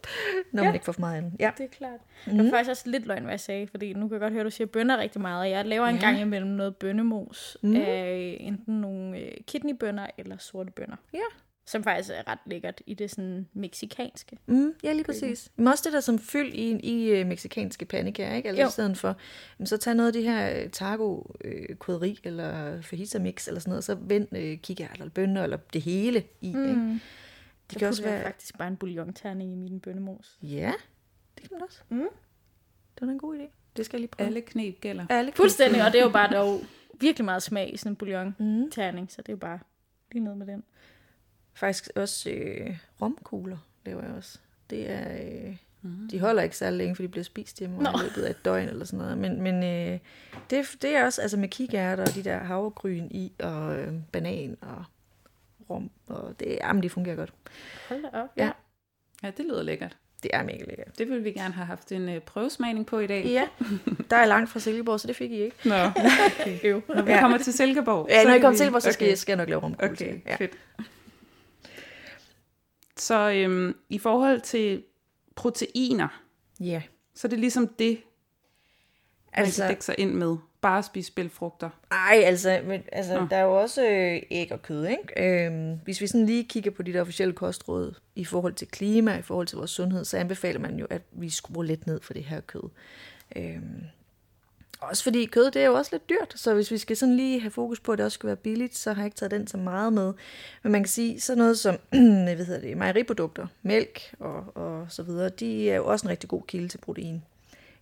når 0.52 0.64
ja. 0.64 0.68
man 0.68 0.76
ikke 0.76 0.86
får 0.86 0.92
for 0.92 1.00
meget 1.00 1.16
af 1.16 1.22
den. 1.22 1.36
Ja, 1.40 1.52
det 1.58 1.64
er 1.64 1.70
klart. 1.78 2.00
Mm-hmm. 2.26 2.40
Det 2.40 2.48
er 2.48 2.52
faktisk 2.52 2.70
også 2.70 2.90
lidt 2.90 3.06
løgn, 3.06 3.24
hvad 3.24 3.32
jeg 3.32 3.40
sagde, 3.40 3.68
fordi 3.68 3.94
nu 3.94 4.08
kan 4.08 4.14
jeg 4.14 4.22
godt 4.22 4.34
høre, 4.34 4.42
at 4.42 4.46
du 4.46 4.52
siger 4.52 4.68
bønner 4.68 4.98
rigtig 4.98 5.22
meget, 5.22 5.40
og 5.40 5.50
jeg 5.50 5.66
laver 5.66 5.88
en 5.88 5.96
ja. 5.96 6.02
gang 6.02 6.22
imellem 6.22 6.52
noget 6.52 6.76
bønnemos 6.76 7.58
mm. 7.62 7.76
af 7.76 8.38
enten 8.40 8.82
nogle 8.82 9.20
øh, 9.20 9.32
kidneybønner 9.48 10.08
eller 10.18 10.38
sorte 10.38 10.72
bønner. 10.72 10.96
Ja. 11.14 11.20
Som 11.66 11.84
faktisk 11.84 12.10
er 12.10 12.28
ret 12.28 12.40
lækkert 12.46 12.82
i 12.86 12.94
det 12.94 13.12
sådan 13.12 13.48
meksikanske. 13.54 14.38
Mm, 14.46 14.74
ja, 14.84 14.94
lige 14.94 15.04
præcis. 15.04 15.52
Men 15.56 15.68
også 15.68 15.84
det 15.86 15.94
der 15.94 16.00
som 16.00 16.20
fyld 16.20 16.54
i, 16.54 16.72
i 16.72 17.22
uh, 17.22 17.28
meksikanske 17.28 17.86
pandekager, 17.86 18.36
ikke? 18.36 18.50
Altså 18.50 18.62
jo. 18.62 18.68
i 18.68 18.72
stedet 18.72 18.98
for, 18.98 19.18
så 19.66 19.78
tag 19.78 19.96
noget 19.96 20.08
af 20.08 20.14
det 20.14 20.24
her 20.24 20.64
øh, 20.64 20.70
taco 20.70 21.36
øh, 21.44 21.76
krydderi 21.80 22.20
eller 22.24 22.82
fajita 22.82 23.20
mix 23.20 23.48
eller 23.48 23.60
sådan 23.60 23.70
noget, 23.70 23.78
og 23.78 23.84
så 23.84 23.96
vend 23.96 24.28
øh, 24.38 24.58
kikærter 24.58 24.94
eller 24.94 25.10
bønner 25.10 25.44
eller 25.44 25.58
det 25.74 25.82
hele 25.82 26.24
i. 26.42 26.54
Mm. 26.54 26.70
Ikke? 26.70 26.80
Det 26.82 27.02
jeg 27.72 27.80
kan 27.80 27.88
også 27.88 28.04
være 28.04 28.24
faktisk 28.24 28.58
bare 28.58 28.68
en 28.68 28.78
bouillon-terning 28.78 29.52
i 29.52 29.56
min 29.56 29.80
bønnemos. 29.80 30.38
Ja, 30.42 30.74
det 31.38 31.50
kan 31.50 31.50
man 31.52 31.62
også. 31.62 31.80
Mm. 31.90 32.08
Det 33.00 33.08
var 33.08 33.14
en 33.14 33.20
god 33.20 33.36
idé. 33.38 33.50
Det 33.78 33.86
skal 33.86 33.98
jeg 33.98 34.02
lige 34.02 34.12
prøve. 34.12 34.28
Alle 34.28 34.42
knep 34.42 34.82
gælder. 34.82 35.06
Alle 35.10 35.32
knep. 35.32 35.38
Fuldstændig, 35.38 35.86
og 35.86 35.92
det 35.92 36.00
er 36.00 36.04
jo 36.04 36.10
bare 36.10 36.30
der 36.30 36.40
er 36.40 36.52
jo 36.52 36.60
virkelig 37.00 37.26
meget 37.26 37.44
smag 37.44 37.74
i 37.74 37.78
sådan 37.78 37.92
en 37.92 37.96
bouillon-terning, 37.96 39.04
mm. 39.04 39.10
så 39.10 39.22
det 39.22 39.30
er 39.30 39.34
jo 39.34 39.38
bare 39.38 39.60
lige 40.12 40.24
noget 40.24 40.38
med 40.38 40.48
den. 40.48 40.64
Faktisk 41.54 41.90
også 41.96 42.30
øh, 42.30 42.78
romkugler 43.02 43.58
laver 43.86 44.04
jeg 44.04 44.12
også. 44.12 44.40
Det 44.70 44.92
er, 44.92 45.14
øh, 45.14 45.56
mm. 45.82 46.08
De 46.12 46.20
holder 46.20 46.44
ikke 46.44 46.58
særlig 46.58 46.78
længe, 46.78 46.96
for 46.96 47.04
de 47.04 47.08
bliver 47.08 47.24
spist 47.24 47.60
hjemme 47.60 47.82
i 47.82 48.02
løbet 48.04 48.24
af 48.24 48.30
et 48.30 48.46
døgn 48.46 48.70
eller 48.70 48.86
sådan 48.86 49.00
noget. 49.00 49.18
Men, 49.18 49.42
men 49.42 49.64
øh, 49.64 50.00
det, 50.50 50.78
det 50.82 50.96
er 50.96 51.06
også 51.06 51.22
altså 51.22 51.38
med 51.38 51.48
kikærter 51.48 52.04
og 52.04 52.16
de 52.16 52.24
der 52.24 52.38
havregryn 52.38 53.08
i, 53.12 53.32
og 53.40 53.80
øh, 53.80 53.94
banan 54.12 54.58
og 54.62 54.84
rom. 55.70 55.90
Og 56.08 56.36
det, 56.40 56.58
jamen, 56.62 56.84
det 56.84 56.92
fungerer 56.92 57.16
godt. 57.16 57.34
Hold 57.90 58.06
op. 58.14 58.30
Ja. 58.38 58.52
ja, 59.24 59.32
det 59.38 59.46
lyder 59.46 59.64
lækkert. 59.64 59.98
Det 60.24 60.32
er 60.34 60.44
mega 60.44 60.64
lækkert. 60.66 60.98
Det 60.98 61.10
ville 61.10 61.24
vi 61.24 61.32
gerne 61.32 61.54
have 61.54 61.66
haft 61.66 61.92
en 61.92 62.10
øh, 62.10 62.22
prøvesmagning 62.22 62.86
på 62.86 63.00
i 63.00 63.08
dag. 63.08 63.26
Ja, 63.26 63.48
der 64.10 64.16
er 64.16 64.26
langt 64.26 64.50
fra 64.50 64.60
Silkeborg, 64.60 65.00
så 65.00 65.08
det 65.08 65.16
fik 65.16 65.32
I 65.32 65.42
ikke. 65.42 65.56
Nå, 65.66 65.76
okay. 66.42 66.74
Når 66.88 67.02
vi 67.02 67.12
ja. 67.12 67.20
kommer 67.20 67.38
til 67.38 67.54
Silkeborg. 67.54 68.08
Ja, 68.10 68.24
når 68.24 68.34
I 68.34 68.40
kommer 68.40 68.52
til 68.52 68.58
Silkeborg, 68.58 68.82
så 68.82 68.92
skal, 68.92 69.06
okay. 69.06 69.10
jeg, 69.10 69.18
skal 69.18 69.32
jeg 69.32 69.38
nok 69.38 69.50
lave 69.50 69.62
romkugle. 69.62 69.92
Okay, 69.92 70.20
ja. 70.26 70.36
fedt. 70.36 70.52
Så 72.98 73.32
øhm, 73.32 73.76
i 73.90 73.98
forhold 73.98 74.42
til 74.42 74.84
proteiner, 75.36 76.22
ja. 76.60 76.82
så 77.16 77.28
er 77.28 77.30
det 77.30 77.40
ligesom 77.40 77.68
det, 77.68 78.00
man 79.38 79.46
altså, 79.46 79.68
dække 79.68 79.86
sig 79.86 79.96
ind 79.98 80.14
med. 80.14 80.38
Bare 80.62 80.78
at 80.78 80.86
spise 80.86 81.14
bælfrugter. 81.14 81.70
Nej, 81.90 82.22
altså, 82.26 82.62
men, 82.66 82.84
altså 82.92 83.28
der 83.30 83.38
er 83.38 83.42
jo 83.42 83.62
også 83.62 83.90
øh, 83.90 84.22
æg 84.32 84.52
og 84.52 84.62
kød, 84.62 84.86
ikke? 84.86 85.46
Øhm, 85.46 85.80
hvis 85.84 86.02
vi 86.02 86.08
sådan 86.08 86.26
lige 86.26 86.44
kigger 86.44 86.72
på 86.72 86.84
de 86.84 86.94
der 86.94 87.02
officielle 87.02 87.34
kostråd 87.34 87.94
i 88.16 88.26
forhold 88.26 88.54
til 88.54 88.68
klima, 88.68 89.18
i 89.18 89.22
forhold 89.22 89.48
til 89.48 89.58
vores 89.58 89.72
sundhed, 89.72 90.06
så 90.06 90.18
anbefaler 90.18 90.60
man 90.60 90.80
jo, 90.80 90.88
at 90.90 91.02
vi 91.12 91.30
skruer 91.30 91.64
lidt 91.64 91.88
ned 91.88 92.02
for 92.02 92.14
det 92.14 92.24
her 92.24 92.42
kød. 92.42 92.70
Øhm, 93.36 93.84
også 94.90 95.04
fordi 95.04 95.26
kød, 95.26 95.52
det 95.52 95.62
er 95.62 95.66
jo 95.66 95.74
også 95.74 95.90
lidt 95.92 96.10
dyrt, 96.10 96.34
så 96.36 96.54
hvis 96.54 96.72
vi 96.72 96.78
skal 96.78 96.98
sådan 96.98 97.16
lige 97.16 97.40
have 97.40 97.52
fokus 97.52 97.80
på, 97.80 97.92
at 97.92 97.98
det 97.98 98.06
også 98.06 98.16
skal 98.16 98.28
være 98.28 98.36
billigt, 98.36 98.76
så 98.76 98.94
har 98.94 99.02
jeg 99.02 99.06
ikke 99.06 99.16
taget 99.16 99.32
den 99.32 99.48
så 99.48 99.58
meget 99.58 99.94
med. 99.94 100.14
Men 100.64 100.72
man 100.72 100.82
kan 100.82 100.90
sige, 100.90 101.22
så 101.22 101.36
noget 101.36 101.60
som, 101.60 101.76
hvad 102.24 102.46
hedder 102.46 102.62
det, 102.62 102.78
mejeriprodukter, 102.78 103.48
mælk 103.62 104.16
og, 104.20 104.58
og 104.58 104.86
så 104.90 105.04
videre, 105.04 105.30
de 105.30 105.72
er 105.72 105.76
jo 105.76 105.86
også 105.86 106.06
en 106.06 106.10
rigtig 106.10 106.30
god 106.30 106.42
kilde 106.48 106.68
til 106.68 106.78
protein. 106.78 107.24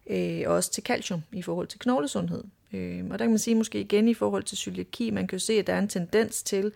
Øh, 0.09 0.41
og 0.45 0.53
også 0.53 0.71
til 0.71 0.83
calcium 0.83 1.21
i 1.31 1.41
forhold 1.41 1.67
til 1.67 1.79
knoglesundhed. 1.79 2.43
Øh, 2.73 3.05
og 3.05 3.19
der 3.19 3.25
kan 3.25 3.29
man 3.29 3.39
sige 3.39 3.55
måske 3.55 3.81
igen 3.81 4.07
i 4.07 4.13
forhold 4.13 4.43
til 4.43 4.57
cøliaki, 4.57 5.11
man 5.11 5.27
kan 5.27 5.35
jo 5.35 5.39
se, 5.39 5.53
at 5.53 5.67
der 5.67 5.73
er 5.73 5.79
en 5.79 5.87
tendens 5.87 6.43
til, 6.43 6.71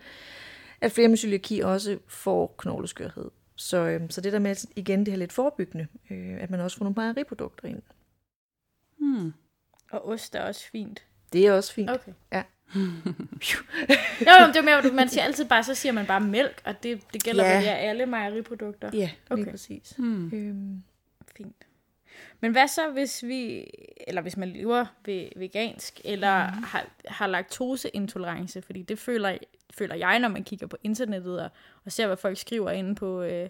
at 0.80 0.92
flere 0.92 1.08
med 1.08 1.16
cøliaki 1.16 1.60
også 1.60 1.98
får 2.08 2.54
knogleskørhed. 2.58 3.30
Så, 3.56 3.76
øh, 3.76 4.00
så 4.10 4.20
det 4.20 4.32
der 4.32 4.38
med 4.38 4.66
igen 4.76 5.06
det 5.06 5.08
her 5.08 5.18
lidt 5.18 5.32
forebyggende, 5.32 5.86
øh, 6.10 6.42
at 6.42 6.50
man 6.50 6.60
også 6.60 6.76
får 6.76 6.84
nogle 6.84 6.94
mejeriprodukter 6.96 7.68
ind. 7.68 7.82
Hmm. 8.98 9.32
Og 9.90 10.08
ost 10.08 10.34
er 10.34 10.40
også 10.42 10.70
fint. 10.70 11.02
Det 11.32 11.46
er 11.46 11.52
også 11.52 11.72
fint. 11.72 11.90
Okay. 11.90 12.12
Ja. 12.32 12.42
Jo, 12.76 14.32
jo, 14.40 14.46
det 14.48 14.56
er 14.56 14.62
mere, 14.62 14.92
man 14.92 15.08
siger 15.08 15.22
altid 15.24 15.44
bare, 15.44 15.62
så 15.64 15.74
siger 15.74 15.92
man 15.92 16.06
bare 16.06 16.20
mælk, 16.20 16.62
og 16.64 16.82
det, 16.82 17.00
det 17.12 17.22
gælder 17.22 17.44
Ja. 17.44 17.56
vel 17.58 17.66
alle 17.68 18.06
mejeriprodukter. 18.06 18.90
Ja, 18.92 18.98
lige 18.98 19.12
Okay. 19.30 19.50
præcis. 19.50 19.94
Hmm. 19.98 20.30
Øhm, 20.34 20.82
Fint. 21.36 21.56
Men 22.40 22.52
hvad 22.52 22.68
så, 22.68 22.90
hvis 22.92 23.22
vi, 23.26 23.66
eller 24.06 24.22
hvis 24.22 24.36
man 24.36 24.48
lever 24.48 24.84
ve- 25.08 25.30
vegansk, 25.36 26.00
eller 26.04 26.50
mm. 26.50 26.62
har, 26.62 26.86
har 27.08 27.26
laktoseintolerance? 27.26 28.62
Fordi 28.62 28.82
det 28.82 28.98
føler, 28.98 29.38
føler 29.74 29.94
jeg, 29.94 30.18
når 30.18 30.28
man 30.28 30.44
kigger 30.44 30.66
på 30.66 30.76
internettet 30.82 31.40
og, 31.42 31.50
og 31.84 31.92
ser, 31.92 32.06
hvad 32.06 32.16
folk 32.16 32.38
skriver 32.38 32.70
inde 32.70 32.94
på 32.94 33.22
øh, 33.22 33.48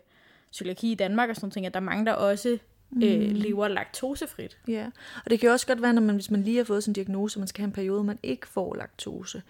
cøliaki 0.58 0.92
i 0.92 0.94
Danmark 0.94 1.28
og 1.30 1.36
sådan 1.36 1.52
noget, 1.56 1.66
at 1.66 1.74
der 1.74 1.80
er 1.80 1.84
mange, 1.84 2.06
der 2.06 2.12
også 2.12 2.58
øh, 3.02 3.32
lever 3.32 3.68
laktosefrit. 3.68 4.58
Ja, 4.68 4.86
og 5.24 5.30
det 5.30 5.40
kan 5.40 5.50
også 5.50 5.66
godt 5.66 5.82
være, 5.82 5.92
når 5.92 6.02
man, 6.02 6.14
hvis 6.14 6.30
man 6.30 6.42
lige 6.42 6.56
har 6.56 6.64
fået 6.64 6.84
sin 6.84 6.92
diagnose, 6.92 7.38
man 7.38 7.48
skal 7.48 7.60
have 7.62 7.66
en 7.66 7.72
periode, 7.72 8.04
man 8.04 8.18
ikke 8.22 8.48
får 8.48 8.74
laktose. 8.74 9.42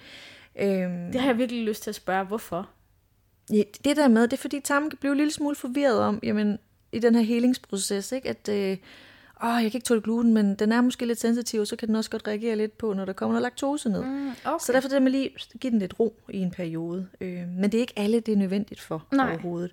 Øhm, 0.58 1.12
Det 1.12 1.20
har 1.20 1.28
jeg 1.28 1.38
virkelig 1.38 1.64
lyst 1.64 1.82
til 1.82 1.90
at 1.90 1.94
spørge, 1.94 2.24
hvorfor? 2.24 2.68
ja, 3.52 3.62
det 3.84 3.96
der 3.96 4.08
med, 4.08 4.22
det 4.22 4.32
er 4.32 4.36
fordi 4.40 4.60
tarmen 4.60 4.90
kan 4.90 4.98
blive 4.98 5.10
en 5.12 5.16
lille 5.18 5.32
smule 5.32 5.56
forvirret 5.56 6.00
om, 6.00 6.20
jamen, 6.22 6.58
i 6.92 6.98
den 6.98 7.14
her 7.14 7.22
helingsproces, 7.22 8.12
ikke? 8.12 8.28
at 8.28 8.48
øh, 8.48 8.76
åh, 9.44 9.48
jeg 9.62 9.70
kan 9.70 9.78
ikke 9.78 9.84
tåle 9.84 10.00
gluten, 10.00 10.34
men 10.34 10.54
den 10.54 10.72
er 10.72 10.80
måske 10.80 11.06
lidt 11.06 11.20
sensitiv, 11.20 11.66
så 11.66 11.76
kan 11.76 11.88
den 11.88 11.96
også 11.96 12.10
godt 12.10 12.28
reagere 12.28 12.56
lidt 12.56 12.78
på, 12.78 12.92
når 12.92 13.04
der 13.04 13.12
kommer 13.12 13.32
noget 13.32 13.42
laktose 13.42 13.88
ned. 13.88 14.04
Mm, 14.04 14.28
okay. 14.28 14.64
Så 14.66 14.72
derfor 14.72 14.88
det 14.88 15.02
med 15.02 15.12
lige 15.12 15.30
give 15.60 15.70
den 15.70 15.78
lidt 15.78 16.00
ro 16.00 16.14
i 16.30 16.38
en 16.38 16.50
periode. 16.50 17.08
Øh, 17.20 17.48
men 17.48 17.62
det 17.64 17.74
er 17.74 17.80
ikke 17.80 17.92
alle, 17.96 18.20
det 18.20 18.32
er 18.32 18.36
nødvendigt 18.36 18.80
for 18.80 19.06
Nej. 19.12 19.30
overhovedet. 19.30 19.72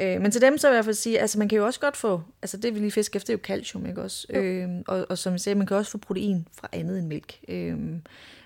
Øh, 0.00 0.20
men 0.20 0.30
til 0.30 0.40
dem 0.40 0.58
så 0.58 0.68
vil 0.68 0.72
jeg 0.72 0.76
i 0.76 0.78
hvert 0.78 0.84
fald 0.84 0.94
sige, 0.94 1.20
altså 1.20 1.38
man 1.38 1.48
kan 1.48 1.58
jo 1.58 1.66
også 1.66 1.80
godt 1.80 1.96
få, 1.96 2.22
altså 2.42 2.56
det 2.56 2.74
vi 2.74 2.78
lige 2.80 2.90
fisker 2.90 3.16
efter, 3.16 3.32
er 3.32 3.36
jo 3.36 3.40
calcium, 3.42 3.86
ikke 3.86 4.02
også? 4.02 4.26
Øh, 4.30 4.68
og, 4.86 5.06
og 5.08 5.18
som 5.18 5.32
jeg 5.32 5.40
sagde, 5.40 5.58
man 5.58 5.66
kan 5.66 5.76
også 5.76 5.90
få 5.90 5.98
protein 5.98 6.48
fra 6.52 6.68
andet 6.72 6.98
end 6.98 7.06
mælk. 7.06 7.40
Øh, 7.48 7.78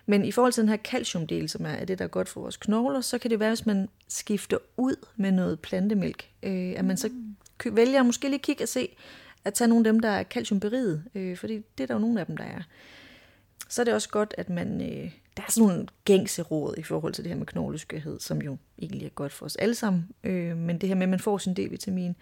men 0.06 0.24
i 0.24 0.32
forhold 0.32 0.52
til 0.52 0.60
den 0.60 0.68
her 0.68 0.76
calciumdel, 0.76 1.48
som 1.48 1.66
er 1.66 1.84
det, 1.84 1.98
der 1.98 2.04
er 2.04 2.08
godt 2.08 2.28
for 2.28 2.40
vores 2.40 2.56
knogler, 2.56 3.00
så 3.00 3.18
kan 3.18 3.30
det 3.30 3.40
være, 3.40 3.50
hvis 3.50 3.66
man 3.66 3.88
skifter 4.08 4.58
ud 4.76 4.96
med 5.16 5.32
noget 5.32 5.60
plantemælk, 5.60 6.28
øh, 6.42 6.74
at 6.76 6.84
man 6.84 6.96
så 6.96 7.10
kø- 7.58 7.70
vælger 7.72 8.00
at 8.00 8.06
måske 8.06 8.28
lige 8.28 8.38
kigge 8.38 8.64
og 8.64 8.68
se, 8.68 8.88
at 9.44 9.54
tage 9.54 9.68
nogle 9.68 9.88
af 9.88 9.92
dem, 9.92 10.00
der 10.00 10.08
er 10.08 10.22
calciumberiget, 10.22 11.04
øh, 11.14 11.36
fordi 11.36 11.54
det 11.54 11.84
er 11.84 11.86
der 11.86 11.94
jo 11.94 12.00
nogle 12.00 12.20
af 12.20 12.26
dem, 12.26 12.36
der 12.36 12.44
er 12.44 12.62
så 13.74 13.82
er 13.82 13.84
det 13.84 13.94
også 13.94 14.08
godt, 14.08 14.34
at 14.38 14.50
man, 14.50 14.80
øh, 14.80 15.12
der 15.36 15.42
er 15.42 15.50
sådan 15.50 15.68
nogle 15.68 15.86
gængse 16.04 16.42
råd 16.42 16.74
i 16.78 16.82
forhold 16.82 17.12
til 17.12 17.24
det 17.24 17.30
her 17.32 17.38
med 17.38 17.46
knogleskørhed, 17.46 18.20
som 18.20 18.42
jo 18.42 18.56
egentlig 18.78 19.06
er 19.06 19.08
godt 19.08 19.32
for 19.32 19.46
os 19.46 19.56
alle 19.56 19.74
sammen. 19.74 20.08
Øh, 20.24 20.56
men 20.56 20.78
det 20.78 20.88
her 20.88 20.96
med, 20.96 21.02
at 21.02 21.08
man 21.08 21.20
får 21.20 21.38
sin 21.38 21.52
D-vitamin, 21.52 22.14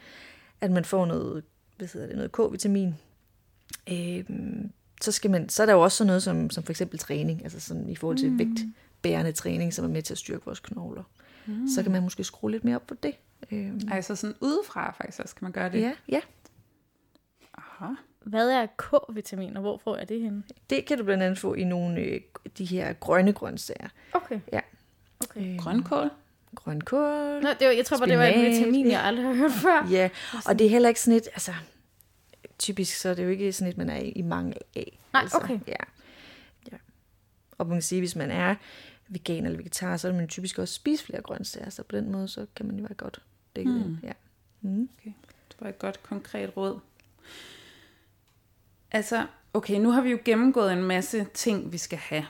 at 0.60 0.70
man 0.70 0.84
får 0.84 1.06
noget, 1.06 1.44
hvad 1.76 1.88
hedder 1.92 2.06
det, 2.06 2.16
noget 2.16 2.32
K-vitamin, 2.32 2.94
øh, 3.92 4.24
så, 5.02 5.12
skal 5.12 5.30
man, 5.30 5.48
så 5.48 5.62
er 5.62 5.66
der 5.66 5.72
jo 5.72 5.80
også 5.80 5.96
sådan 5.96 6.06
noget 6.06 6.22
som, 6.22 6.50
som 6.50 6.64
for 6.64 6.72
eksempel 6.72 6.98
træning, 6.98 7.42
altså 7.42 7.60
sådan 7.60 7.88
i 7.88 7.96
forhold 7.96 8.18
til 8.18 8.30
mm. 8.30 8.38
vægtbærende 8.38 9.32
træning, 9.32 9.74
som 9.74 9.84
er 9.84 9.88
med 9.88 10.02
til 10.02 10.14
at 10.14 10.18
styrke 10.18 10.44
vores 10.44 10.60
knogler. 10.60 11.02
Mm. 11.46 11.68
Så 11.68 11.82
kan 11.82 11.92
man 11.92 12.02
måske 12.02 12.24
skrue 12.24 12.50
lidt 12.50 12.64
mere 12.64 12.76
op 12.76 12.86
på 12.86 12.94
det. 12.94 13.14
Øh, 13.50 13.72
Altså 13.90 14.16
sådan 14.16 14.36
udefra 14.40 14.90
faktisk 14.90 15.20
også, 15.20 15.34
kan 15.34 15.44
man 15.44 15.52
gøre 15.52 15.72
det. 15.72 15.80
ja, 15.80 15.92
ja, 16.08 16.20
Aha. 17.54 17.92
Hvad 18.24 18.50
er 18.50 18.66
K-vitamin, 18.78 19.56
og 19.56 19.60
hvor 19.62 19.78
får 19.84 19.96
jeg 19.96 20.08
det 20.08 20.20
henne? 20.20 20.42
det 20.70 20.84
kan 20.86 20.98
du 20.98 21.04
blandt 21.04 21.22
andet 21.22 21.38
få 21.38 21.54
i 21.54 21.64
nogle 21.64 22.00
øh, 22.00 22.20
de 22.58 22.64
her 22.64 22.92
grønne 22.92 23.32
grøntsager. 23.32 23.88
Okay. 24.12 24.40
Ja. 24.52 24.60
okay. 25.20 25.52
Øh, 25.52 25.58
Grønkål. 25.58 26.10
grønkål, 26.54 27.42
Nå, 27.42 27.48
det 27.58 27.66
var, 27.66 27.72
jeg 27.72 27.86
tror 27.86 27.98
bare, 27.98 28.08
det 28.08 28.18
var 28.18 28.24
et 28.24 28.50
vitamin, 28.50 28.90
jeg 28.90 29.02
aldrig 29.02 29.26
har 29.26 29.34
hørt 29.34 29.52
før. 29.52 29.86
Ja, 29.90 30.08
og 30.46 30.58
det 30.58 30.64
er 30.66 30.70
heller 30.70 30.88
ikke 30.88 31.00
sådan 31.00 31.16
et, 31.16 31.28
altså, 31.32 31.52
typisk 32.58 32.96
så 32.96 33.08
er 33.08 33.14
det 33.14 33.24
jo 33.24 33.28
ikke 33.28 33.52
sådan 33.52 33.70
et, 33.72 33.78
man 33.78 33.90
er 33.90 33.96
i 33.96 34.08
i 34.08 34.22
mangel 34.22 34.56
af. 34.76 34.98
Nej, 35.12 35.22
altså, 35.22 35.36
okay. 35.38 35.58
Ja. 35.68 35.74
ja. 36.72 36.76
Og 37.58 37.66
man 37.66 37.74
kan 37.76 37.82
sige, 37.82 38.00
hvis 38.00 38.16
man 38.16 38.30
er 38.30 38.54
vegan 39.08 39.44
eller 39.46 39.56
vegetar, 39.58 39.96
så 39.96 40.08
er 40.08 40.12
man 40.12 40.28
typisk 40.28 40.58
også 40.58 40.74
spise 40.74 41.04
flere 41.04 41.22
grøntsager, 41.22 41.70
så 41.70 41.82
på 41.82 41.96
den 41.96 42.12
måde, 42.12 42.28
så 42.28 42.46
kan 42.56 42.66
man 42.66 42.76
jo 42.76 42.82
være 42.82 42.94
godt 42.94 43.18
dækket 43.56 43.74
Mm. 43.74 43.80
ind. 43.80 43.96
Ja. 44.02 44.12
Mm. 44.60 44.88
Det 45.04 45.14
var 45.60 45.68
et 45.68 45.78
godt 45.78 46.02
konkret 46.02 46.56
råd. 46.56 46.78
Altså, 48.92 49.26
okay, 49.54 49.80
nu 49.80 49.90
har 49.90 50.00
vi 50.02 50.10
jo 50.10 50.18
gennemgået 50.24 50.72
en 50.72 50.82
masse 50.82 51.26
ting, 51.34 51.72
vi 51.72 51.78
skal 51.78 51.98
have. 51.98 52.26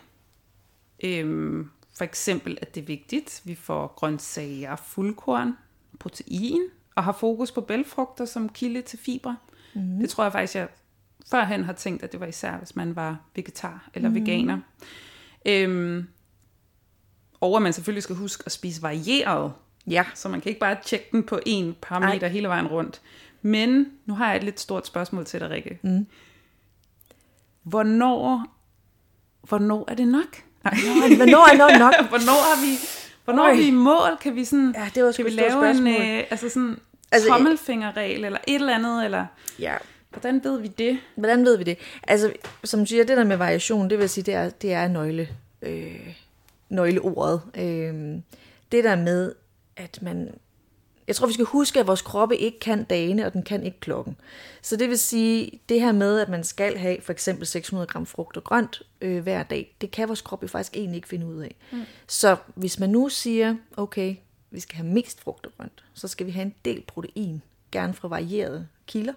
Øhm, 1.05 1.71
for 1.97 2.05
eksempel, 2.05 2.59
at 2.63 2.75
det 2.75 2.81
er 2.81 2.85
vigtigt, 2.85 3.43
vi 3.45 3.55
får 3.55 3.95
grøntsager, 3.97 4.77
fuldkorn, 4.77 5.57
protein, 6.01 6.63
og 6.95 7.05
har 7.05 7.13
fokus 7.13 7.53
på 7.53 7.61
bælfrugter 7.61 8.25
som 8.25 8.49
kilde 8.49 8.83
til 8.83 8.99
fiber. 8.99 9.35
Mm. 9.75 9.99
Det 9.99 10.11
tror 10.11 10.25
jeg 10.25 10.33
faktisk, 10.33 10.55
jeg 10.55 10.69
førhen 11.31 11.65
har 11.65 11.73
tænkt, 11.73 12.03
at 12.03 12.13
det 12.13 12.21
var 12.21 12.27
især, 12.27 12.57
hvis 12.57 12.77
man 12.77 12.97
var 12.97 13.21
vegetar 13.35 13.91
eller 13.95 14.09
mm. 14.09 14.15
veganer. 14.15 14.59
Øhm, 15.47 16.07
og 17.41 17.57
at 17.57 17.63
man 17.63 17.73
selvfølgelig 17.73 18.03
skal 18.03 18.17
huske 18.17 18.43
at 18.47 18.53
spise 18.53 18.83
varieret. 18.83 19.53
Ja. 19.87 20.05
Så 20.15 20.29
man 20.29 20.41
kan 20.41 20.49
ikke 20.49 20.61
bare 20.61 20.77
tjekke 20.85 21.09
den 21.13 21.23
på 21.23 21.41
én 21.49 21.73
parameter 21.83 22.27
Ej. 22.27 22.33
hele 22.33 22.49
vejen 22.49 22.67
rundt. 22.67 23.01
Men 23.43 23.93
nu 24.07 24.15
har 24.15 24.29
jeg 24.29 24.37
et 24.37 24.45
lidt 24.45 24.61
stort 24.61 24.87
spørgsmål 24.87 25.25
til 25.25 25.41
dig, 25.41 25.51
Rikke. 25.51 25.79
Mm. 25.83 26.07
Hvornår, 27.63 28.47
hvornår 29.49 29.85
er 29.91 29.95
det 29.95 30.09
nok? 30.09 30.37
Ej. 30.65 30.73
Hvornår 31.17 31.53
er 31.53 31.57
noget 31.57 31.79
nok? 31.79 31.95
hvornår 32.13 32.33
har 32.55 32.67
vi, 32.67 32.77
hvornår 33.25 33.45
er 33.49 33.55
vi 33.57 33.63
i 33.67 33.71
mål? 33.71 34.17
Kan 34.21 34.35
vi 34.37 34.45
sådan, 34.45 34.75
Ja, 34.79 34.91
det 34.95 35.05
var 35.05 35.13
kan 35.13 35.25
vi 35.25 35.31
lave 35.31 35.47
en 35.71 35.77
spørgsmål. 35.77 35.93
øh, 35.93 36.25
altså 36.31 36.49
sådan 36.49 36.79
altså, 37.13 37.29
tommelfingerregel 37.29 38.25
eller 38.25 38.39
et 38.49 38.55
eller 38.55 38.75
andet? 38.75 39.05
Eller, 39.05 39.27
Ja. 39.59 39.75
hvordan 40.11 40.45
ved 40.45 40.61
vi 40.61 40.69
det? 40.69 40.99
Hvordan 41.15 41.45
ved 41.45 41.57
vi 41.59 41.65
det? 41.65 41.79
Altså, 42.09 42.33
som 42.65 42.81
du 42.81 42.87
siger, 42.87 43.05
det 43.05 43.17
der 43.17 43.25
med 43.25 43.37
variation, 43.37 43.91
det 43.91 43.99
vil 43.99 44.09
sige, 44.09 44.25
det 44.25 44.35
er, 44.35 44.51
det 44.51 44.73
er 44.73 44.89
nøgle, 44.89 45.29
øh, 45.63 46.15
nøgleordet. 46.69 47.41
Øh, 47.55 47.95
det 48.73 48.85
der 48.85 48.97
med, 48.97 49.33
at 49.77 49.99
man... 50.03 50.35
Jeg 51.07 51.17
tror, 51.17 51.27
vi 51.27 51.33
skal 51.33 51.45
huske, 51.45 51.81
at 51.81 51.87
vores 51.87 52.03
kroppe 52.03 52.37
ikke 52.37 52.61
kan 52.61 52.85
dagene, 52.85 53.27
og 53.27 53.33
den 53.33 53.43
kan 53.43 53.63
ikke 53.63 53.81
klokken. 53.81 54.17
Så 54.63 54.77
det 54.77 54.89
vil 54.89 54.99
sige, 54.99 55.61
det 55.69 55.81
her 55.81 55.93
med, 55.93 56.21
at 56.21 56.29
man 56.29 56.45
skal 56.45 56.79
have 56.79 56.97
for 57.01 57.13
eksempel 57.13 57.47
600 57.47 57.87
gram 57.87 58.07
frugt 58.07 58.37
og 58.37 58.45
grønt 58.45 58.83
øh, 59.01 59.23
hver 59.23 59.43
dag, 59.43 59.77
det 59.81 59.91
kan 59.91 60.09
vores 60.09 60.21
krop 60.21 60.43
jo 60.43 60.49
faktisk 60.49 60.77
egentlig 60.77 60.97
ikke 60.97 61.09
finde 61.09 61.27
ud 61.27 61.41
af. 61.41 61.55
Mm. 61.73 61.83
Så 62.07 62.37
hvis 62.55 62.79
man 62.79 62.91
nu 62.91 63.09
siger, 63.09 63.57
okay, 63.77 64.17
vi 64.51 64.61
skal 64.61 64.77
have 64.77 64.89
mest 64.89 65.21
frugt 65.21 65.47
og 65.47 65.53
grønt, 65.57 65.85
så 65.95 66.09
skal 66.09 66.27
vi 66.27 66.31
have 66.31 66.47
en 66.47 66.55
del 66.65 66.83
protein, 66.87 67.43
gerne 67.73 67.95
fra 67.95 68.09
varierede 68.09 68.69
kilder. 68.87 69.15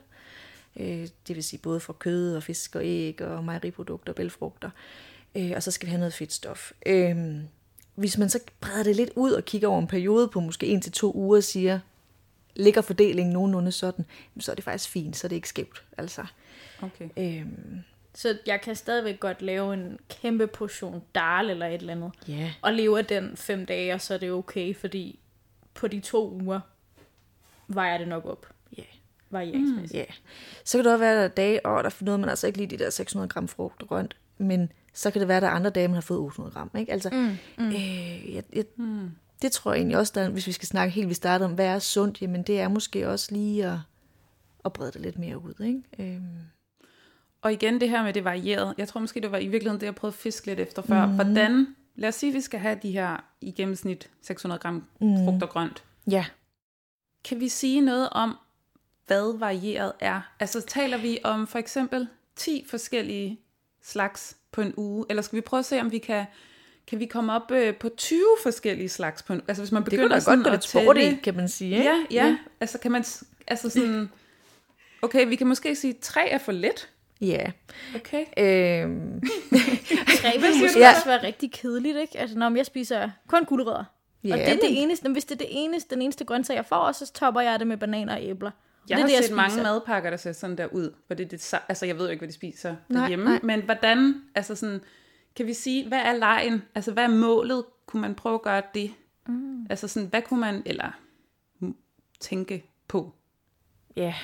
Øh, 0.79 1.07
det 1.27 1.35
vil 1.35 1.43
sige 1.43 1.59
både 1.59 1.79
fra 1.79 1.93
kød 1.93 2.35
og 2.35 2.43
fisk 2.43 2.75
og 2.75 2.85
æg 2.85 3.21
og 3.21 3.43
mejeriprodukter 3.43 4.11
og 4.11 4.15
bælfrugter. 4.15 4.69
Øh, 5.35 5.51
og 5.55 5.63
så 5.63 5.71
skal 5.71 5.85
vi 5.85 5.89
have 5.89 5.99
noget 5.99 6.13
fedtstof. 6.13 6.71
Øh, 6.85 7.15
hvis 7.95 8.17
man 8.17 8.29
så 8.29 8.39
breder 8.61 8.83
det 8.83 8.95
lidt 8.95 9.09
ud 9.15 9.31
og 9.31 9.45
kigger 9.45 9.67
over 9.67 9.79
en 9.79 9.87
periode 9.87 10.27
på 10.27 10.39
måske 10.39 10.67
en 10.67 10.81
til 10.81 10.91
to 10.91 11.11
uger 11.15 11.37
og 11.37 11.43
siger, 11.43 11.79
ligger 12.55 12.81
fordelingen 12.81 13.33
nogenlunde 13.33 13.71
sådan, 13.71 14.05
så 14.39 14.51
er 14.51 14.55
det 14.55 14.63
faktisk 14.63 14.89
fint, 14.89 15.17
så 15.17 15.27
er 15.27 15.29
det 15.29 15.35
ikke 15.35 15.49
skævt. 15.49 15.83
Altså, 15.97 16.25
Okay. 16.81 17.09
øh, 17.17 17.45
Så 18.13 18.37
jeg 18.45 18.61
kan 18.61 18.75
stadigvæk 18.75 19.19
godt 19.19 19.41
lave 19.41 19.73
en 19.73 19.99
kæmpe 20.09 20.47
portion 20.47 21.03
dal 21.15 21.49
eller 21.49 21.65
et 21.67 21.73
eller 21.73 21.93
andet, 21.93 22.11
ja. 22.27 22.53
og 22.61 22.73
leve 22.73 22.97
af 22.99 23.05
den 23.05 23.37
fem 23.37 23.65
dage, 23.65 23.93
og 23.93 24.01
så 24.01 24.13
er 24.13 24.17
det 24.17 24.31
okay, 24.31 24.75
fordi 24.75 25.19
på 25.73 25.87
de 25.87 25.99
to 25.99 26.31
uger 26.31 26.59
vejer 27.67 27.97
det 27.97 28.07
nok 28.07 28.25
op. 28.25 28.47
Ja. 28.77 28.83
Varieringsmæssigt. 29.29 29.93
Ja. 29.99 30.05
Så 30.63 30.77
kan 30.77 30.85
det 30.85 30.93
også 30.93 30.99
være, 30.99 31.11
at 31.11 31.17
der 31.17 31.23
er 31.23 31.27
dage, 31.47 31.65
og 31.65 31.83
der 31.83 31.89
nåede 32.01 32.17
man 32.17 32.29
altså 32.29 32.47
ikke 32.47 32.59
lige 32.59 32.77
de 32.77 32.83
der 32.83 32.89
600 32.89 33.29
gram 33.29 33.47
frugt 33.47 33.81
og 33.81 33.87
grønt, 33.87 34.15
men 34.37 34.71
så 34.95 35.11
kan 35.11 35.19
det 35.19 35.27
være, 35.27 35.37
at 35.37 35.43
der 35.43 35.49
er 35.49 35.53
andre 35.53 35.69
dage, 35.69 35.87
man 35.87 35.95
har 35.95 36.01
fået 36.01 36.19
800 36.19 36.53
gram. 36.53 36.71
Ikke? 36.77 36.91
Altså, 36.91 37.09
mm, 37.09 37.37
mm. 37.65 37.67
Øh, 37.67 38.35
jeg, 38.35 38.43
jeg, 38.53 38.65
mm. 38.77 39.11
Det 39.41 39.51
tror 39.51 39.71
jeg 39.71 39.77
egentlig 39.79 39.97
også, 39.97 40.11
der, 40.15 40.29
hvis 40.29 40.47
vi 40.47 40.51
skal 40.51 40.67
snakke 40.67 40.93
helt, 40.93 41.09
vi 41.09 41.13
starter 41.13 41.45
om, 41.45 41.53
hvad 41.53 41.65
er 41.65 41.79
sundt, 41.79 42.21
jamen 42.21 42.43
det 42.43 42.59
er 42.59 42.67
måske 42.67 43.09
også 43.09 43.31
lige 43.31 43.65
at, 43.65 43.77
at 44.65 44.73
brede 44.73 44.91
det 44.91 45.01
lidt 45.01 45.19
mere 45.19 45.37
ud. 45.43 45.53
Ikke? 45.65 45.81
Øhm, 45.99 46.25
Og 47.41 47.53
igen 47.53 47.81
det 47.81 47.89
her 47.89 48.03
med 48.03 48.13
det 48.13 48.23
varierede. 48.23 48.75
Jeg 48.77 48.87
tror 48.87 48.99
måske, 49.01 49.21
det 49.21 49.31
var 49.31 49.37
i 49.37 49.47
virkeligheden 49.47 49.81
det, 49.81 49.85
jeg 49.85 49.95
prøvede 49.95 50.13
at 50.13 50.19
fiske 50.19 50.47
lidt 50.47 50.59
efter 50.59 50.81
før. 50.81 51.05
Mm. 51.05 51.15
Hvordan, 51.15 51.67
lad 51.95 52.09
os 52.09 52.15
sige, 52.15 52.29
at 52.29 52.35
vi 52.35 52.41
skal 52.41 52.59
have 52.59 52.79
de 52.83 52.91
her 52.91 53.17
i 53.41 53.51
gennemsnit 53.51 54.09
600 54.21 54.59
gram 54.59 54.83
mm. 55.01 55.15
frugt 55.25 55.43
og 55.43 55.49
grønt. 55.49 55.83
ja. 56.11 56.25
Kan 57.23 57.39
vi 57.39 57.49
sige 57.49 57.81
noget 57.81 58.09
om, 58.09 58.37
hvad 59.07 59.39
varieret 59.39 59.91
er? 59.99 60.21
Altså 60.39 60.61
taler 60.61 60.97
vi 60.97 61.19
om 61.23 61.47
for 61.47 61.59
eksempel 61.59 62.07
10 62.35 62.65
forskellige 62.69 63.39
slags 63.85 64.35
på 64.51 64.61
en 64.61 64.73
uge? 64.77 65.05
Eller 65.09 65.21
skal 65.21 65.35
vi 65.35 65.41
prøve 65.41 65.59
at 65.59 65.65
se, 65.65 65.81
om 65.81 65.91
vi 65.91 65.97
kan, 65.97 66.25
kan 66.87 66.99
vi 66.99 67.05
komme 67.05 67.33
op 67.33 67.51
øh, 67.51 67.75
på 67.75 67.89
20 67.97 68.19
forskellige 68.43 68.89
slags 68.89 69.23
på 69.23 69.33
en 69.33 69.39
uge? 69.39 69.45
Altså 69.47 69.61
hvis 69.63 69.71
man 69.71 69.81
Det 69.83 69.89
begynder 69.91 70.07
kunne 70.07 70.15
da 70.15 70.19
sådan 70.19 70.43
godt 70.43 70.53
at 70.53 70.63
sport 70.63 70.97
i, 70.97 71.15
kan 71.23 71.35
man 71.35 71.49
sige. 71.49 71.71
Ikke? 71.77 71.83
Ja, 71.89 71.95
ja, 72.11 72.25
ja. 72.25 72.37
Altså 72.59 72.77
kan 72.79 72.91
man, 72.91 73.03
altså 73.47 73.69
sådan, 73.69 74.09
okay, 75.01 75.27
vi 75.27 75.35
kan 75.35 75.47
måske 75.47 75.75
sige, 75.75 75.93
at 75.93 75.99
3 76.01 76.29
er 76.29 76.37
for 76.37 76.51
lidt. 76.51 76.89
Ja. 77.21 77.51
Okay. 77.95 78.25
Øhm, 78.37 79.21
Tre 80.21 80.31
vil 80.39 80.61
måske 80.61 80.79
Ja. 80.79 80.89
også 80.95 81.05
være 81.05 81.23
rigtig 81.23 81.51
kedeligt, 81.51 81.97
ikke? 81.97 82.19
Altså, 82.19 82.37
når 82.37 82.55
jeg 82.55 82.65
spiser 82.65 83.09
kun 83.27 83.45
gulerødder. 83.45 83.83
ja, 84.23 84.33
og 84.33 84.39
det 84.39 84.47
er 84.47 84.53
det 84.55 84.81
eneste, 84.83 85.09
hvis 85.09 85.25
det 85.25 85.31
er 85.35 85.37
det 85.37 85.47
eneste, 85.49 85.95
den 85.95 86.01
eneste 86.01 86.25
grøntsag, 86.25 86.55
jeg 86.55 86.65
får, 86.65 86.75
og 86.75 86.95
så 86.95 87.11
topper 87.13 87.41
jeg 87.41 87.59
det 87.59 87.67
med 87.67 87.77
bananer 87.77 88.13
og 88.15 88.23
æbler. 88.23 88.51
Jeg 88.89 88.97
det 88.97 89.01
har 89.03 89.07
det, 89.07 89.15
jeg 89.15 89.23
set 89.23 89.35
mange 89.35 89.51
spiser. 89.51 89.63
madpakker, 89.63 90.09
der 90.09 90.17
ser 90.17 90.31
sådan 90.31 90.57
der 90.57 90.65
ud. 90.67 90.93
Hvor 91.07 91.15
det, 91.15 91.31
det, 91.31 91.53
altså 91.69 91.85
jeg 91.85 91.97
ved 91.97 92.05
jo 92.05 92.11
ikke, 92.11 92.19
hvad 92.21 92.27
de 92.27 92.33
spiser 92.33 92.75
Nej, 92.89 93.01
derhjemme. 93.01 93.25
nej. 93.25 93.39
Men 93.43 93.61
hvordan, 93.61 94.21
altså 94.35 94.55
sådan, 94.55 94.81
kan 95.35 95.47
vi 95.47 95.53
sige, 95.53 95.87
hvad 95.87 95.99
er 95.99 96.13
lejen? 96.13 96.61
Altså, 96.75 96.91
hvad 96.91 97.03
er 97.03 97.07
målet? 97.07 97.63
Kunne 97.85 98.01
man 98.01 98.15
prøve 98.15 98.35
at 98.35 98.41
gøre 98.41 98.61
det? 98.73 98.91
Mm. 99.27 99.65
Altså 99.69 99.87
sådan, 99.87 100.09
hvad 100.09 100.21
kunne 100.21 100.39
man, 100.39 100.63
eller 100.65 100.91
tænke 102.19 102.63
på? 102.87 103.13
Ja, 103.95 104.15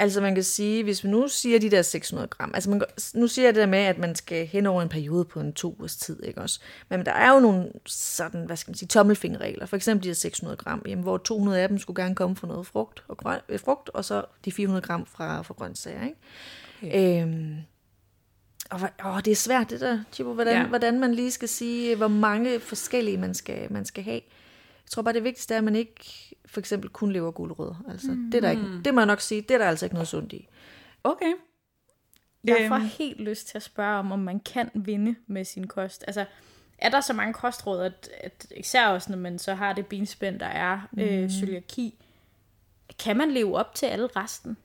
altså 0.00 0.20
man 0.20 0.34
kan 0.34 0.44
sige, 0.44 0.82
hvis 0.82 1.04
vi 1.04 1.08
nu 1.08 1.28
siger 1.28 1.58
de 1.58 1.70
der 1.70 1.82
600 1.82 2.28
gram, 2.28 2.50
altså 2.54 2.70
man, 2.70 2.82
nu 3.14 3.28
siger 3.28 3.46
jeg 3.46 3.54
det 3.54 3.60
der 3.60 3.66
med, 3.66 3.78
at 3.78 3.98
man 3.98 4.14
skal 4.14 4.46
hen 4.46 4.66
over 4.66 4.82
en 4.82 4.88
periode 4.88 5.24
på 5.24 5.40
en 5.40 5.52
to 5.52 5.76
ugers 5.78 5.96
tid, 5.96 6.22
ikke 6.22 6.40
også? 6.40 6.60
Men 6.88 7.06
der 7.06 7.12
er 7.12 7.34
jo 7.34 7.40
nogle 7.40 7.72
sådan, 7.86 8.44
hvad 8.44 8.56
skal 8.56 8.70
man 8.70 8.76
sige, 8.76 8.88
tommelfingerregler, 8.88 9.66
for 9.66 9.76
eksempel 9.76 10.04
de 10.04 10.08
der 10.08 10.14
600 10.14 10.56
gram, 10.56 10.82
jamen, 10.86 11.02
hvor 11.02 11.18
200 11.18 11.60
af 11.60 11.68
dem 11.68 11.78
skulle 11.78 12.02
gerne 12.02 12.14
komme 12.14 12.36
fra 12.36 12.46
noget 12.46 12.66
frugt 12.66 13.04
og, 13.08 13.16
grøn, 13.16 13.40
øh, 13.48 13.60
frugt, 13.60 13.88
og 13.88 14.04
så 14.04 14.24
de 14.44 14.52
400 14.52 14.86
gram 14.86 15.06
fra, 15.06 15.42
fra 15.42 15.54
grøntsager, 15.54 16.04
ikke? 16.04 16.16
Okay. 16.82 17.22
Øhm, 17.22 17.56
og 18.70 18.80
åh, 19.04 19.20
det 19.24 19.30
er 19.30 19.36
svært 19.36 19.70
det 19.70 19.80
der, 19.80 19.98
Chibo, 20.12 20.32
hvordan, 20.32 20.56
ja. 20.56 20.66
hvordan 20.66 21.00
man 21.00 21.14
lige 21.14 21.30
skal 21.30 21.48
sige, 21.48 21.96
hvor 21.96 22.08
mange 22.08 22.60
forskellige 22.60 23.16
man 23.16 23.34
skal, 23.34 23.72
man 23.72 23.84
skal 23.84 24.04
have. 24.04 24.20
Jeg 24.90 24.94
tror 24.94 25.02
bare, 25.02 25.14
det 25.14 25.24
vigtigste 25.24 25.54
er, 25.54 25.58
at 25.58 25.64
man 25.64 25.76
ikke 25.76 26.04
for 26.46 26.60
eksempel 26.60 26.90
kun 26.90 27.12
lever 27.12 27.30
gulerødder. 27.30 27.84
Altså, 27.88 28.10
mm. 28.10 28.30
det, 28.30 28.34
er 28.34 28.40
der 28.40 28.50
ikke, 28.50 28.82
det 28.84 28.94
må 28.94 29.00
jeg 29.00 29.06
nok 29.06 29.20
sige, 29.20 29.42
det 29.42 29.50
er 29.50 29.58
der 29.58 29.68
altså 29.68 29.86
ikke 29.86 29.94
noget 29.94 30.08
sundt 30.08 30.32
i. 30.32 30.48
Okay. 31.04 31.32
Jeg 32.44 32.64
får 32.68 32.74
øhm. 32.74 32.84
helt 32.98 33.20
lyst 33.20 33.48
til 33.48 33.58
at 33.58 33.62
spørge 33.62 33.98
om, 33.98 34.12
om 34.12 34.18
man 34.18 34.40
kan 34.40 34.70
vinde 34.74 35.16
med 35.26 35.44
sin 35.44 35.66
kost. 35.66 36.04
Altså, 36.06 36.24
er 36.78 36.88
der 36.88 37.00
så 37.00 37.12
mange 37.12 37.34
kostråd, 37.34 37.82
at, 37.82 38.10
at 38.20 38.52
især 38.56 38.86
også 38.86 39.10
når 39.10 39.18
man 39.18 39.38
så 39.38 39.54
har 39.54 39.72
det 39.72 39.86
benspænd, 39.86 40.40
der 40.40 40.46
er 40.46 40.80
øh, 40.98 41.22
mm. 41.22 41.30
cøliaki, 41.30 41.94
kan 42.98 43.16
man 43.16 43.30
leve 43.30 43.56
op 43.58 43.74
til 43.74 43.86
alle 43.86 44.06
resten? 44.06 44.56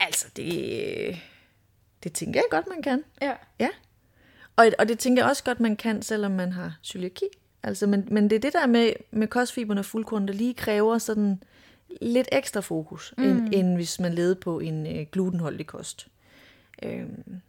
Altså, 0.00 0.26
det, 0.36 1.18
det 2.02 2.12
tænker 2.12 2.40
jeg 2.40 2.46
godt, 2.50 2.66
man 2.66 2.82
kan. 2.82 3.04
Ja. 3.22 3.34
Ja. 3.58 3.68
Og, 4.56 4.66
og 4.78 4.88
det 4.88 4.98
tænker 4.98 5.22
jeg 5.22 5.30
også 5.30 5.44
godt, 5.44 5.60
man 5.60 5.76
kan, 5.76 6.02
selvom 6.02 6.32
man 6.32 6.52
har 6.52 6.78
cøliaki. 6.84 7.26
Altså, 7.62 7.86
men, 7.86 8.08
men 8.10 8.30
det 8.30 8.36
er 8.36 8.40
det 8.40 8.52
der 8.52 8.66
med, 8.66 8.92
med 9.10 9.28
kostfiberne 9.28 9.80
og 9.80 9.84
fuldkorn, 9.84 10.28
der 10.28 10.34
lige 10.34 10.54
kræver 10.54 10.98
sådan 10.98 11.42
lidt 12.00 12.28
ekstra 12.32 12.60
fokus, 12.60 13.14
mm. 13.18 13.24
end, 13.24 13.54
end 13.54 13.74
hvis 13.74 14.00
man 14.00 14.14
leder 14.14 14.34
på 14.34 14.60
en 14.60 14.86
øh, 14.86 15.06
glutenholdig 15.12 15.66
kost. 15.66 16.08
Øhm, 16.82 17.40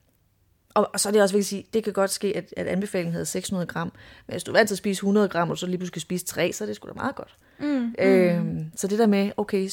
og, 0.73 0.89
og 0.93 0.99
så 0.99 1.09
er 1.09 1.13
det 1.13 1.21
også 1.21 1.35
vigtigt 1.35 1.45
at 1.45 1.49
sige, 1.49 1.65
det 1.73 1.83
kan 1.83 1.93
godt 1.93 2.11
ske, 2.11 2.37
at, 2.37 2.53
at 2.57 2.67
anbefalingen 2.67 3.11
hedder 3.11 3.25
600 3.25 3.67
gram, 3.67 3.91
men 4.27 4.33
hvis 4.33 4.43
du 4.43 4.51
er 4.51 4.57
vant 4.57 4.67
til 4.67 4.73
at 4.73 4.77
spise 4.77 4.99
100 4.99 5.27
gram, 5.27 5.49
og 5.49 5.57
så 5.57 5.65
lige 5.65 5.77
pludselig 5.77 6.01
spise 6.01 6.25
3, 6.25 6.53
så 6.53 6.63
er 6.63 6.65
det 6.65 6.75
sgu 6.75 6.87
da 6.87 6.93
meget 6.93 7.15
godt. 7.15 7.35
Mm. 7.59 7.95
Øhm, 7.99 8.71
så 8.75 8.87
det 8.87 8.99
der 8.99 9.07
med, 9.07 9.31
okay, 9.37 9.69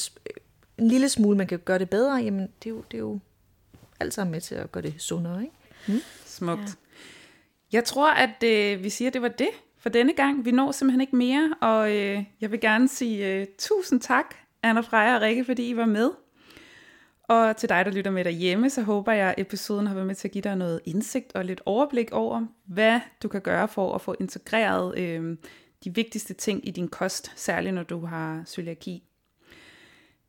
en 0.79 0.89
lille 0.89 1.09
smule, 1.09 1.37
man 1.37 1.47
kan 1.47 1.59
gøre 1.59 1.79
det 1.79 1.91
bedre, 1.91 2.15
jamen 2.17 2.41
det 2.41 2.67
er 2.67 2.71
jo, 2.71 2.85
det 2.91 2.97
er 2.97 3.03
jo 3.03 3.19
alt 4.01 4.15
sammen 4.15 4.33
med 4.33 4.41
til 4.41 4.55
at 4.55 4.73
gøre 4.73 4.83
det 4.83 4.95
sundere. 4.99 5.43
Ikke? 5.43 5.55
Mm? 5.89 6.01
Smukt. 6.25 6.61
Ja. 6.61 6.67
Jeg 7.73 7.85
tror, 7.85 8.13
at 8.13 8.43
øh, 8.45 8.85
vi 8.85 8.91
siger, 8.91 9.09
at 9.09 9.15
det 9.15 9.23
var 9.23 9.29
det 9.29 9.49
for 9.89 9.93
denne 9.93 10.13
gang. 10.13 10.45
Vi 10.45 10.51
når 10.51 10.73
simpelthen 10.73 11.01
ikke 11.01 11.17
mere, 11.17 11.55
og 11.61 11.97
øh, 11.97 12.25
jeg 12.41 12.51
vil 12.51 12.61
gerne 12.61 12.89
sige 12.89 13.35
øh, 13.35 13.47
tusind 13.59 14.01
tak, 14.01 14.35
Anna 14.63 14.81
Freja 14.81 15.15
og 15.15 15.23
Rikke, 15.23 15.45
fordi 15.45 15.69
I 15.69 15.77
var 15.77 15.87
med. 15.87 16.11
Og 17.23 17.57
til 17.57 17.69
dig, 17.69 17.85
der 17.85 17.91
lytter 17.91 18.11
med 18.11 18.25
derhjemme, 18.25 18.71
så 18.71 18.83
håber 18.83 19.13
jeg, 19.13 19.29
at 19.29 19.35
episoden 19.39 19.87
har 19.87 19.95
været 19.95 20.07
med 20.07 20.15
til 20.15 20.29
at 20.29 20.33
give 20.33 20.43
dig 20.43 20.57
noget 20.57 20.81
indsigt 20.85 21.33
og 21.35 21.45
lidt 21.45 21.61
overblik 21.67 22.13
over, 22.13 22.47
hvad 22.67 23.01
du 23.23 23.29
kan 23.29 23.41
gøre 23.41 23.69
for 23.69 23.95
at 23.95 24.01
få 24.01 24.15
integreret 24.21 24.99
øh, 24.99 25.37
de 25.85 25.95
vigtigste 25.95 26.35
ting 26.35 26.69
i 26.69 26.71
din 26.71 26.89
kost, 26.89 27.33
særligt 27.37 27.75
når 27.75 27.83
du 27.83 28.07
har 28.07 28.43
cøliaki. 28.47 29.03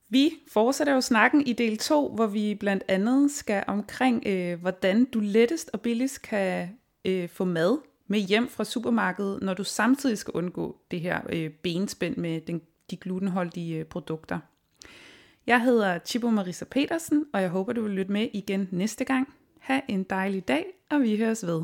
Vi 0.09 0.31
fortsætter 0.51 0.93
jo 0.93 1.01
snakken 1.01 1.47
i 1.47 1.53
del 1.53 1.77
2, 1.77 2.09
hvor 2.15 2.27
vi 2.27 2.55
blandt 2.55 2.83
andet 2.87 3.31
skal 3.31 3.63
omkring, 3.67 4.23
øh, 4.25 4.59
hvordan 4.61 5.05
du 5.05 5.19
lettest 5.19 5.69
og 5.73 5.81
billigst 5.81 6.21
kan 6.21 6.69
øh, 7.05 7.29
få 7.29 7.45
mad 7.45 7.88
med 8.11 8.19
hjem 8.19 8.47
fra 8.47 8.63
supermarkedet, 8.63 9.41
når 9.41 9.53
du 9.53 9.63
samtidig 9.63 10.17
skal 10.17 10.31
undgå 10.31 10.77
det 10.91 10.99
her 10.99 11.21
øh, 11.29 11.49
benspænd 11.49 12.17
med 12.17 12.41
den, 12.41 12.61
de 12.91 12.97
glutenholdige 12.97 13.77
øh, 13.77 13.85
produkter. 13.85 14.39
Jeg 15.47 15.61
hedder 15.63 15.99
Chibo 16.05 16.29
Marisa 16.29 16.65
Petersen, 16.65 17.25
og 17.33 17.41
jeg 17.41 17.49
håber, 17.49 17.73
du 17.73 17.81
vil 17.81 17.91
lytte 17.91 18.11
med 18.11 18.27
igen 18.33 18.67
næste 18.71 19.05
gang. 19.05 19.33
Ha' 19.59 19.79
en 19.87 20.03
dejlig 20.03 20.47
dag, 20.47 20.65
og 20.89 21.01
vi 21.01 21.17
høres 21.17 21.45
ved. 21.45 21.63